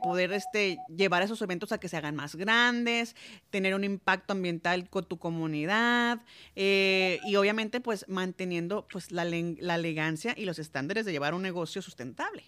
poder 0.02 0.32
este, 0.32 0.78
llevar 0.88 1.22
esos 1.22 1.40
eventos 1.42 1.72
a 1.72 1.78
que 1.78 1.88
se 1.88 1.96
hagan 1.96 2.16
más 2.16 2.34
grandes, 2.34 3.16
tener 3.50 3.74
un 3.74 3.84
impacto 3.84 4.32
ambiental 4.32 4.88
con 4.88 5.04
tu 5.04 5.18
comunidad 5.18 6.20
eh, 6.56 7.20
y 7.24 7.36
obviamente 7.36 7.80
pues 7.80 8.04
manteniendo 8.08 8.86
pues 8.90 9.12
la, 9.12 9.24
la 9.24 9.74
elegancia 9.74 10.34
y 10.36 10.44
los 10.44 10.58
estándares 10.58 11.04
de 11.04 11.12
llevar 11.12 11.34
un 11.34 11.42
negocio 11.42 11.82
sustentable. 11.82 12.44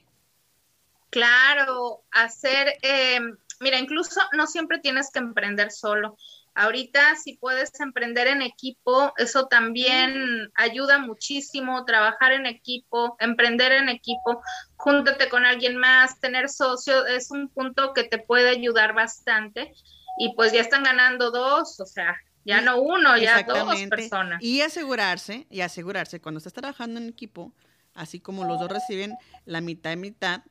Claro, 1.10 2.02
hacer, 2.10 2.76
eh, 2.82 3.20
mira, 3.60 3.78
incluso 3.78 4.20
no 4.32 4.48
siempre 4.48 4.80
tienes 4.80 5.10
que 5.12 5.20
emprender 5.20 5.70
solo. 5.70 6.16
Ahorita 6.54 7.16
si 7.16 7.36
puedes 7.36 7.78
emprender 7.80 8.28
en 8.28 8.40
equipo, 8.40 9.12
eso 9.16 9.46
también 9.48 10.52
ayuda 10.54 10.98
muchísimo, 10.98 11.84
trabajar 11.84 12.32
en 12.32 12.46
equipo, 12.46 13.16
emprender 13.18 13.72
en 13.72 13.88
equipo, 13.88 14.40
júntate 14.76 15.28
con 15.28 15.44
alguien 15.44 15.76
más, 15.76 16.20
tener 16.20 16.48
socio, 16.48 17.06
es 17.06 17.32
un 17.32 17.48
punto 17.48 17.92
que 17.92 18.04
te 18.04 18.18
puede 18.18 18.50
ayudar 18.50 18.94
bastante 18.94 19.72
y 20.16 20.34
pues 20.36 20.52
ya 20.52 20.60
están 20.60 20.84
ganando 20.84 21.32
dos, 21.32 21.80
o 21.80 21.86
sea, 21.86 22.16
ya 22.44 22.60
no 22.60 22.80
uno, 22.80 23.16
ya 23.16 23.42
dos 23.42 23.82
personas. 23.90 24.42
Y 24.42 24.60
asegurarse, 24.60 25.46
y 25.50 25.62
asegurarse 25.62 26.20
cuando 26.20 26.38
estás 26.38 26.52
trabajando 26.52 27.00
en 27.00 27.08
equipo, 27.08 27.52
así 27.94 28.20
como 28.20 28.44
los 28.44 28.60
dos 28.60 28.70
reciben 28.70 29.16
la 29.44 29.60
mitad 29.60 29.92
y 29.92 29.96
mitad, 29.96 30.42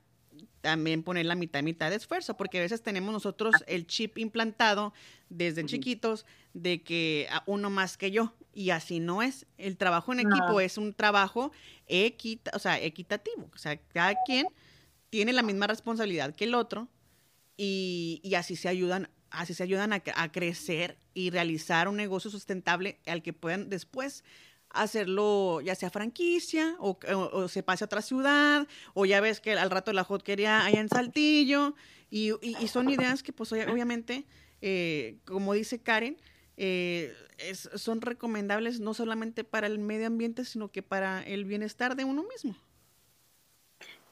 también 0.61 1.03
poner 1.03 1.25
la 1.25 1.35
mitad 1.35 1.59
y 1.59 1.63
mitad 1.63 1.89
de 1.89 1.97
esfuerzo, 1.97 2.37
porque 2.37 2.59
a 2.59 2.61
veces 2.61 2.81
tenemos 2.81 3.11
nosotros 3.11 3.55
el 3.67 3.85
chip 3.87 4.17
implantado 4.17 4.93
desde 5.29 5.65
chiquitos 5.65 6.25
de 6.53 6.83
que 6.83 7.27
uno 7.45 7.69
más 7.69 7.97
que 7.97 8.11
yo, 8.11 8.33
y 8.53 8.69
así 8.69 8.99
no 8.99 9.21
es. 9.21 9.45
El 9.57 9.77
trabajo 9.77 10.13
en 10.13 10.19
equipo 10.19 10.59
es 10.59 10.77
un 10.77 10.93
trabajo 10.93 11.51
equita, 11.87 12.51
o 12.53 12.59
sea, 12.59 12.79
equitativo, 12.79 13.49
o 13.53 13.57
sea, 13.57 13.77
cada 13.77 14.15
quien 14.25 14.47
tiene 15.09 15.33
la 15.33 15.43
misma 15.43 15.67
responsabilidad 15.67 16.35
que 16.35 16.45
el 16.45 16.55
otro 16.55 16.87
y, 17.57 18.19
y 18.23 18.35
así 18.35 18.55
se 18.55 18.69
ayudan 18.69 19.09
así 19.29 19.55
se 19.55 19.63
ayudan 19.63 19.93
a, 19.93 20.03
a, 20.15 20.31
crecer 20.31 20.97
y 21.15 21.31
realizar 21.31 21.87
un 21.87 21.97
negocio 21.97 22.29
sustentable 22.29 22.99
al 23.07 23.23
que 23.23 23.33
puedan 23.33 23.67
después 23.69 24.23
hacerlo 24.73 25.61
ya 25.61 25.75
sea 25.75 25.89
franquicia 25.89 26.75
o, 26.79 27.47
se 27.47 27.63
pase 27.63 27.83
a 27.83 27.85
otra 27.85 28.01
ciudad 28.01 28.67
o 28.93 29.05
ya 29.05 29.21
ves 29.21 29.39
que 29.39 29.53
al 29.53 29.69
rato 29.69 29.93
la 29.93 30.03
hot 30.03 30.23
quería 30.23 30.65
allá 30.65 30.79
en 30.79 30.89
Saltillo 30.89 31.75
y, 32.09 32.33
son 32.67 32.89
ideas 32.89 33.23
que 33.23 33.33
pues 33.33 33.51
obviamente, 33.53 34.25
eh, 34.61 35.17
como 35.25 35.53
dice 35.53 35.81
Karen, 35.81 36.17
eh, 36.57 37.15
son 37.53 38.01
recomendables 38.01 38.79
no 38.79 38.93
solamente 38.93 39.43
para 39.43 39.65
el 39.65 39.79
medio 39.79 40.07
ambiente, 40.07 40.45
sino 40.45 40.71
que 40.71 40.83
para 40.83 41.23
el 41.23 41.45
bienestar 41.45 41.95
de 41.95 42.03
uno 42.03 42.23
mismo. 42.23 42.55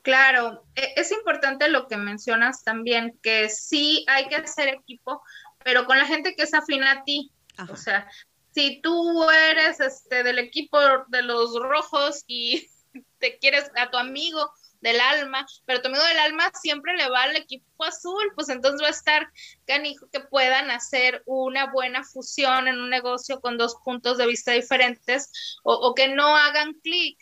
Claro, 0.02 0.64
e, 0.76 0.94
es 0.96 1.12
importante 1.12 1.70
lo 1.70 1.88
que 1.88 1.98
mencionas 1.98 2.64
también, 2.64 3.18
que 3.22 3.50
sí 3.50 4.04
hay 4.08 4.28
que 4.28 4.36
hacer 4.36 4.70
equipo, 4.70 5.22
pero 5.64 5.86
con 5.86 5.98
la 5.98 6.08
gente 6.08 6.36
que 6.36 6.44
es 6.44 6.54
afina 6.54 6.92
a 6.92 7.04
ti. 7.04 7.32
O 7.70 7.76
sea, 7.76 8.10
si 8.52 8.82
tú 8.82 9.30
eres 9.30 9.80
este 9.80 10.24
del 10.24 10.40
equipo 10.40 10.78
de 11.08 11.22
los 11.22 11.56
rojos 11.60 12.24
y 12.28 12.68
te 13.20 13.38
quieres 13.40 13.72
a 13.76 13.90
tu 13.90 13.98
amigo 13.98 14.52
del 14.82 15.00
alma, 15.00 15.46
pero 15.66 15.82
tu 15.82 15.90
amigo 15.90 16.04
del 16.04 16.20
alma 16.20 16.52
siempre 16.60 16.96
le 16.98 17.08
va 17.08 17.24
al 17.24 17.36
equipo 17.36 17.84
azul, 17.84 18.32
pues 18.36 18.50
entonces 18.50 18.82
va 18.82 18.88
a 18.88 18.92
estar 18.92 19.32
canijo 19.66 20.10
que 20.12 20.20
puedan 20.20 20.72
hacer 20.72 21.22
una 21.26 21.72
buena 21.72 22.04
fusión 22.04 22.68
en 22.68 22.80
un 22.80 22.90
negocio 22.90 23.42
con 23.42 23.58
dos 23.58 23.76
puntos 23.86 24.18
de 24.18 24.26
vista 24.26 24.52
diferentes 24.52 25.60
o, 25.64 25.74
o 25.74 25.94
que 25.94 26.08
no 26.08 26.36
hagan 26.36 26.74
clic. 26.82 27.20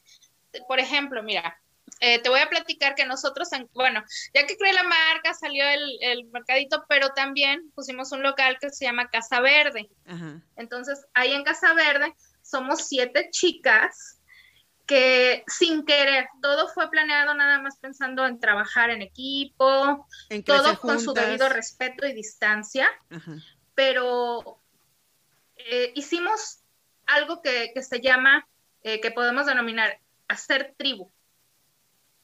Por 0.67 0.80
ejemplo, 0.80 1.21
mira, 1.21 1.59
eh, 2.00 2.20
te 2.22 2.30
voy 2.30 2.39
a 2.39 2.50
platicar 2.50 2.95
que 2.95 3.06
nosotros, 3.06 3.50
bueno, 3.74 4.04
ya 4.34 4.45
que 4.45 4.58
creé 4.58 4.74
la 4.74 4.84
marca, 4.84 5.34
salió 5.34 5.66
el, 5.66 6.26
mercadito, 6.32 6.86
pero 6.88 7.10
también 7.10 7.72
pusimos 7.76 8.12
un 8.12 8.24
local 8.24 8.58
que 8.60 8.70
se 8.70 8.86
llama 8.86 9.10
Casa 9.10 9.41
Verde. 9.41 9.89
Entonces, 10.56 11.06
ahí 11.14 11.34
en 11.34 11.43
Casa 11.43 11.74
Verde 11.74 12.14
somos 12.41 12.88
siete 12.88 13.30
chicas 13.32 14.20
que 14.89 15.43
sin 15.45 15.86
querer, 15.86 16.30
todo 16.41 16.68
fue 16.70 16.89
planeado 16.89 17.36
nada 17.36 17.62
más 17.62 17.78
pensando 17.78 18.26
en 18.26 18.39
trabajar 18.39 18.89
en 18.89 19.04
equipo, 19.04 20.08
todo 20.45 20.80
con 20.80 21.00
su 21.00 21.14
debido 21.14 21.47
respeto 21.47 22.08
y 22.08 22.14
distancia, 22.14 22.89
pero 23.76 24.60
eh, 25.58 25.91
hicimos 25.95 26.62
algo 27.06 27.41
que, 27.41 27.72
se 27.84 28.02
llama, 28.02 28.47
eh, 28.82 29.00
que 29.00 29.12
podemos 29.12 29.45
denominar 29.45 30.00
hacer 30.28 30.74
tribu. 30.78 31.12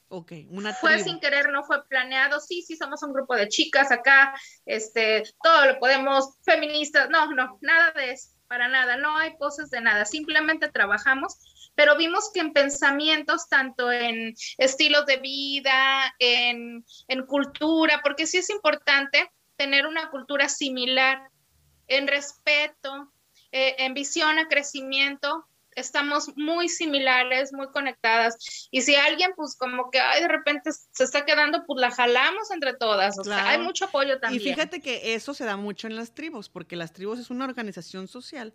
Ok, 0.08 0.32
una 0.50 0.72
Fue 0.72 0.98
sin 1.00 1.18
querer, 1.18 1.50
no 1.50 1.64
fue 1.64 1.84
planeado. 1.88 2.38
Sí, 2.40 2.62
sí, 2.62 2.76
somos 2.76 3.02
un 3.02 3.12
grupo 3.12 3.34
de 3.34 3.48
chicas 3.48 3.90
acá, 3.90 4.34
este, 4.64 5.24
todo 5.42 5.66
lo 5.66 5.78
podemos, 5.80 6.36
feministas, 6.44 7.10
no, 7.10 7.32
no, 7.32 7.58
nada 7.60 7.92
de 7.92 8.12
eso, 8.12 8.30
para 8.46 8.68
nada, 8.68 8.96
no 8.96 9.16
hay 9.16 9.36
poses 9.36 9.70
de 9.70 9.80
nada, 9.80 10.04
simplemente 10.04 10.68
trabajamos, 10.68 11.34
pero 11.74 11.96
vimos 11.96 12.30
que 12.32 12.40
en 12.40 12.52
pensamientos, 12.52 13.48
tanto 13.48 13.90
en 13.90 14.34
estilos 14.58 15.06
de 15.06 15.16
vida, 15.16 16.14
en, 16.20 16.84
en 17.08 17.26
cultura, 17.26 18.00
porque 18.02 18.26
sí 18.26 18.38
es 18.38 18.48
importante 18.50 19.28
tener 19.56 19.86
una 19.86 20.10
cultura 20.10 20.48
similar, 20.48 21.20
en 21.88 22.06
respeto, 22.06 23.12
eh, 23.52 23.76
en 23.78 23.94
visión 23.94 24.38
a 24.38 24.48
crecimiento, 24.48 25.46
estamos 25.76 26.32
muy 26.36 26.68
similares, 26.68 27.52
muy 27.52 27.68
conectadas. 27.68 28.68
Y 28.70 28.82
si 28.82 28.96
alguien, 28.96 29.30
pues 29.36 29.56
como 29.56 29.90
que 29.90 30.00
ay, 30.00 30.22
de 30.22 30.28
repente 30.28 30.70
se 30.72 31.04
está 31.04 31.24
quedando, 31.24 31.64
pues 31.66 31.80
la 31.80 31.90
jalamos 31.90 32.50
entre 32.50 32.74
todas. 32.74 33.18
O 33.18 33.24
sea, 33.24 33.50
hay 33.50 33.58
mucho 33.58 33.84
apoyo 33.84 34.18
también. 34.18 34.42
Y 34.42 34.44
fíjate 34.44 34.80
que 34.80 35.14
eso 35.14 35.34
se 35.34 35.44
da 35.44 35.56
mucho 35.56 35.86
en 35.86 35.94
las 35.94 36.14
tribus, 36.14 36.48
porque 36.48 36.74
las 36.74 36.92
tribus 36.92 37.20
es 37.20 37.30
una 37.30 37.44
organización 37.44 38.08
social 38.08 38.54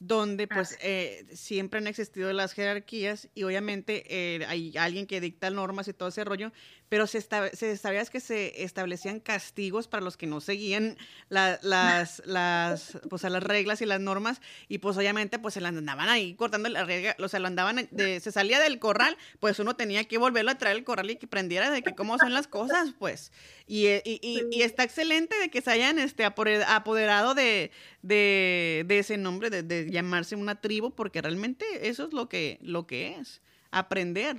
donde 0.00 0.48
pues 0.48 0.76
eh, 0.82 1.24
siempre 1.32 1.78
han 1.78 1.86
existido 1.86 2.32
las 2.32 2.52
jerarquías 2.52 3.28
y 3.34 3.44
obviamente 3.44 4.04
eh, 4.08 4.44
hay 4.46 4.76
alguien 4.76 5.06
que 5.06 5.20
dicta 5.20 5.48
normas 5.50 5.88
y 5.88 5.92
todo 5.92 6.08
ese 6.08 6.24
rollo, 6.24 6.52
pero 6.88 7.06
se, 7.06 7.20
se 7.20 7.76
sabía 7.76 8.04
que 8.04 8.20
se 8.20 8.62
establecían 8.62 9.20
castigos 9.20 9.88
para 9.88 10.02
los 10.02 10.16
que 10.16 10.26
no 10.26 10.40
seguían 10.40 10.96
las, 11.28 11.62
las, 12.26 12.98
pues, 13.08 13.22
las 13.22 13.42
reglas 13.42 13.80
y 13.82 13.86
las 13.86 14.00
normas 14.00 14.40
y 14.68 14.78
pues 14.78 14.96
obviamente 14.96 15.38
pues 15.38 15.54
se 15.54 15.60
la 15.60 15.68
andaban 15.68 16.08
ahí 16.08 16.34
cortando 16.34 16.68
la 16.68 16.84
regla, 16.84 17.16
o 17.18 17.28
sea, 17.28 17.40
lo 17.40 17.46
andaban, 17.46 17.88
de, 17.90 18.20
se 18.20 18.32
salía 18.32 18.60
del 18.60 18.78
corral, 18.78 19.16
pues 19.40 19.58
uno 19.58 19.76
tenía 19.76 20.04
que 20.04 20.18
volverlo 20.18 20.50
a 20.50 20.58
traer 20.58 20.76
el 20.76 20.84
corral 20.84 21.10
y 21.10 21.16
que 21.16 21.26
prendiera 21.26 21.70
de 21.70 21.82
que 21.82 21.94
cómo 21.94 22.18
son 22.18 22.32
las 22.32 22.46
cosas, 22.46 22.94
pues. 22.98 23.32
Y, 23.66 23.86
y, 23.86 24.20
y, 24.20 24.42
y 24.50 24.62
está 24.62 24.84
excelente 24.84 25.36
de 25.38 25.50
que 25.50 25.62
se 25.62 25.70
hayan 25.70 25.98
este, 25.98 26.24
apoderado 26.24 27.34
de, 27.34 27.70
de, 28.02 28.84
de 28.86 28.98
ese 28.98 29.16
nombre, 29.16 29.50
de, 29.50 29.62
de, 29.62 29.90
llamarse 29.90 30.36
una 30.36 30.60
tribu, 30.60 30.90
porque 30.90 31.22
realmente 31.22 31.64
eso 31.88 32.06
es 32.06 32.12
lo 32.12 32.28
que, 32.28 32.58
lo 32.60 32.86
que 32.86 33.16
es, 33.16 33.40
aprender. 33.70 34.36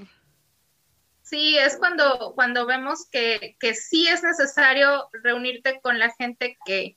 Sí, 1.26 1.58
es 1.58 1.78
cuando, 1.78 2.34
cuando 2.36 2.68
vemos 2.68 3.08
que, 3.12 3.58
que 3.60 3.74
sí 3.74 4.08
es 4.08 4.22
necesario 4.22 5.10
reunirte 5.24 5.82
con 5.82 5.98
la 5.98 6.14
gente 6.14 6.56
que, 6.68 6.94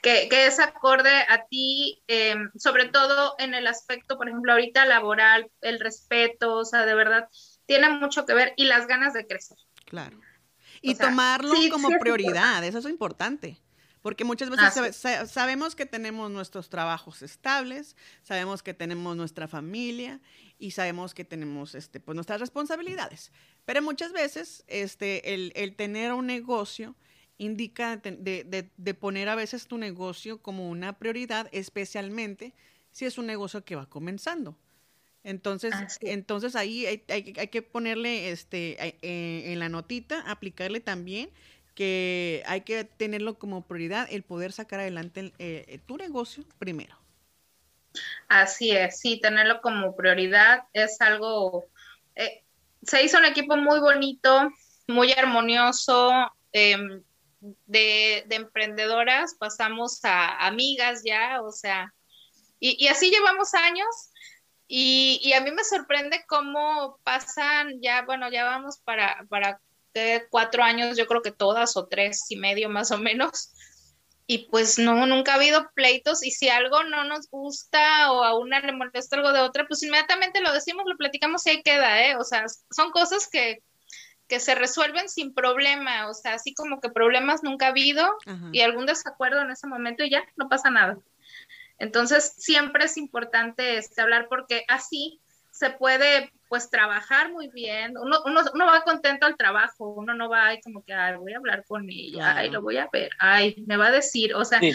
que, 0.00 0.28
que 0.28 0.46
es 0.46 0.60
acorde 0.60 1.10
a 1.28 1.46
ti, 1.50 2.00
em, 2.06 2.52
sobre 2.56 2.84
todo 2.84 3.34
en 3.38 3.52
el 3.52 3.66
aspecto, 3.66 4.16
por 4.16 4.28
ejemplo, 4.28 4.52
ahorita 4.52 4.86
laboral, 4.86 5.50
el 5.60 5.80
respeto, 5.80 6.58
o 6.58 6.64
sea, 6.64 6.86
de 6.86 6.94
verdad, 6.94 7.28
tiene 7.66 7.88
mucho 7.88 8.24
que 8.24 8.34
ver 8.34 8.54
y 8.56 8.66
las 8.66 8.86
ganas 8.86 9.12
de 9.12 9.26
crecer. 9.26 9.58
Claro. 9.86 10.20
Y 10.80 10.94
tomarlo 10.94 11.54
como 11.72 11.88
prioridad, 11.98 12.62
eso 12.62 12.78
es 12.78 12.84
importante. 12.84 13.58
Porque 14.04 14.24
muchas 14.24 14.50
veces 14.50 15.02
sabemos 15.30 15.74
que 15.74 15.86
tenemos 15.86 16.30
nuestros 16.30 16.68
trabajos 16.68 17.22
estables, 17.22 17.96
sabemos 18.22 18.62
que 18.62 18.74
tenemos 18.74 19.16
nuestra 19.16 19.48
familia 19.48 20.20
y 20.58 20.72
sabemos 20.72 21.14
que 21.14 21.24
tenemos 21.24 21.74
este, 21.74 22.00
pues, 22.00 22.14
nuestras 22.14 22.38
responsabilidades. 22.38 23.32
Pero 23.64 23.80
muchas 23.80 24.12
veces 24.12 24.62
este, 24.66 25.32
el, 25.32 25.74
tener 25.76 26.12
un 26.12 26.26
negocio 26.26 26.94
indica 27.38 27.96
de, 27.96 28.70
de, 28.76 28.94
poner 28.94 29.30
a 29.30 29.36
veces 29.36 29.68
tu 29.68 29.78
negocio 29.78 30.36
como 30.36 30.68
una 30.68 30.98
prioridad, 30.98 31.48
especialmente 31.50 32.52
si 32.90 33.06
es 33.06 33.16
un 33.16 33.24
negocio 33.24 33.64
que 33.64 33.74
va 33.74 33.88
comenzando. 33.88 34.54
Entonces, 35.22 35.72
entonces 36.02 36.56
ahí 36.56 36.84
hay, 36.84 37.02
hay, 37.08 37.48
que 37.48 37.62
ponerle 37.62 38.30
este, 38.30 38.76
eh, 39.00 39.50
en 39.50 39.58
la 39.60 39.70
notita, 39.70 40.20
aplicarle 40.30 40.80
también 40.80 41.30
que 41.74 42.42
hay 42.46 42.62
que 42.62 42.84
tenerlo 42.84 43.38
como 43.38 43.66
prioridad 43.66 44.06
el 44.10 44.22
poder 44.22 44.52
sacar 44.52 44.80
adelante 44.80 45.32
eh, 45.38 45.78
tu 45.86 45.96
negocio 45.96 46.44
primero. 46.58 46.96
Así 48.28 48.72
es, 48.72 49.00
sí, 49.00 49.20
tenerlo 49.20 49.60
como 49.60 49.94
prioridad 49.94 50.64
es 50.72 51.00
algo, 51.00 51.66
eh, 52.16 52.42
se 52.82 53.04
hizo 53.04 53.18
un 53.18 53.24
equipo 53.24 53.56
muy 53.56 53.78
bonito, 53.80 54.50
muy 54.88 55.12
armonioso, 55.12 56.10
em, 56.52 57.02
de, 57.66 58.26
emprendedoras 58.30 59.34
pasamos 59.38 60.04
a 60.04 60.46
amigas 60.46 61.02
ya, 61.04 61.42
o 61.42 61.52
sea, 61.52 61.92
y, 62.58 62.88
así 62.88 63.10
llevamos 63.10 63.52
años 63.52 64.10
y, 64.66 65.20
y, 65.22 65.34
a 65.34 65.42
mí 65.42 65.50
me 65.52 65.64
sorprende 65.64 66.24
cómo 66.26 66.98
pasan 67.04 67.80
ya, 67.82 68.02
bueno, 68.02 68.30
ya 68.30 68.44
vamos 68.44 68.78
para, 68.78 69.24
para 69.28 69.60
de 69.94 70.26
cuatro 70.28 70.62
años, 70.62 70.96
yo 70.96 71.06
creo 71.06 71.22
que 71.22 71.30
todas, 71.30 71.76
o 71.76 71.86
tres 71.86 72.26
y 72.30 72.36
medio 72.36 72.68
más 72.68 72.90
o 72.90 72.98
menos. 72.98 73.52
Y 74.26 74.48
pues 74.48 74.78
no, 74.78 75.06
nunca 75.06 75.32
ha 75.32 75.36
habido 75.36 75.70
pleitos 75.74 76.24
y 76.24 76.30
si 76.30 76.48
algo 76.48 76.82
no 76.84 77.04
nos 77.04 77.28
gusta 77.28 78.10
o 78.10 78.24
a 78.24 78.38
una 78.38 78.60
le 78.60 78.72
molesta 78.72 79.16
algo 79.16 79.32
de 79.32 79.40
otra, 79.40 79.66
pues 79.66 79.82
inmediatamente 79.82 80.40
lo 80.40 80.52
decimos, 80.52 80.84
lo 80.86 80.96
platicamos 80.96 81.46
y 81.46 81.50
ahí 81.50 81.62
queda, 81.62 82.06
¿eh? 82.06 82.16
O 82.16 82.24
sea, 82.24 82.46
son 82.70 82.90
cosas 82.90 83.28
que, 83.30 83.62
que 84.26 84.40
se 84.40 84.54
resuelven 84.54 85.10
sin 85.10 85.34
problema, 85.34 86.08
o 86.08 86.14
sea, 86.14 86.34
así 86.34 86.54
como 86.54 86.80
que 86.80 86.88
problemas 86.88 87.42
nunca 87.42 87.66
ha 87.66 87.70
habido 87.70 88.16
y 88.52 88.62
algún 88.62 88.86
desacuerdo 88.86 89.42
en 89.42 89.50
ese 89.50 89.66
momento 89.66 90.04
y 90.04 90.10
ya, 90.10 90.24
no 90.36 90.48
pasa 90.48 90.70
nada. 90.70 90.96
Entonces, 91.78 92.34
siempre 92.38 92.86
es 92.86 92.96
importante 92.96 93.76
este, 93.76 94.00
hablar 94.00 94.28
porque 94.28 94.64
así 94.68 95.20
se 95.50 95.70
puede 95.70 96.32
pues 96.54 96.70
trabajar 96.70 97.32
muy 97.32 97.48
bien, 97.48 97.98
uno, 97.98 98.22
uno, 98.26 98.42
uno, 98.54 98.66
va 98.66 98.84
contento 98.84 99.26
al 99.26 99.36
trabajo, 99.36 99.88
uno 99.88 100.14
no 100.14 100.28
va 100.28 100.46
ahí 100.46 100.60
como 100.60 100.84
que, 100.84 100.94
ay, 100.94 101.16
voy 101.16 101.32
a 101.32 101.38
hablar 101.38 101.64
con 101.66 101.90
ella, 101.90 102.36
ay, 102.36 102.48
lo 102.48 102.62
voy 102.62 102.76
a 102.76 102.88
ver, 102.92 103.10
ay, 103.18 103.64
me 103.66 103.76
va 103.76 103.88
a 103.88 103.90
decir, 103.90 104.36
o 104.36 104.44
sea, 104.44 104.60
no, 104.60 104.70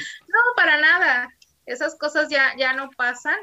para 0.57 0.77
nada, 0.81 1.29
esas 1.65 1.97
cosas 1.97 2.27
ya, 2.27 2.53
ya 2.57 2.73
no 2.73 2.89
pasan 2.97 3.39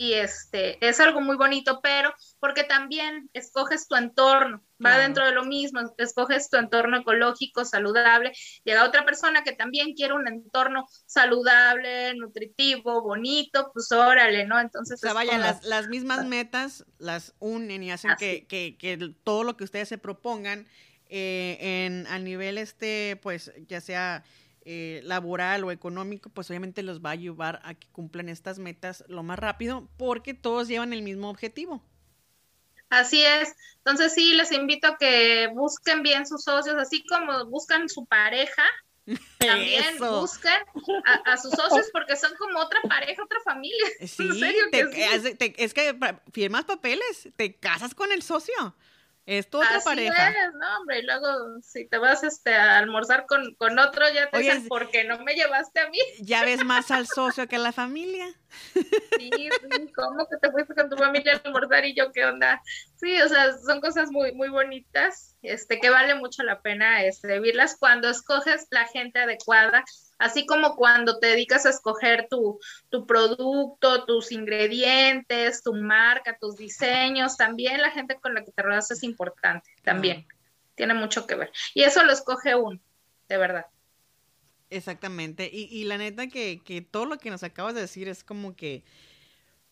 y 0.00 0.14
este 0.14 0.78
es 0.80 0.98
algo 0.98 1.20
muy 1.20 1.36
bonito, 1.36 1.80
pero 1.82 2.14
porque 2.38 2.64
también 2.64 3.28
escoges 3.34 3.86
tu 3.86 3.96
entorno, 3.96 4.64
va 4.82 4.96
dentro 4.96 5.26
de 5.26 5.32
lo 5.32 5.44
mismo, 5.44 5.80
escoges 5.98 6.48
tu 6.48 6.56
entorno 6.56 6.96
ecológico, 6.96 7.66
saludable, 7.66 8.32
llega 8.64 8.86
otra 8.86 9.04
persona 9.04 9.44
que 9.44 9.52
también 9.52 9.92
quiere 9.92 10.14
un 10.14 10.26
entorno 10.26 10.86
saludable, 11.04 12.14
nutritivo, 12.14 13.02
bonito, 13.02 13.70
pues 13.74 13.92
órale, 13.92 14.46
¿no? 14.46 14.58
Entonces... 14.58 14.98
O 15.00 15.02
sea, 15.02 15.12
vaya, 15.12 15.36
las, 15.36 15.62
las, 15.64 15.88
mismas 15.88 16.24
metas 16.24 16.86
las 16.96 17.34
unen 17.38 17.82
y 17.82 17.92
hacen 17.92 18.12
que, 18.18 18.46
que, 18.46 18.78
que, 18.78 18.96
todo 19.22 19.44
lo 19.44 19.58
que 19.58 19.64
ustedes 19.64 19.90
se 19.90 19.98
propongan 19.98 20.66
eh, 21.10 21.58
en, 21.60 22.06
a 22.06 22.18
nivel 22.18 22.56
este, 22.56 23.20
pues 23.20 23.52
ya 23.68 23.82
sea 23.82 24.24
eh, 24.72 25.00
laboral 25.02 25.64
o 25.64 25.72
económico, 25.72 26.30
pues 26.30 26.48
obviamente 26.48 26.84
los 26.84 27.00
va 27.00 27.08
a 27.08 27.14
ayudar 27.14 27.60
a 27.64 27.74
que 27.74 27.88
cumplan 27.88 28.28
estas 28.28 28.60
metas 28.60 29.02
lo 29.08 29.24
más 29.24 29.36
rápido 29.36 29.88
porque 29.96 30.32
todos 30.32 30.68
llevan 30.68 30.92
el 30.92 31.02
mismo 31.02 31.28
objetivo. 31.28 31.82
Así 32.88 33.20
es. 33.24 33.56
Entonces 33.78 34.14
sí, 34.14 34.32
les 34.34 34.52
invito 34.52 34.86
a 34.86 34.96
que 34.96 35.48
busquen 35.52 36.04
bien 36.04 36.24
sus 36.24 36.44
socios, 36.44 36.76
así 36.76 37.04
como 37.04 37.46
buscan 37.46 37.88
su 37.88 38.06
pareja, 38.06 38.62
también 39.38 39.98
busquen 39.98 40.62
a, 41.24 41.36
sus 41.36 41.50
socios 41.50 41.88
porque 41.92 42.14
son 42.14 42.32
como 42.38 42.60
otra 42.60 42.80
pareja, 42.88 43.24
otra 43.24 43.40
familia. 43.44 43.86
Sí, 44.06 44.28
es 45.56 45.74
que 45.74 45.98
firmas 46.32 46.64
papeles, 46.64 47.28
te 47.34 47.56
casas 47.56 47.92
con 47.92 48.12
el 48.12 48.22
socio. 48.22 48.76
Es 49.30 49.48
tu 49.48 49.58
otra 49.58 49.78
pareja. 49.78 50.50
no, 50.54 50.78
hombre, 50.80 50.98
y 50.98 51.02
luego 51.02 51.62
si 51.62 51.86
te 51.86 51.98
vas 51.98 52.24
este, 52.24 52.52
a 52.52 52.78
almorzar 52.78 53.26
con, 53.26 53.54
con 53.54 53.78
otro, 53.78 54.04
ya 54.12 54.28
te 54.28 54.38
dicen, 54.38 54.66
¿por 54.66 54.90
qué 54.90 55.04
no 55.04 55.20
me 55.20 55.34
llevaste 55.34 55.78
a 55.78 55.88
mí? 55.88 55.98
Ya 56.20 56.44
ves 56.44 56.64
más 56.64 56.90
al 56.90 57.06
socio 57.06 57.46
que 57.46 57.54
a 57.54 57.60
la 57.60 57.70
familia. 57.70 58.26
Sí, 58.64 59.30
sí, 59.30 59.92
¿cómo 59.94 60.26
que 60.28 60.36
te 60.38 60.50
fuiste 60.50 60.74
con 60.74 60.90
tu 60.90 60.96
familia 60.96 61.34
a 61.34 61.46
almorzar 61.46 61.84
y 61.84 61.94
yo 61.94 62.10
qué 62.10 62.24
onda? 62.24 62.60
Sí, 62.96 63.22
o 63.22 63.28
sea, 63.28 63.56
son 63.56 63.80
cosas 63.80 64.10
muy, 64.10 64.32
muy 64.32 64.48
bonitas, 64.48 65.36
este, 65.42 65.78
que 65.78 65.90
vale 65.90 66.16
mucho 66.16 66.42
la 66.42 66.60
pena 66.60 67.04
este, 67.04 67.34
vivirlas 67.34 67.76
cuando 67.78 68.10
escoges 68.10 68.66
la 68.70 68.88
gente 68.88 69.20
adecuada, 69.20 69.84
así 70.20 70.46
como 70.46 70.76
cuando 70.76 71.18
te 71.18 71.28
dedicas 71.28 71.66
a 71.66 71.70
escoger 71.70 72.28
tu, 72.30 72.60
tu 72.90 73.06
producto, 73.06 74.04
tus 74.04 74.30
ingredientes, 74.30 75.62
tu 75.62 75.74
marca, 75.74 76.36
tus 76.38 76.56
diseños, 76.56 77.36
también 77.36 77.80
la 77.80 77.90
gente 77.90 78.20
con 78.20 78.34
la 78.34 78.44
que 78.44 78.52
te 78.52 78.62
rodeas 78.62 78.90
es 78.90 79.02
importante, 79.02 79.70
también, 79.82 80.28
tiene 80.74 80.94
mucho 80.94 81.26
que 81.26 81.34
ver. 81.34 81.50
Y 81.74 81.82
eso 81.82 82.04
lo 82.04 82.12
escoge 82.12 82.54
uno, 82.54 82.78
de 83.28 83.38
verdad. 83.38 83.66
Exactamente. 84.68 85.50
Y, 85.50 85.64
y 85.64 85.84
la 85.84 85.98
neta 85.98 86.28
que, 86.28 86.60
que, 86.62 86.82
todo 86.82 87.06
lo 87.06 87.18
que 87.18 87.30
nos 87.30 87.42
acabas 87.42 87.74
de 87.74 87.80
decir 87.80 88.06
es 88.06 88.22
como 88.22 88.54
que, 88.54 88.84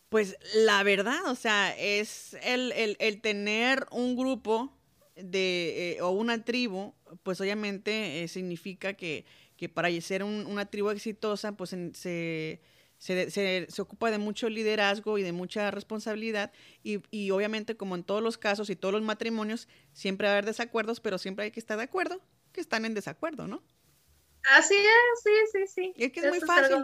pues 0.09 0.35
la 0.55 0.81
verdad, 0.81 1.25
o 1.27 1.35
sea, 1.35 1.77
es 1.77 2.35
el, 2.41 2.71
el, 2.71 2.97
el 2.99 3.21
tener 3.21 3.85
un 3.91 4.17
grupo 4.17 4.73
de, 5.15 5.91
eh, 5.91 6.01
o 6.01 6.09
una 6.09 6.43
tribu, 6.43 6.95
pues 7.21 7.39
obviamente 7.39 8.23
eh, 8.23 8.27
significa 8.27 8.93
que, 8.93 9.25
que, 9.59 9.67
para 9.67 9.89
ser 9.99 10.23
un, 10.23 10.45
una 10.45 10.65
tribu 10.67 10.89
exitosa, 10.89 11.51
pues 11.51 11.71
se, 11.71 11.91
se, 11.93 12.61
se, 13.29 13.67
se, 13.69 13.81
ocupa 13.81 14.09
de 14.09 14.17
mucho 14.17 14.47
liderazgo 14.47 15.17
y 15.17 15.23
de 15.23 15.33
mucha 15.33 15.69
responsabilidad 15.69 16.53
y, 16.81 17.01
y, 17.11 17.31
obviamente 17.31 17.75
como 17.75 17.95
en 17.95 18.03
todos 18.03 18.23
los 18.23 18.37
casos 18.37 18.69
y 18.69 18.77
todos 18.77 18.93
los 18.93 19.03
matrimonios, 19.03 19.67
siempre 19.91 20.27
va 20.27 20.31
a 20.31 20.37
haber 20.37 20.45
desacuerdos, 20.45 21.01
pero 21.01 21.17
siempre 21.17 21.43
hay 21.43 21.51
que 21.51 21.59
estar 21.59 21.77
de 21.77 21.83
acuerdo 21.83 22.21
que 22.53 22.61
están 22.61 22.85
en 22.85 22.93
desacuerdo, 22.93 23.47
¿no? 23.47 23.61
Así 24.55 24.75
es, 24.75 25.21
sí, 25.21 25.31
sí, 25.51 25.67
sí. 25.67 25.93
es 25.97 26.13
que 26.13 26.21
es 26.21 26.29
muy 26.29 26.39
fácil. 26.39 26.77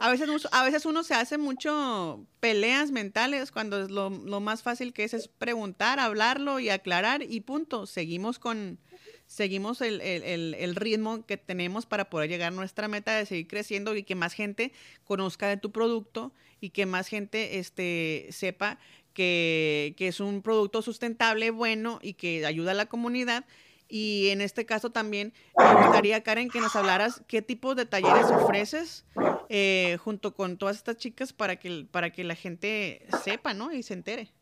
a, 0.00 0.10
veces, 0.12 0.48
a 0.52 0.64
veces 0.64 0.86
uno 0.86 1.02
se 1.02 1.14
hace 1.14 1.36
mucho 1.36 2.24
peleas 2.38 2.92
mentales 2.92 3.50
cuando 3.50 3.82
es 3.82 3.90
lo, 3.90 4.10
lo, 4.10 4.38
más 4.38 4.62
fácil 4.62 4.92
que 4.92 5.02
es 5.02 5.14
es 5.14 5.26
preguntar, 5.26 5.98
hablarlo 5.98 6.60
y 6.60 6.70
aclarar 6.70 7.24
y 7.24 7.40
punto. 7.40 7.86
Seguimos 7.86 8.38
con 8.38 8.78
seguimos 9.26 9.80
el, 9.80 10.00
el, 10.00 10.54
el, 10.54 10.76
ritmo 10.76 11.24
que 11.26 11.36
tenemos 11.36 11.86
para 11.86 12.10
poder 12.10 12.28
llegar 12.28 12.52
a 12.52 12.56
nuestra 12.56 12.88
meta 12.88 13.16
de 13.16 13.26
seguir 13.26 13.48
creciendo 13.48 13.96
y 13.96 14.02
que 14.02 14.14
más 14.14 14.32
gente 14.32 14.72
conozca 15.04 15.48
de 15.48 15.56
tu 15.56 15.72
producto 15.72 16.32
y 16.60 16.70
que 16.70 16.86
más 16.86 17.08
gente 17.08 17.58
este, 17.58 18.28
sepa 18.30 18.78
que, 19.12 19.94
que 19.96 20.08
es 20.08 20.20
un 20.20 20.42
producto 20.42 20.82
sustentable, 20.82 21.50
bueno 21.50 21.98
y 22.02 22.14
que 22.14 22.44
ayuda 22.46 22.72
a 22.72 22.74
la 22.74 22.86
comunidad 22.86 23.44
y 23.88 24.30
en 24.30 24.40
este 24.40 24.64
caso 24.66 24.90
también 24.90 25.32
me 25.56 25.74
gustaría, 25.74 26.22
Karen, 26.22 26.48
que 26.48 26.60
nos 26.60 26.74
hablaras 26.74 27.22
qué 27.28 27.42
tipo 27.42 27.74
de 27.74 27.86
talleres 27.86 28.26
ofreces 28.26 29.04
eh, 29.48 29.98
junto 30.02 30.34
con 30.34 30.56
todas 30.56 30.76
estas 30.76 30.96
chicas 30.96 31.32
para 31.32 31.56
que, 31.56 31.86
para 31.90 32.10
que 32.10 32.24
la 32.24 32.34
gente 32.34 33.06
sepa, 33.22 33.54
¿no? 33.54 33.72
Y 33.72 33.82
se 33.82 33.94
entere. 33.94 34.32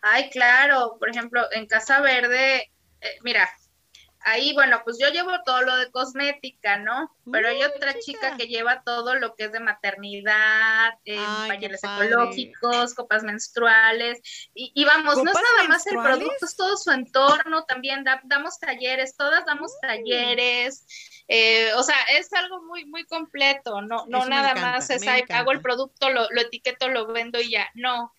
Ay, 0.00 0.30
claro. 0.30 0.96
Por 0.98 1.10
ejemplo, 1.10 1.42
en 1.52 1.66
Casa 1.66 2.00
Verde, 2.00 2.70
eh, 3.02 3.18
mira, 3.22 3.48
ahí, 4.24 4.52
bueno, 4.54 4.80
pues 4.84 4.98
yo 4.98 5.08
llevo 5.08 5.30
todo 5.44 5.62
lo 5.62 5.76
de 5.76 5.90
cosmética, 5.90 6.78
¿no? 6.78 7.14
Pero 7.30 7.48
hay 7.48 7.62
otra 7.62 7.98
chica. 7.98 8.36
que 8.36 8.46
lleva 8.46 8.82
todo 8.82 9.14
lo 9.14 9.34
que 9.34 9.44
es 9.44 9.52
de 9.52 9.60
maternidad, 9.60 10.94
eh, 11.04 11.16
pañales 11.48 11.82
ecológicos, 11.82 12.94
copas 12.94 13.22
menstruales. 13.22 14.20
Y, 14.54 14.84
vamos, 14.84 15.16
no 15.16 15.30
es 15.30 15.36
nada 15.36 15.68
más 15.68 15.86
el 15.86 15.98
producto, 15.98 16.46
es 16.46 16.56
todo 16.56 16.76
su 16.76 16.90
entorno. 16.90 17.64
También 17.64 18.04
damos 18.24 18.58
talleres, 18.58 19.16
todas 19.16 19.44
damos 19.44 19.72
talleres. 19.80 20.86
Eh, 21.28 21.72
o 21.74 21.82
sea, 21.82 21.96
es 22.16 22.32
algo 22.32 22.62
muy, 22.62 22.84
muy 22.84 23.04
completo. 23.04 23.82
No, 23.82 24.06
no 24.08 24.26
nada 24.26 24.54
más 24.54 24.90
es, 24.90 25.02
hago 25.30 25.52
el 25.52 25.60
producto, 25.60 26.10
lo, 26.10 26.28
lo 26.30 26.40
etiqueto, 26.40 26.88
lo 26.88 27.06
vendo 27.06 27.40
y 27.40 27.50
ya. 27.50 27.68
No, 27.74 28.14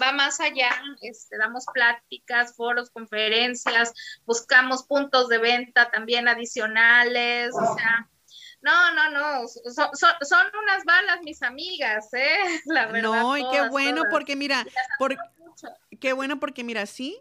va 0.00 0.12
más 0.12 0.40
allá, 0.40 0.70
este, 1.00 1.36
damos 1.38 1.64
pláticas, 1.72 2.54
foros, 2.54 2.90
conferencias, 2.90 3.92
buscamos 4.26 4.84
puntos 4.84 5.28
de 5.28 5.38
venta 5.38 5.90
también 5.90 6.28
adicionales, 6.28 7.52
o 7.54 7.76
sea, 7.76 8.08
no, 8.60 8.94
no, 8.94 9.10
no, 9.10 9.48
son, 9.48 9.88
son, 9.94 10.46
unas 10.62 10.84
balas 10.84 11.20
mis 11.22 11.42
amigas, 11.42 12.12
¿eh? 12.12 12.38
La 12.66 12.86
verdad. 12.86 13.02
No, 13.02 13.36
y 13.36 13.48
qué 13.50 13.68
bueno 13.68 14.02
porque 14.10 14.36
mira, 14.36 14.66
por, 14.98 15.16
qué 16.00 16.12
bueno 16.12 16.40
porque 16.40 16.64
mira, 16.64 16.86
sí, 16.86 17.20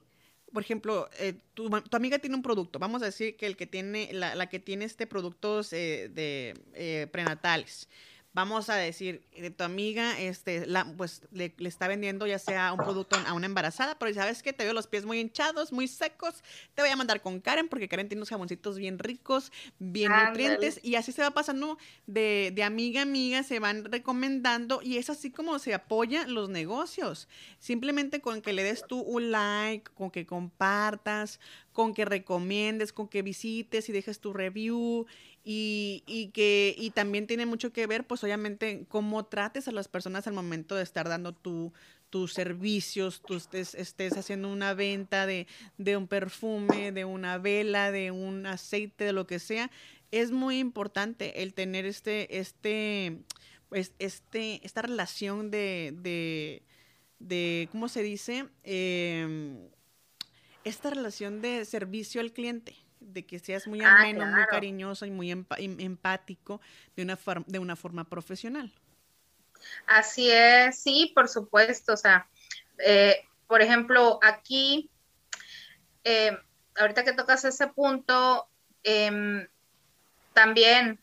por 0.52 0.64
ejemplo, 0.64 1.10
eh, 1.20 1.40
tu, 1.54 1.70
tu, 1.70 1.98
amiga 1.98 2.20
tiene 2.20 2.36
un 2.36 2.42
producto, 2.42 2.80
vamos 2.80 3.02
a 3.02 3.06
decir 3.06 3.38
que 3.38 3.46
el 3.46 3.56
que 3.56 3.68
tiene, 3.68 4.10
la, 4.14 4.34
la 4.34 4.48
que 4.48 4.60
tiene 4.60 4.86
este 4.86 5.06
productos 5.06 5.72
eh, 5.74 6.10
de 6.10 6.60
eh, 6.74 7.08
prenatales 7.12 7.88
vamos 8.38 8.70
a 8.70 8.76
decir, 8.76 9.24
de 9.36 9.50
tu 9.50 9.64
amiga, 9.64 10.20
este, 10.20 10.68
la, 10.68 10.86
pues 10.96 11.24
le, 11.32 11.56
está 11.58 11.88
vendiendo 11.88 12.28
ya 12.28 12.38
sea 12.38 12.72
un 12.72 12.78
producto 12.78 13.18
a 13.26 13.34
una 13.34 13.48
embarazada, 13.48 13.98
pero 13.98 14.14
sabes 14.14 14.44
que 14.44 14.54
te 14.54 14.64
veo 14.64 14.74
los 14.74 14.86
pies 14.86 15.06
muy 15.06 15.20
hinchados, 15.20 15.74
muy 15.74 15.88
secos, 15.88 16.44
te 16.76 16.84
voy 16.84 16.92
a 16.92 16.96
mandar 16.96 17.24
con 17.24 17.40
Karen 17.40 17.68
porque 17.68 17.88
Karen 17.90 18.08
tiene 18.08 18.20
unos 18.20 18.30
jaboncitos 18.30 18.78
bien 18.78 19.00
ricos, 19.00 19.52
bien 19.80 20.12
nutrientes 20.12 20.80
y 20.84 20.94
así 20.94 21.12
se 21.12 21.24
va 21.24 21.32
pasando 21.32 21.80
de, 22.06 22.52
de 22.54 22.62
amiga 22.62 23.00
a 23.00 23.04
amiga, 23.04 23.42
se 23.42 23.58
van 23.58 23.86
recomendando 23.86 24.82
y 24.84 24.98
es 24.98 25.10
así 25.10 25.32
como 25.32 25.58
se 25.58 25.74
apoyan 25.74 26.32
los 26.32 26.48
negocios. 26.48 27.28
Simplemente 27.58 28.22
con 28.22 28.44
que 28.44 28.54
le 28.54 28.62
des 28.62 28.86
tú 28.86 29.00
un 29.00 29.32
like, 29.32 29.90
con 29.96 30.12
que 30.12 30.28
compartas, 30.28 31.40
con 31.78 31.94
que 31.94 32.06
recomiendes, 32.06 32.92
con 32.92 33.08
que 33.08 33.22
visites 33.22 33.88
y 33.88 33.92
dejes 33.92 34.20
tu 34.20 34.34
review 34.34 35.06
y, 35.44 36.02
y, 36.08 36.30
que 36.30 36.74
y 36.76 36.90
también 36.90 37.28
tiene 37.28 37.46
mucho 37.46 37.72
que 37.72 37.86
ver, 37.86 38.08
pues 38.08 38.24
obviamente, 38.24 38.88
cómo 38.90 39.28
trates 39.28 39.68
a 39.68 39.72
las 39.72 39.88
personas 39.88 40.26
al 40.26 40.34
momento 40.34 40.74
de 40.74 40.82
estar 40.82 41.08
dando 41.08 41.34
tu, 41.34 41.72
tus 42.10 42.34
servicios, 42.34 43.22
tú 43.22 43.36
estés, 43.36 43.76
estés 43.76 44.18
haciendo 44.18 44.52
una 44.52 44.74
venta 44.74 45.28
de, 45.28 45.46
de, 45.78 45.98
un 45.98 46.08
perfume, 46.08 46.92
de 46.92 47.06
una 47.06 47.38
vela, 47.38 47.92
de 47.92 48.10
un 48.10 48.48
aceite, 48.48 49.04
de 49.04 49.14
lo 49.14 49.28
que 49.28 49.38
sea. 49.38 49.70
Es 50.10 50.32
muy 50.32 50.58
importante 50.58 51.44
el 51.44 51.54
tener 51.54 51.86
este, 51.86 52.40
este, 52.40 53.20
pues, 53.70 53.94
este, 54.00 54.66
esta 54.66 54.82
relación 54.82 55.52
de, 55.52 55.94
de, 55.96 56.64
de 57.20 57.70
¿cómo 57.72 57.88
se 57.88 58.02
dice? 58.02 58.48
Eh, 58.64 59.70
esta 60.68 60.90
relación 60.90 61.42
de 61.42 61.66
servicio 61.66 62.22
al 62.22 62.32
cliente 62.32 62.76
de 63.00 63.26
que 63.26 63.40
seas 63.40 63.68
muy 63.68 63.82
ah, 63.82 63.96
ameno, 64.00 64.26
muy 64.26 64.46
cariñoso 64.46 65.06
y 65.06 65.12
muy 65.12 65.32
empático 65.32 66.62
de 66.96 67.04
una, 67.04 67.20
de 67.46 67.60
una 67.60 67.76
forma 67.76 68.04
profesional. 68.04 68.72
Así 69.86 70.30
es, 70.32 70.80
sí, 70.80 71.12
por 71.16 71.28
supuesto. 71.28 71.94
O 71.94 71.98
sea, 71.98 72.28
eh, 72.80 73.26
por 73.48 73.62
ejemplo, 73.62 74.20
aquí, 74.22 74.90
eh, 76.04 76.38
ahorita 76.76 77.04
que 77.04 77.14
tocas 77.14 77.46
ese 77.46 77.68
punto, 77.68 78.48
em, 78.84 79.48
también, 80.34 81.00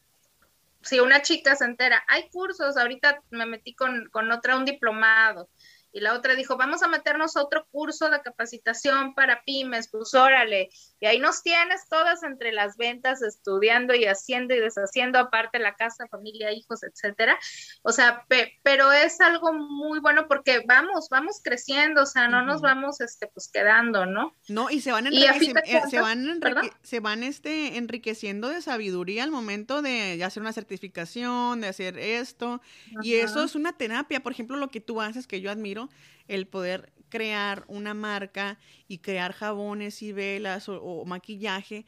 si 0.83 1.01
una 1.01 1.23
chica 1.23 1.57
se 1.57 1.65
entera, 1.65 2.05
hay 2.09 2.29
cursos, 2.29 2.77
ahorita 2.77 3.23
me 3.31 3.47
metí 3.47 3.75
con, 3.75 4.09
con 4.11 4.31
otra, 4.31 4.57
un 4.57 4.65
diplomado, 4.65 5.49
y 5.95 6.01
la 6.01 6.15
otra 6.15 6.35
dijo, 6.35 6.57
vamos 6.57 6.83
a 6.83 6.89
meternos 6.89 7.37
a 7.37 7.43
otro 7.43 7.69
curso 7.71 8.11
de 8.11 8.21
capacitación 8.21 9.15
para 9.15 9.45
pymes, 9.45 9.89
pues 9.89 10.13
órale, 10.13 10.69
y 11.05 11.07
ahí 11.07 11.19
nos 11.19 11.43
tienes 11.43 11.87
todas 11.91 12.23
entre 12.23 12.51
las 12.51 12.79
ventas, 12.79 13.21
estudiando 13.21 13.95
y 13.95 14.07
haciendo 14.07 14.55
y 14.55 14.61
deshaciendo, 14.61 15.19
aparte 15.19 15.59
la 15.59 15.75
casa, 15.75 16.09
familia, 16.09 16.51
hijos, 16.51 16.83
etcétera. 16.83 17.39
O 17.83 17.93
sea, 17.93 18.25
pero 18.63 18.91
es 18.91 19.21
algo 19.21 19.53
muy 19.53 19.99
bueno 19.99 20.27
porque 20.29 20.63
vamos, 20.67 21.11
vamos 21.11 21.43
creciendo, 21.45 22.05
o 22.05 22.07
sea, 22.07 22.27
no 22.29 22.41
nos 22.41 22.63
vamos, 22.63 23.03
este, 23.03 23.27
pues 23.27 23.49
quedando, 23.49 24.07
¿no? 24.07 24.35
No, 24.49 24.71
y 24.71 24.81
se 24.81 24.93
van, 24.93 25.09
eh, 25.09 25.83
se 25.91 26.01
van, 26.01 26.41
se 26.83 27.01
van 27.01 27.23
este, 27.23 27.77
enriqueciendo 27.77 28.49
de 28.49 28.63
sabiduría 28.63 29.25
al 29.25 29.31
momento 29.31 29.83
de 29.83 30.25
hacer 30.25 30.41
una 30.41 30.55
certificación, 30.55 31.61
de 31.61 31.69
hacer 31.69 31.99
esto, 31.99 32.63
y 33.03 33.17
eso 33.17 33.45
es 33.45 33.55
una 33.55 33.77
terapia, 33.77 34.23
por 34.23 34.33
ejemplo, 34.33 34.57
lo 34.57 34.69
que 34.69 34.81
tú 34.81 35.03
haces 35.03 35.27
que 35.27 35.43
yo 35.43 35.51
admiro 35.51 35.91
el 36.29 36.47
poder 36.47 36.94
crear 37.09 37.65
una 37.69 37.95
marca 37.95 38.59
y 38.89 38.99
crear 38.99 39.33
jabones 39.33 40.03
y 40.03 40.13
velas 40.13 40.69
o, 40.69 41.05
maquillaje. 41.05 41.87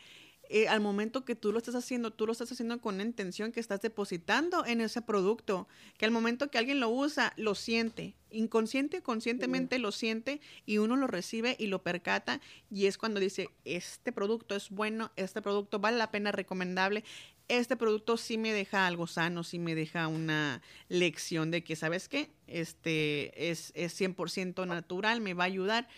Eh, 0.48 0.68
al 0.68 0.80
momento 0.80 1.24
que 1.24 1.34
tú 1.34 1.50
lo 1.50 1.58
estás 1.58 1.74
haciendo, 1.74 2.12
tú 2.12 2.24
lo 2.24 2.30
estás 2.30 2.52
haciendo 2.52 2.80
con 2.80 2.94
una 2.94 3.04
intención 3.04 3.50
que 3.50 3.58
estás 3.58 3.80
depositando 3.80 4.64
en 4.64 4.80
ese 4.80 5.02
producto, 5.02 5.66
que 5.98 6.04
al 6.04 6.12
momento 6.12 6.50
que 6.52 6.58
alguien 6.58 6.78
lo 6.78 6.88
usa, 6.88 7.32
lo 7.36 7.56
siente, 7.56 8.14
inconsciente, 8.30 9.02
conscientemente 9.02 9.80
lo 9.80 9.90
siente 9.90 10.40
y 10.64 10.78
uno 10.78 10.94
lo 10.94 11.08
recibe 11.08 11.56
y 11.58 11.66
lo 11.66 11.82
percata 11.82 12.40
y 12.70 12.86
es 12.86 12.96
cuando 12.96 13.18
dice, 13.18 13.48
este 13.64 14.12
producto 14.12 14.54
es 14.54 14.70
bueno, 14.70 15.10
este 15.16 15.42
producto 15.42 15.80
vale 15.80 15.98
la 15.98 16.12
pena, 16.12 16.30
recomendable, 16.30 17.02
este 17.48 17.76
producto 17.76 18.16
sí 18.16 18.38
me 18.38 18.52
deja 18.52 18.86
algo 18.86 19.06
sano, 19.06 19.44
sí 19.44 19.58
me 19.58 19.74
deja 19.74 20.08
una 20.08 20.62
lección 20.88 21.50
de 21.50 21.62
que, 21.62 21.76
¿sabes 21.76 22.08
qué? 22.08 22.30
Este 22.46 23.50
es, 23.50 23.72
es 23.74 23.98
100% 24.00 24.66
natural, 24.66 25.20
me 25.20 25.34
va 25.34 25.44
a 25.44 25.46
ayudar. 25.46 25.88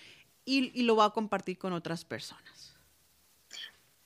y, 0.44 0.82
lo 0.82 0.96
va 0.96 1.07
a 1.07 1.11
compartir 1.11 1.59
con 1.59 1.72
otras 1.72 2.05
personas. 2.05 2.78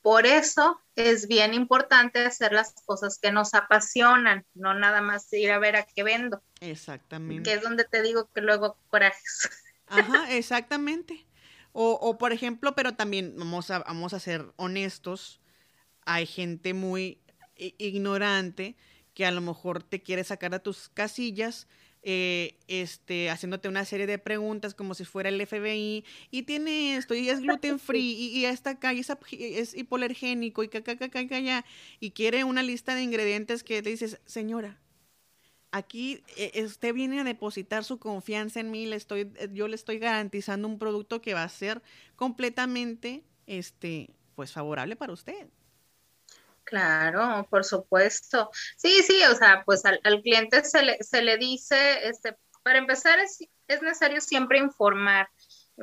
Por 0.02 0.26
eso 0.26 0.80
es 0.96 1.28
bien 1.28 1.54
importante 1.54 2.26
hacer 2.26 2.52
las 2.52 2.74
cosas 2.84 3.18
que 3.20 3.30
nos 3.30 3.54
apasionan, 3.54 4.44
no 4.52 4.74
nada 4.74 5.00
más 5.00 5.32
ir 5.32 5.52
a 5.52 5.60
ver 5.60 5.76
a 5.76 5.84
qué 5.84 6.02
vendo. 6.02 6.42
Exactamente. 6.60 7.48
Que 7.48 7.56
es 7.56 7.62
donde 7.62 7.84
te 7.84 8.02
digo 8.02 8.28
que 8.34 8.40
luego 8.40 8.76
corajes. 8.90 9.48
Ajá, 9.86 10.26
exactamente. 10.36 11.24
O, 11.72 11.92
o, 11.92 12.18
por 12.18 12.32
ejemplo, 12.32 12.74
pero 12.74 12.94
también 12.94 13.34
vamos 13.36 13.70
a, 13.70 13.78
vamos 13.78 14.12
a 14.12 14.18
ser 14.18 14.52
honestos, 14.56 15.40
hay 16.04 16.26
gente 16.26 16.74
muy 16.74 17.21
ignorante 17.78 18.76
que 19.14 19.26
a 19.26 19.30
lo 19.30 19.40
mejor 19.40 19.82
te 19.82 20.00
quiere 20.00 20.24
sacar 20.24 20.54
a 20.54 20.62
tus 20.62 20.88
casillas, 20.88 21.66
eh, 22.02 22.56
este, 22.66 23.30
haciéndote 23.30 23.68
una 23.68 23.84
serie 23.84 24.06
de 24.06 24.18
preguntas 24.18 24.74
como 24.74 24.94
si 24.94 25.04
fuera 25.04 25.28
el 25.28 25.46
FBI, 25.46 26.04
y 26.30 26.42
tiene 26.42 26.96
esto, 26.96 27.14
y 27.14 27.28
es 27.28 27.40
gluten 27.42 27.78
free, 27.78 28.12
y, 28.12 28.38
y 28.38 28.44
está 28.46 28.70
acá, 28.70 28.92
y 28.92 29.00
es, 29.00 29.12
es 29.30 29.74
hipolergénico, 29.74 30.62
y 30.62 30.68
caca, 30.68 30.96
caca, 30.96 31.64
y 32.00 32.10
quiere 32.10 32.44
una 32.44 32.62
lista 32.62 32.94
de 32.94 33.02
ingredientes 33.02 33.62
que 33.62 33.82
te 33.82 33.90
dices, 33.90 34.20
señora, 34.24 34.80
aquí 35.72 36.22
eh, 36.36 36.62
usted 36.64 36.94
viene 36.94 37.20
a 37.20 37.24
depositar 37.24 37.84
su 37.84 37.98
confianza 37.98 38.60
en 38.60 38.70
mí, 38.70 38.86
le 38.86 38.96
estoy, 38.96 39.32
eh, 39.36 39.48
yo 39.52 39.68
le 39.68 39.74
estoy 39.74 39.98
garantizando 39.98 40.68
un 40.68 40.78
producto 40.78 41.20
que 41.20 41.34
va 41.34 41.42
a 41.42 41.48
ser 41.48 41.82
completamente, 42.14 43.24
este, 43.46 44.10
pues 44.34 44.52
favorable 44.52 44.96
para 44.96 45.12
usted. 45.12 45.48
Claro, 46.64 47.46
por 47.50 47.64
supuesto. 47.64 48.50
Sí, 48.76 49.02
sí, 49.02 49.22
o 49.24 49.34
sea, 49.34 49.62
pues 49.64 49.84
al, 49.84 50.00
cliente 50.22 50.64
se 50.64 50.82
le, 50.82 51.02
se 51.02 51.22
le 51.22 51.36
dice, 51.36 52.08
este, 52.08 52.36
para 52.62 52.78
empezar 52.78 53.18
es, 53.18 53.38
es 53.68 53.82
necesario 53.82 54.20
siempre 54.20 54.58
informar. 54.58 55.28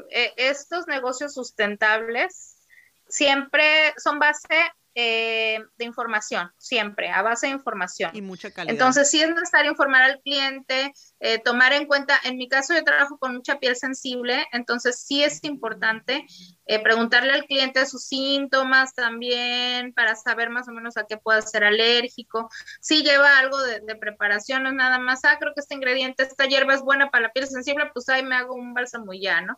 Eh, 0.09 0.33
estos 0.37 0.87
negocios 0.87 1.33
sustentables 1.33 2.59
siempre 3.07 3.93
son 3.97 4.19
base 4.19 4.71
eh, 5.01 5.63
de 5.77 5.85
información, 5.85 6.51
siempre, 6.57 7.09
a 7.09 7.21
base 7.21 7.47
de 7.47 7.53
información. 7.53 8.11
Y 8.13 8.21
mucha 8.21 8.51
calidad. 8.51 8.73
Entonces, 8.73 9.09
sí 9.09 9.21
es 9.21 9.29
necesario 9.29 9.71
informar 9.71 10.03
al 10.03 10.19
cliente, 10.19 10.93
eh, 11.21 11.39
tomar 11.39 11.71
en 11.71 11.85
cuenta, 11.85 12.19
en 12.23 12.37
mi 12.37 12.49
caso 12.49 12.73
yo 12.73 12.83
trabajo 12.83 13.17
con 13.17 13.33
mucha 13.33 13.59
piel 13.59 13.77
sensible, 13.77 14.45
entonces 14.51 15.01
sí 15.01 15.23
es 15.23 15.41
importante 15.43 16.25
eh, 16.65 16.83
preguntarle 16.83 17.31
al 17.31 17.45
cliente 17.45 17.85
sus 17.85 18.03
síntomas 18.03 18.93
también 18.93 19.93
para 19.93 20.15
saber 20.15 20.49
más 20.49 20.67
o 20.67 20.71
menos 20.71 20.97
a 20.97 21.05
qué 21.07 21.17
puede 21.17 21.41
ser 21.43 21.63
alérgico. 21.63 22.49
Si 22.81 23.01
lleva 23.01 23.39
algo 23.39 23.57
de, 23.61 23.95
preparación, 23.95 24.63
no 24.63 24.69
es 24.69 24.75
nada 24.75 24.99
más, 24.99 25.23
ah, 25.23 25.37
creo 25.39 25.53
que 25.53 25.61
este 25.61 25.75
ingrediente, 25.75 26.23
esta 26.23 26.45
hierba 26.45 26.73
es 26.73 26.81
buena 26.81 27.09
para 27.09 27.23
la 27.23 27.31
piel 27.31 27.47
sensible, 27.47 27.89
pues 27.93 28.09
ahí 28.09 28.23
me 28.23 28.35
hago 28.35 28.53
un 28.53 28.73
bálsamo 28.73 29.13
ya, 29.13 29.41
¿no? 29.41 29.57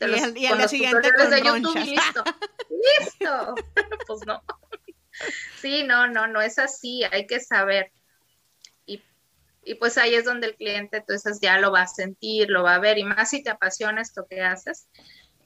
Y, 0.00 0.46
al, 0.46 0.68
siguiente 0.68 1.12
con 1.12 1.30
de 1.30 1.42
YouTube, 1.42 1.74
listo. 1.84 2.24
listo. 2.70 3.54
pues 4.06 4.20
no. 4.26 4.42
Sí, 5.60 5.82
no, 5.82 6.08
no, 6.08 6.26
no 6.26 6.40
es 6.40 6.58
así, 6.58 7.04
hay 7.04 7.26
que 7.26 7.40
saber. 7.40 7.92
Y, 8.86 9.02
y, 9.64 9.74
pues 9.74 9.98
ahí 9.98 10.14
es 10.14 10.24
donde 10.24 10.46
el 10.46 10.56
cliente 10.56 10.98
entonces 10.98 11.40
ya 11.42 11.58
lo 11.58 11.70
va 11.70 11.82
a 11.82 11.86
sentir, 11.86 12.48
lo 12.48 12.62
va 12.62 12.76
a 12.76 12.78
ver, 12.78 12.96
y 12.96 13.04
más 13.04 13.28
si 13.28 13.42
te 13.42 13.50
apasiona 13.50 14.00
esto 14.00 14.26
que 14.28 14.40
haces. 14.40 14.88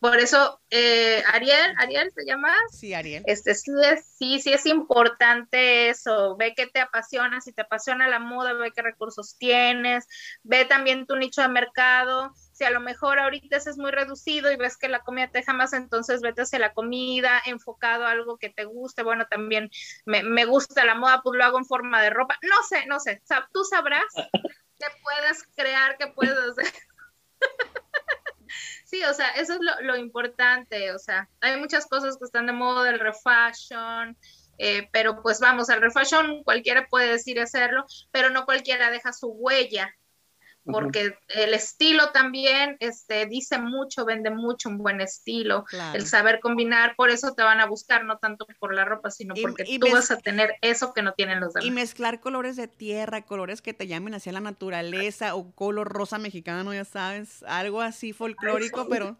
Por 0.04 0.18
eso, 0.18 0.60
eh, 0.68 1.24
Ariel, 1.32 1.74
Ariel, 1.78 2.12
¿te 2.14 2.26
llamas? 2.26 2.54
Sí, 2.70 2.92
Ariel. 2.92 3.22
Este, 3.26 3.54
sí, 3.54 3.70
es, 3.82 4.04
sí, 4.18 4.38
sí 4.38 4.52
es 4.52 4.66
importante 4.66 5.88
eso. 5.88 6.36
Ve 6.36 6.54
que 6.54 6.66
te 6.66 6.80
apasiona, 6.80 7.40
si 7.40 7.54
te 7.54 7.62
apasiona 7.62 8.06
la 8.06 8.18
moda, 8.18 8.52
ve 8.52 8.70
qué 8.70 8.82
recursos 8.82 9.38
tienes, 9.38 10.06
ve 10.42 10.66
también 10.66 11.06
tu 11.06 11.16
nicho 11.16 11.40
de 11.40 11.48
mercado 11.48 12.34
si 12.52 12.64
a 12.64 12.70
lo 12.70 12.80
mejor 12.80 13.18
ahorita 13.18 13.56
es 13.56 13.78
muy 13.78 13.92
reducido 13.92 14.52
y 14.52 14.56
ves 14.56 14.76
que 14.76 14.88
la 14.88 15.00
comida 15.00 15.28
te 15.28 15.38
deja 15.38 15.54
más, 15.54 15.72
entonces 15.72 16.20
vete 16.20 16.42
hacia 16.42 16.58
la 16.58 16.74
comida, 16.74 17.40
enfocado 17.46 18.04
a 18.04 18.10
algo 18.10 18.36
que 18.36 18.50
te 18.50 18.66
guste. 18.66 19.02
Bueno, 19.02 19.26
también 19.26 19.70
me, 20.04 20.44
gusta 20.44 20.84
la 20.84 20.96
moda, 20.96 21.22
pues 21.22 21.38
lo 21.38 21.44
hago 21.44 21.56
en 21.56 21.64
forma 21.64 22.02
de 22.02 22.10
ropa. 22.10 22.36
No 22.42 22.62
sé, 22.68 22.84
no 22.84 23.00
sé. 23.00 23.22
tú 23.54 23.64
sabrás 23.64 24.04
qué 24.78 24.86
puedes 25.02 25.48
crear, 25.56 25.96
qué 25.96 26.08
puedes 26.08 26.36
hacer. 26.36 26.72
Sí, 28.94 29.04
o 29.04 29.14
sea, 29.14 29.30
eso 29.30 29.54
es 29.54 29.60
lo, 29.82 29.96
importante. 29.96 30.92
O 30.92 30.98
sea, 30.98 31.28
hay 31.40 31.58
muchas 31.58 31.86
cosas 31.86 32.16
que 32.16 32.24
están 32.24 32.46
de 32.46 32.52
moda, 32.52 32.90
el 32.90 33.00
refashion. 33.00 34.16
Eh, 34.58 34.88
pero 34.92 35.20
pues 35.20 35.40
vamos, 35.40 35.68
al 35.68 35.80
refashion 35.80 36.44
cualquiera 36.44 36.86
puede 36.86 37.10
decir 37.10 37.40
hacerlo, 37.40 37.86
pero 38.12 38.30
no 38.30 38.44
cualquiera 38.44 38.88
deja 38.90 39.12
su 39.12 39.26
huella 39.26 39.92
porque 40.64 41.16
el 41.28 41.54
estilo 41.54 42.10
también 42.10 42.76
este, 42.80 43.26
dice 43.26 43.58
mucho, 43.58 44.04
vende 44.04 44.30
mucho 44.30 44.68
un 44.68 44.78
buen 44.78 45.00
estilo, 45.00 45.64
el 45.92 46.06
saber 46.06 46.40
combinar, 46.40 46.94
por 46.96 47.10
eso 47.10 47.34
te 47.34 47.42
van 47.42 47.60
a 47.60 47.66
buscar, 47.66 48.04
no 48.04 48.18
tanto 48.18 48.46
por 48.58 48.74
la 48.74 48.84
ropa, 48.84 49.10
sino 49.10 49.34
porque 49.34 49.64
tú 49.78 49.90
vas 49.92 50.10
a 50.10 50.18
tener 50.18 50.54
eso 50.62 50.92
que 50.92 51.02
no 51.02 51.12
tienen 51.12 51.40
los 51.40 51.52
demás. 51.52 51.66
Y 51.66 51.70
mezclar 51.70 52.20
colores 52.20 52.56
de 52.56 52.68
tierra, 52.68 53.22
colores 53.22 53.62
que 53.62 53.74
te 53.74 53.86
llamen 53.86 54.14
hacia 54.14 54.32
la 54.32 54.40
naturaleza, 54.40 55.34
o 55.34 55.50
color 55.52 55.88
rosa 55.88 56.18
mexicano, 56.18 56.72
ya 56.72 56.84
sabes, 56.84 57.42
algo 57.44 57.80
así 57.80 58.12
folclórico, 58.12 58.88
pero 58.88 59.16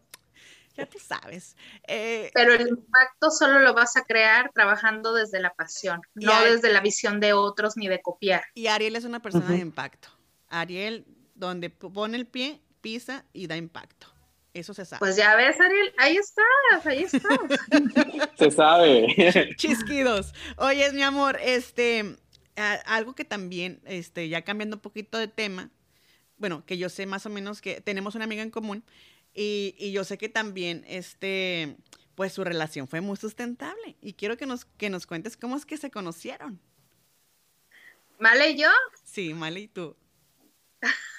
ya 0.76 0.86
tú 0.86 0.98
sabes. 0.98 1.56
Eh, 1.86 2.30
pero 2.34 2.54
el 2.54 2.66
impacto 2.66 3.30
solo 3.30 3.60
lo 3.60 3.74
vas 3.74 3.96
a 3.96 4.04
crear 4.04 4.50
trabajando 4.52 5.12
desde 5.12 5.40
la 5.40 5.54
pasión, 5.54 6.00
no 6.14 6.42
desde 6.42 6.72
la 6.72 6.80
visión 6.80 7.20
de 7.20 7.32
otros 7.32 7.76
ni 7.76 7.88
de 7.88 8.02
copiar. 8.02 8.44
Y 8.54 8.66
Ariel 8.66 8.96
es 8.96 9.04
una 9.04 9.20
persona 9.20 9.46
de 9.46 9.58
impacto. 9.58 10.08
Ariel 10.48 11.06
donde 11.34 11.70
pone 11.70 12.16
el 12.16 12.26
pie, 12.26 12.60
pisa 12.80 13.24
y 13.32 13.46
da 13.46 13.56
impacto. 13.56 14.06
Eso 14.52 14.72
se 14.72 14.84
sabe. 14.84 15.00
Pues 15.00 15.16
ya 15.16 15.34
ves, 15.34 15.60
Ariel, 15.60 15.92
ahí 15.98 16.16
estás, 16.16 16.86
ahí 16.86 17.02
estás. 17.02 17.22
se 18.38 18.50
sabe. 18.52 19.54
Chisquidos. 19.56 20.32
Oye, 20.56 20.92
mi 20.92 21.02
amor, 21.02 21.38
este, 21.42 22.16
algo 22.86 23.14
que 23.14 23.24
también, 23.24 23.80
este, 23.84 24.28
ya 24.28 24.42
cambiando 24.42 24.76
un 24.76 24.82
poquito 24.82 25.18
de 25.18 25.26
tema, 25.26 25.70
bueno, 26.36 26.64
que 26.66 26.78
yo 26.78 26.88
sé 26.88 27.06
más 27.06 27.26
o 27.26 27.30
menos 27.30 27.60
que 27.60 27.80
tenemos 27.80 28.14
una 28.14 28.24
amiga 28.24 28.42
en 28.42 28.50
común 28.50 28.84
y, 29.34 29.74
y 29.76 29.90
yo 29.90 30.04
sé 30.04 30.18
que 30.18 30.28
también, 30.28 30.84
este, 30.86 31.76
pues 32.14 32.32
su 32.32 32.44
relación 32.44 32.86
fue 32.86 33.00
muy 33.00 33.16
sustentable 33.16 33.96
y 34.00 34.12
quiero 34.12 34.36
que 34.36 34.46
nos, 34.46 34.64
que 34.64 34.88
nos 34.88 35.06
cuentes 35.06 35.36
cómo 35.36 35.56
es 35.56 35.66
que 35.66 35.76
se 35.76 35.90
conocieron. 35.90 36.60
¿Male 38.18 38.50
y 38.50 38.58
yo? 38.58 38.68
Sí, 39.04 39.34
Male 39.34 39.60
y 39.60 39.68
tú. 39.68 39.96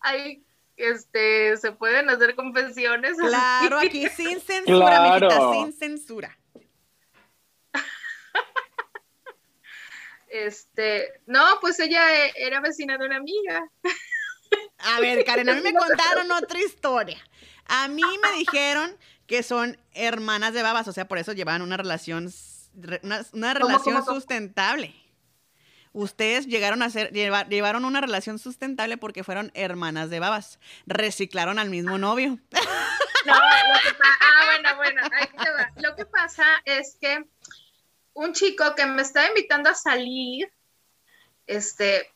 Ay, 0.00 0.44
este, 0.76 1.56
se 1.56 1.72
pueden 1.72 2.10
hacer 2.10 2.34
confesiones. 2.34 3.16
Claro, 3.16 3.78
aquí 3.78 4.08
sin 4.08 4.40
censura, 4.40 5.18
claro. 5.18 5.52
sin 5.52 5.72
censura. 5.72 6.38
Este, 10.32 11.20
no, 11.26 11.44
pues 11.60 11.78
ella 11.78 12.26
e, 12.26 12.32
era 12.36 12.60
vecina 12.60 12.96
de 12.96 13.04
una 13.04 13.16
amiga. 13.16 13.70
A 14.78 14.98
ver, 14.98 15.26
Karen, 15.26 15.50
a 15.50 15.54
mí 15.54 15.60
me 15.60 15.74
contaron 15.74 16.32
otra 16.32 16.58
historia. 16.58 17.18
A 17.66 17.86
mí 17.88 18.02
me 18.02 18.38
dijeron 18.38 18.96
que 19.26 19.42
son 19.42 19.78
hermanas 19.92 20.54
de 20.54 20.62
babas, 20.62 20.88
o 20.88 20.92
sea, 20.92 21.06
por 21.06 21.18
eso 21.18 21.32
llevaban 21.32 21.60
una 21.60 21.76
relación, 21.76 22.32
una, 23.34 23.54
relación 23.54 24.04
sustentable 24.06 25.01
ustedes 25.92 26.46
llegaron 26.46 26.82
a 26.82 26.90
ser, 26.90 27.12
llevaron 27.12 27.84
una 27.84 28.00
relación 28.00 28.38
sustentable 28.38 28.96
porque 28.96 29.24
fueron 29.24 29.50
hermanas 29.54 30.10
de 30.10 30.20
babas. 30.20 30.58
Reciclaron 30.86 31.58
al 31.58 31.70
mismo 31.70 31.98
novio. 31.98 32.38
No, 33.24 33.34
lo 33.34 33.80
que 33.80 33.96
ah, 34.02 34.46
bueno, 34.46 34.76
bueno. 34.76 35.02
Lo 35.76 35.94
que 35.94 36.04
pasa 36.06 36.44
es 36.64 36.96
que 37.00 37.24
un 38.14 38.32
chico 38.32 38.74
que 38.74 38.84
me 38.86 39.02
estaba 39.02 39.28
invitando 39.28 39.70
a 39.70 39.74
salir, 39.74 40.52
este, 41.46 42.12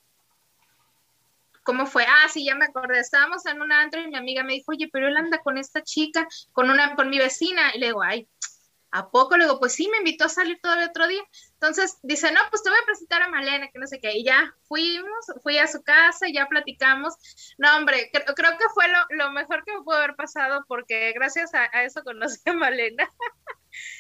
¿cómo 1.62 1.86
fue? 1.86 2.04
Ah, 2.04 2.28
sí, 2.28 2.44
ya 2.44 2.54
me 2.54 2.64
acordé. 2.64 2.98
Estábamos 2.98 3.46
en 3.46 3.62
un 3.62 3.72
antro 3.72 4.00
y 4.00 4.08
mi 4.08 4.16
amiga 4.16 4.42
me 4.42 4.54
dijo, 4.54 4.72
oye, 4.72 4.88
pero 4.92 5.08
él 5.08 5.16
anda 5.16 5.38
con 5.38 5.58
esta 5.58 5.82
chica, 5.82 6.26
con 6.52 6.70
una, 6.70 6.94
con 6.94 7.08
mi 7.08 7.18
vecina. 7.18 7.74
Y 7.74 7.78
le 7.78 7.86
digo, 7.86 8.02
ay, 8.02 8.28
¿A 8.96 9.10
poco? 9.10 9.36
Le 9.36 9.44
digo, 9.44 9.58
pues 9.58 9.74
sí, 9.74 9.88
me 9.90 9.98
invitó 9.98 10.24
a 10.24 10.30
salir 10.30 10.58
todo 10.62 10.82
otro 10.82 11.06
día. 11.06 11.22
Entonces 11.52 11.98
dice, 12.02 12.32
no, 12.32 12.40
pues 12.48 12.62
te 12.62 12.70
voy 12.70 12.78
a 12.80 12.86
presentar 12.86 13.20
a 13.20 13.28
Malena, 13.28 13.68
que 13.70 13.78
no 13.78 13.86
sé 13.86 14.00
qué. 14.00 14.16
Y 14.16 14.24
ya 14.24 14.54
fuimos, 14.68 15.26
fui 15.42 15.58
a 15.58 15.66
su 15.66 15.82
casa, 15.82 16.28
ya 16.32 16.46
platicamos. 16.46 17.12
No, 17.58 17.76
hombre, 17.76 18.10
creo 18.10 18.56
que 18.56 18.68
fue 18.72 18.86
lo, 19.10 19.30
mejor 19.32 19.64
que 19.64 19.74
me 19.74 19.82
pudo 19.82 19.96
haber 19.96 20.16
pasado 20.16 20.64
porque 20.66 21.12
gracias 21.12 21.52
a, 21.52 21.66
eso 21.82 22.02
conocí 22.04 22.40
a 22.46 22.54
Malena. 22.54 23.12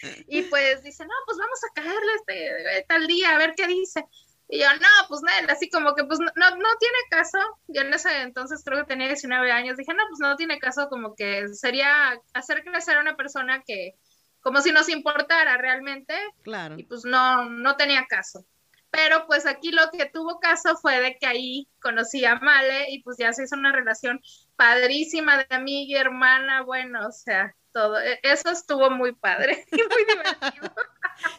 y 0.28 0.42
pues 0.44 0.82
dice, 0.82 1.04
no, 1.04 1.14
pues 1.26 1.36
vamos 1.36 1.60
a 1.62 1.74
caerle 1.74 2.12
este 2.14 2.86
tal 2.88 3.06
día, 3.06 3.34
a 3.34 3.38
ver 3.38 3.52
qué 3.54 3.66
dice. 3.66 4.02
Y 4.48 4.60
yo, 4.60 4.66
no, 4.80 5.08
pues 5.08 5.20
nada, 5.20 5.52
así 5.52 5.68
como 5.68 5.94
que 5.94 6.04
pues 6.04 6.20
no, 6.20 6.26
no 6.34 6.76
tiene 6.78 6.98
caso. 7.10 7.38
Yo 7.66 7.82
en 7.82 7.92
ese 7.92 8.22
entonces 8.22 8.62
creo 8.64 8.78
que 8.78 8.86
tenía 8.94 9.08
19 9.08 9.52
años. 9.52 9.76
Dije, 9.76 9.92
no, 9.92 10.04
pues 10.08 10.20
no 10.20 10.36
tiene 10.36 10.58
caso, 10.58 10.88
como 10.88 11.14
que 11.14 11.48
sería 11.48 12.18
hacer 12.32 12.64
crecer 12.64 12.96
a 12.96 13.00
una 13.00 13.16
persona 13.16 13.62
que, 13.66 13.98
como 14.46 14.62
si 14.62 14.70
nos 14.70 14.88
importara 14.88 15.56
realmente. 15.56 16.14
Claro. 16.44 16.78
Y 16.78 16.84
pues 16.84 17.04
no, 17.04 17.50
no 17.50 17.74
tenía 17.74 18.06
caso. 18.06 18.46
pero 18.90 19.26
pues 19.26 19.44
aquí 19.44 19.72
lo 19.72 19.90
que 19.90 20.06
tuvo 20.06 20.38
caso 20.38 20.76
fue 20.76 21.00
de 21.00 21.16
que 21.16 21.26
ahí 21.26 21.68
conocí 21.82 22.24
a 22.24 22.36
Male 22.36 22.86
y 22.92 23.02
pues 23.02 23.16
ya 23.18 23.32
se 23.32 23.42
hizo 23.42 23.56
una 23.56 23.72
relación 23.72 24.20
padrísima 24.54 25.38
de 25.38 25.46
amiga 25.50 25.98
y 25.98 26.00
hermana, 26.00 26.62
bueno, 26.62 27.08
o 27.08 27.10
sea, 27.10 27.56
todo. 27.72 28.00
E, 28.00 28.20
eso 28.22 28.48
estuvo 28.50 28.88
muy 28.88 29.12
padre 29.16 29.66
y 29.72 29.76
muy 29.78 30.04
divertido. 30.08 30.72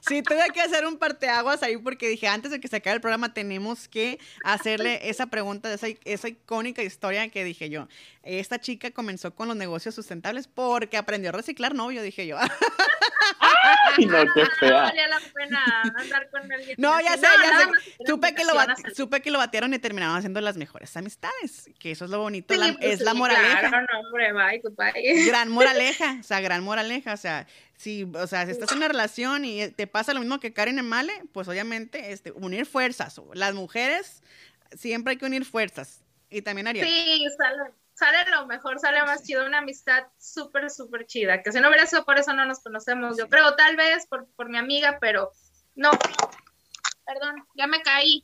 Sí, 0.01 0.21
tuve 0.21 0.43
que 0.53 0.61
hacer 0.61 0.85
un 0.85 0.97
parteaguas 0.97 1.63
ahí 1.63 1.77
porque 1.77 2.07
dije, 2.07 2.27
antes 2.27 2.51
de 2.51 2.59
que 2.59 2.67
se 2.67 2.77
acabe 2.77 2.95
el 2.95 3.01
programa 3.01 3.33
tenemos 3.33 3.87
que 3.87 4.19
hacerle 4.43 5.09
esa 5.09 5.27
pregunta 5.27 5.73
esa, 5.73 5.87
esa 6.05 6.27
icónica 6.29 6.83
historia 6.83 7.27
que 7.29 7.43
dije 7.43 7.69
yo. 7.69 7.87
Esta 8.23 8.59
chica 8.59 8.91
comenzó 8.91 9.33
con 9.33 9.47
los 9.47 9.57
negocios 9.57 9.95
sustentables 9.95 10.47
porque 10.47 10.97
aprendió 10.97 11.29
a 11.29 11.33
reciclar 11.33 11.73
novio, 11.73 12.01
dije 12.01 12.27
yo. 12.27 12.37
Ay, 13.95 14.05
no, 14.05 14.33
qué 14.33 14.45
fea. 14.59 14.69
No 14.69 14.75
valía 14.75 15.07
la 15.07 15.19
pena 15.33 15.81
andar 15.95 16.29
con 16.29 16.51
alguien. 16.51 16.75
No, 16.77 16.99
ya 17.01 17.17
sé, 17.17 17.27
ya 17.43 17.59
sé. 17.59 18.05
Supe 18.05 18.33
que, 18.33 18.43
lo 18.43 18.53
supe 18.95 19.21
que 19.21 19.31
lo 19.31 19.37
batearon 19.37 19.73
y 19.73 19.79
terminaron 19.79 20.15
haciendo 20.15 20.41
las 20.41 20.57
mejores 20.57 20.95
amistades. 20.97 21.69
Que 21.79 21.91
eso 21.91 22.05
es 22.05 22.11
lo 22.11 22.19
bonito, 22.19 22.53
la, 22.55 22.73
pues 22.73 22.77
es 22.81 23.01
la 23.01 23.13
moraleja. 23.13 23.69
Claro, 23.69 23.85
no, 23.91 23.99
hombre, 23.99 24.33
bye, 24.33 24.59
goodbye. 24.59 25.25
Gran 25.25 25.49
moraleja, 25.51 26.17
o 26.19 26.23
sea, 26.23 26.41
gran 26.41 26.63
moraleja. 26.63 27.13
O 27.13 27.17
sea, 27.17 27.47
si, 27.75 28.03
o 28.03 28.27
sea, 28.27 28.45
si 28.45 28.51
estás 28.51 28.71
en 28.71 28.77
una 28.77 28.87
relación 28.87 29.45
y 29.45 29.69
te 29.69 29.87
pasa 29.87 30.13
lo 30.13 30.19
mismo 30.19 30.39
que 30.39 30.53
Karen 30.53 30.79
en 30.79 30.87
Male, 30.87 31.13
pues 31.31 31.47
obviamente 31.47 32.11
este, 32.11 32.31
unir 32.31 32.65
fuerzas. 32.65 33.21
Las 33.33 33.53
mujeres 33.53 34.23
siempre 34.75 35.11
hay 35.11 35.17
que 35.17 35.25
unir 35.25 35.45
fuerzas. 35.45 36.01
Y 36.29 36.41
también 36.41 36.67
Ariel. 36.67 36.85
Sí, 36.85 37.25
sale, 37.37 37.71
sale 37.97 38.29
lo 38.29 38.45
mejor, 38.45 38.79
sale 38.79 39.01
más 39.03 39.23
chido, 39.23 39.43
una 39.45 39.57
amistad 39.57 40.03
súper, 40.19 40.69
súper 40.69 41.07
chida. 41.07 41.41
Que 41.41 41.51
si 41.51 41.59
no 41.59 41.67
hubiera 41.67 41.87
sido 41.87 42.05
por 42.05 42.19
eso 42.19 42.31
no 42.33 42.45
nos 42.45 42.59
conocemos, 42.59 43.17
yo 43.17 43.27
creo, 43.27 43.55
tal 43.55 43.75
vez 43.75 44.05
por, 44.05 44.27
por 44.35 44.49
mi 44.49 44.57
amiga, 44.59 44.99
pero 45.01 45.31
no, 45.75 45.89
perdón, 47.07 47.47
ya 47.55 47.67
me 47.67 47.81
caí. 47.81 48.21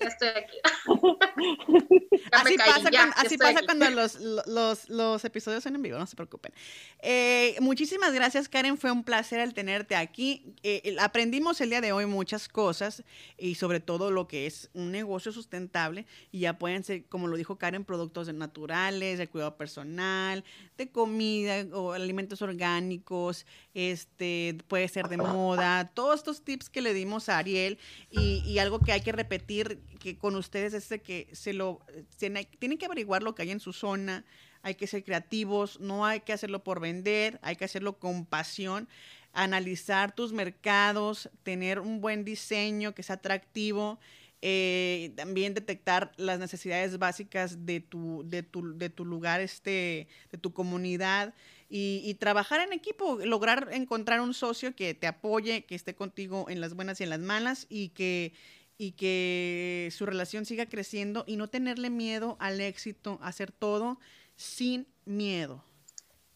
Ya 0.00 0.08
estoy 0.08 0.28
aquí. 0.28 0.58
así 2.32 2.56
pasa, 2.58 2.90
cuando, 2.90 3.14
así 3.16 3.38
pasa 3.38 3.60
cuando 3.64 3.90
los, 3.90 4.18
los, 4.46 4.88
los, 4.88 5.24
episodios 5.24 5.62
son 5.62 5.76
en 5.76 5.82
vivo, 5.82 5.96
no 5.96 6.06
se 6.06 6.16
preocupen. 6.16 6.52
Eh, 7.00 7.56
muchísimas 7.60 8.12
gracias, 8.12 8.48
Karen. 8.48 8.78
Fue 8.78 8.90
un 8.90 9.04
placer 9.04 9.38
el 9.38 9.54
tenerte 9.54 9.94
aquí. 9.94 10.54
Eh, 10.64 10.96
aprendimos 10.98 11.60
el 11.60 11.70
día 11.70 11.80
de 11.80 11.92
hoy 11.92 12.06
muchas 12.06 12.48
cosas 12.48 13.04
y 13.38 13.54
sobre 13.54 13.78
todo 13.78 14.10
lo 14.10 14.26
que 14.26 14.46
es 14.46 14.70
un 14.74 14.90
negocio 14.90 15.30
sustentable. 15.30 16.04
Y 16.32 16.40
ya 16.40 16.58
pueden 16.58 16.82
ser, 16.82 17.04
como 17.06 17.28
lo 17.28 17.36
dijo 17.36 17.58
Karen, 17.58 17.84
productos 17.84 18.32
naturales, 18.34 19.18
de 19.18 19.28
cuidado 19.28 19.56
personal, 19.56 20.44
de 20.76 20.90
comida 20.90 21.64
o 21.72 21.92
alimentos 21.92 22.42
orgánicos, 22.42 23.46
este, 23.74 24.58
puede 24.66 24.88
ser 24.88 25.08
de 25.08 25.16
moda, 25.16 25.90
todos 25.94 26.16
estos 26.16 26.42
tips 26.42 26.70
que 26.70 26.80
le 26.80 26.92
dimos 26.92 27.28
a 27.28 27.38
Ariel 27.38 27.78
y, 28.18 28.58
algo 28.58 28.80
que 28.80 28.92
hay 28.92 29.00
que 29.00 29.12
repetir 29.12 29.80
que 30.00 30.16
con 30.16 30.34
ustedes 30.36 30.72
es 30.74 31.00
que 31.02 31.28
se 31.32 31.52
lo 31.52 31.80
tienen, 32.18 32.46
tienen 32.58 32.78
que 32.78 32.86
averiguar 32.86 33.22
lo 33.22 33.34
que 33.34 33.42
hay 33.42 33.50
en 33.50 33.60
su 33.60 33.72
zona, 33.72 34.24
hay 34.62 34.74
que 34.74 34.86
ser 34.86 35.04
creativos, 35.04 35.78
no 35.80 36.06
hay 36.06 36.20
que 36.20 36.32
hacerlo 36.32 36.64
por 36.64 36.80
vender, 36.80 37.38
hay 37.42 37.56
que 37.56 37.64
hacerlo 37.64 37.98
con 37.98 38.24
pasión, 38.24 38.88
analizar 39.32 40.14
tus 40.14 40.32
mercados, 40.32 41.30
tener 41.42 41.80
un 41.80 42.00
buen 42.00 42.24
diseño 42.24 42.94
que 42.94 43.02
sea 43.02 43.16
atractivo. 43.16 43.98
Eh, 44.42 45.12
también 45.16 45.54
detectar 45.54 46.12
las 46.16 46.38
necesidades 46.38 46.98
básicas 46.98 47.64
de 47.64 47.80
tu, 47.80 48.22
de 48.26 48.42
tu, 48.42 48.76
de 48.76 48.90
tu 48.90 49.04
lugar, 49.04 49.40
este, 49.40 50.08
de 50.30 50.38
tu 50.38 50.52
comunidad 50.52 51.34
y, 51.68 52.14
trabajar 52.14 52.60
en 52.60 52.72
equipo, 52.72 53.18
lograr 53.24 53.68
encontrar 53.72 54.20
un 54.20 54.34
socio 54.34 54.74
que 54.76 54.94
te 54.94 55.06
apoye, 55.06 55.64
que 55.64 55.74
esté 55.74 55.94
contigo 55.94 56.46
en 56.48 56.60
las 56.60 56.74
buenas 56.74 57.00
y 57.00 57.04
en 57.04 57.10
las 57.10 57.20
malas 57.20 57.66
y 57.68 57.88
que, 57.90 58.34
y 58.78 58.92
que 58.92 59.90
su 59.92 60.06
relación 60.06 60.44
siga 60.44 60.66
creciendo 60.66 61.24
y 61.26 61.36
no 61.36 61.48
tenerle 61.48 61.90
miedo 61.90 62.36
al 62.40 62.60
éxito, 62.60 63.18
hacer 63.22 63.50
todo 63.50 63.98
sin 64.36 64.86
miedo. 65.04 65.64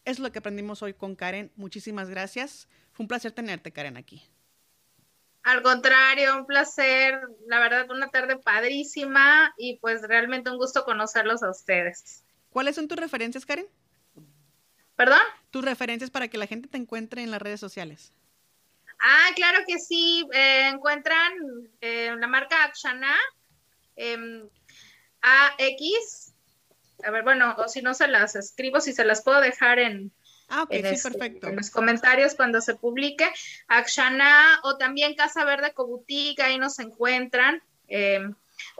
Es 0.04 0.18
lo 0.18 0.32
que 0.32 0.40
aprendimos 0.40 0.82
hoy 0.82 0.94
con 0.94 1.14
Karen. 1.14 1.52
Muchísimas 1.56 2.08
gracias. 2.08 2.68
Fue 2.92 3.04
un 3.04 3.08
placer 3.08 3.32
tenerte, 3.32 3.70
Karen, 3.70 3.96
aquí. 3.96 4.22
Al 5.42 5.62
contrario, 5.62 6.36
un 6.36 6.46
placer, 6.46 7.20
la 7.46 7.60
verdad, 7.60 7.90
una 7.90 8.08
tarde 8.08 8.36
padrísima 8.36 9.54
y 9.56 9.78
pues 9.78 10.02
realmente 10.02 10.50
un 10.50 10.58
gusto 10.58 10.84
conocerlos 10.84 11.42
a 11.42 11.50
ustedes. 11.50 12.24
¿Cuáles 12.50 12.74
son 12.74 12.88
tus 12.88 12.98
referencias, 12.98 13.46
Karen? 13.46 13.66
¿Perdón? 15.00 15.22
Tus 15.50 15.64
referencias 15.64 16.10
para 16.10 16.28
que 16.28 16.36
la 16.36 16.46
gente 16.46 16.68
te 16.68 16.76
encuentre 16.76 17.22
en 17.22 17.30
las 17.30 17.40
redes 17.40 17.58
sociales. 17.58 18.12
Ah, 19.00 19.28
claro 19.34 19.60
que 19.66 19.78
sí. 19.78 20.28
Eh, 20.30 20.68
encuentran 20.68 21.32
eh, 21.80 22.14
la 22.18 22.26
marca 22.26 22.64
Akshana, 22.64 23.16
em, 23.96 24.46
AX. 25.22 26.34
A 27.02 27.10
ver, 27.10 27.22
bueno, 27.22 27.54
o 27.56 27.66
si 27.66 27.80
no 27.80 27.94
se 27.94 28.08
las 28.08 28.36
escribo, 28.36 28.82
si 28.82 28.92
se 28.92 29.06
las 29.06 29.22
puedo 29.22 29.40
dejar 29.40 29.78
en, 29.78 30.12
ah, 30.50 30.66
este, 30.68 31.08
perfecto. 31.10 31.48
en 31.48 31.56
los 31.56 31.70
comentarios 31.70 32.34
cuando 32.34 32.60
se 32.60 32.74
publique. 32.74 33.26
Akshana 33.68 34.60
o 34.64 34.76
también 34.76 35.14
Casa 35.14 35.46
Verde 35.46 35.72
Cobutica, 35.72 36.44
ahí 36.44 36.58
nos 36.58 36.78
encuentran. 36.78 37.62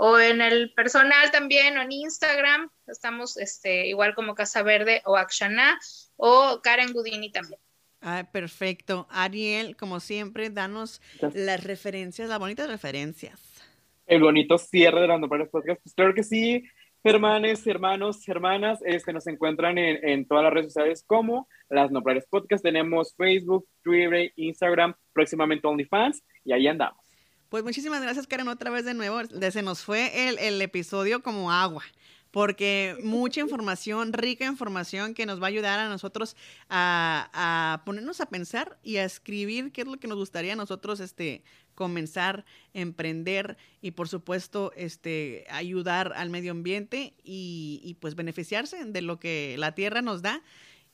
O 0.03 0.18
en 0.18 0.40
el 0.40 0.72
personal 0.72 1.30
también, 1.30 1.76
o 1.76 1.82
en 1.82 1.92
Instagram, 1.92 2.70
estamos 2.86 3.36
este, 3.36 3.86
igual 3.86 4.14
como 4.14 4.34
Casa 4.34 4.62
Verde 4.62 5.03
o 5.05 5.14
Akshana, 5.14 5.78
o 6.16 6.61
Karen 6.62 6.94
Gudini 6.94 7.30
también. 7.30 7.61
Ah, 8.01 8.26
perfecto. 8.32 9.07
Ariel, 9.11 9.76
como 9.76 10.01
siempre, 10.01 10.48
danos 10.48 11.03
las 11.34 11.62
referencias, 11.64 12.30
las 12.30 12.38
bonitas 12.38 12.66
referencias. 12.70 13.62
El 14.07 14.22
bonito 14.22 14.57
cierre 14.57 15.03
de 15.03 15.09
las 15.09 15.20
Nopales 15.20 15.51
Podcast. 15.51 15.82
Pues 15.82 15.94
claro 15.94 16.14
que 16.14 16.22
sí, 16.22 16.64
hermanes, 17.05 17.66
hermanos, 17.66 18.26
hermanas, 18.26 18.78
este, 18.86 19.12
nos 19.12 19.26
encuentran 19.26 19.76
en, 19.76 20.09
en 20.09 20.26
todas 20.26 20.44
las 20.44 20.53
redes 20.55 20.72
sociales 20.72 21.05
como 21.07 21.46
las 21.68 21.90
Nopales 21.90 22.24
Podcast. 22.24 22.64
Tenemos 22.64 23.14
Facebook, 23.14 23.68
Twitter, 23.82 24.32
Instagram, 24.36 24.94
próximamente 25.12 25.66
OnlyFans, 25.66 26.22
y 26.42 26.55
ahí 26.55 26.68
andamos. 26.68 27.10
Pues 27.51 27.64
muchísimas 27.64 28.01
gracias, 28.01 28.28
Karen, 28.28 28.48
otra 28.48 28.70
vez 28.70 28.84
de 28.84 28.94
nuevo. 28.94 29.20
Se 29.51 29.62
nos 29.62 29.82
fue 29.82 30.28
el, 30.28 30.38
el 30.38 30.62
episodio 30.62 31.20
como 31.22 31.53
agua 31.53 31.82
porque 32.30 32.96
mucha 33.03 33.40
información, 33.40 34.12
rica 34.12 34.46
información 34.46 35.14
que 35.14 35.26
nos 35.26 35.40
va 35.40 35.46
a 35.46 35.48
ayudar 35.48 35.80
a 35.80 35.88
nosotros 35.88 36.36
a, 36.68 37.82
ponernos 37.84 38.20
a 38.20 38.26
pensar 38.26 38.78
y 38.84 38.98
a 38.98 39.05
escribir 39.05 39.72
qué 39.72 39.80
es 39.80 39.88
lo 39.88 39.98
que 39.98 40.07
nos 40.07 40.16
gustaría 40.16 40.53
a 40.53 40.57
nosotros 40.57 41.01
este, 41.01 41.42
comenzar, 41.74 42.44
emprender 42.72 43.57
y 43.80 43.90
por 43.90 44.09
supuesto 44.09 44.72
este, 44.76 45.44
ayudar 45.51 46.12
al 46.14 46.30
medio 46.30 46.53
ambiente 46.53 47.14
y, 47.24 47.80
y 47.82 47.94
pues 47.94 48.14
beneficiarse 48.14 48.84
de 48.84 49.03
lo 49.03 49.18
que 49.18 49.57
la 49.59 49.74
tierra 49.74 50.03
nos 50.03 50.22
da 50.22 50.42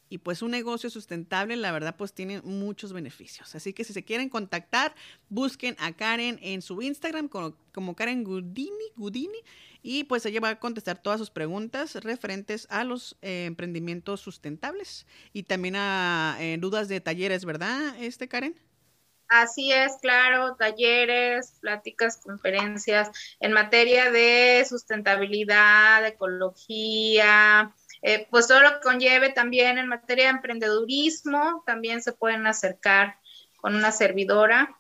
y 0.09 0.19
pues 0.19 0.43
un 0.43 0.51
negocio 0.51 0.91
sustentable, 0.91 1.57
la 1.57 1.73
verdad, 1.73 1.97
pues 1.97 2.13
tiene 2.13 2.41
muchos 2.43 2.93
beneficios. 2.93 3.55
Así 3.55 3.73
que 3.73 3.85
si 3.85 3.93
se 3.93 4.05
quieren 4.05 4.29
contactar, 4.29 4.95
busquen 5.29 5.77
a 5.79 5.93
Karen 5.93 6.39
en 6.43 6.63
su 6.63 6.83
Instagram 6.83 7.29
como, 7.29 7.97
Karen 7.97 8.25
Gudini, 8.25 8.93
Gudini 8.97 9.39
y 9.83 10.05
pues 10.05 10.27
ella 10.27 10.41
va 10.41 10.51
a 10.51 10.61
contestar 10.61 11.03
todas 11.03 11.19
sus 11.19 11.31
preguntas 11.31 11.95
referentes 11.97 12.67
a 12.71 12.85
los 12.85 13.17
eh, 13.23 13.45
emprendimientos 13.47 14.21
sustentables 14.21 15.07
y 15.33 15.45
también 15.45 15.77
a 15.77 16.37
eh, 16.41 16.57
dudas 16.59 16.89
de 16.89 17.01
talleres, 17.01 17.45
¿verdad, 17.45 17.95
este 17.99 18.29
Karen? 18.29 18.59
Así 19.29 19.73
es, 19.73 19.97
claro, 20.01 20.55
talleres, 20.55 21.59
pláticas, 21.61 22.19
conferencias 22.19 23.11
en 23.41 23.53
materia 23.53 24.13
de 24.13 24.65
sustentabilidad, 24.69 26.07
ecología, 26.07 27.75
eh, 28.07 28.29
pues 28.31 28.47
todo 28.47 28.61
lo 28.61 28.75
que 28.75 28.85
conlleve 28.85 29.31
también 29.31 29.79
en 29.79 29.89
materia 29.89 30.27
de 30.27 30.31
emprendedurismo, 30.31 31.65
también 31.67 32.03
se 32.03 32.13
pueden 32.13 32.47
acercar 32.47 33.19
con 33.57 33.75
una 33.75 33.91
servidora 33.91 34.79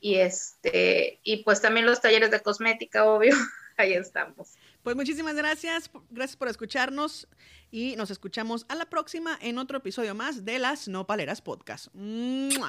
y 0.00 0.14
este 0.14 1.20
y 1.22 1.44
pues 1.44 1.60
también 1.60 1.84
los 1.84 2.00
talleres 2.00 2.30
de 2.30 2.40
cosmética, 2.40 3.04
obvio, 3.10 3.36
ahí 3.76 3.92
estamos. 3.92 4.54
Pues 4.82 4.96
muchísimas 4.96 5.34
gracias, 5.34 5.90
gracias 6.08 6.38
por 6.38 6.48
escucharnos 6.48 7.28
y 7.70 7.94
nos 7.96 8.10
escuchamos 8.10 8.64
a 8.70 8.74
la 8.74 8.86
próxima 8.86 9.38
en 9.42 9.58
otro 9.58 9.76
episodio 9.76 10.14
más 10.14 10.46
de 10.46 10.58
las 10.58 10.88
Nopaleras 10.88 11.42
Podcast. 11.42 11.88
Bye. 11.92 12.62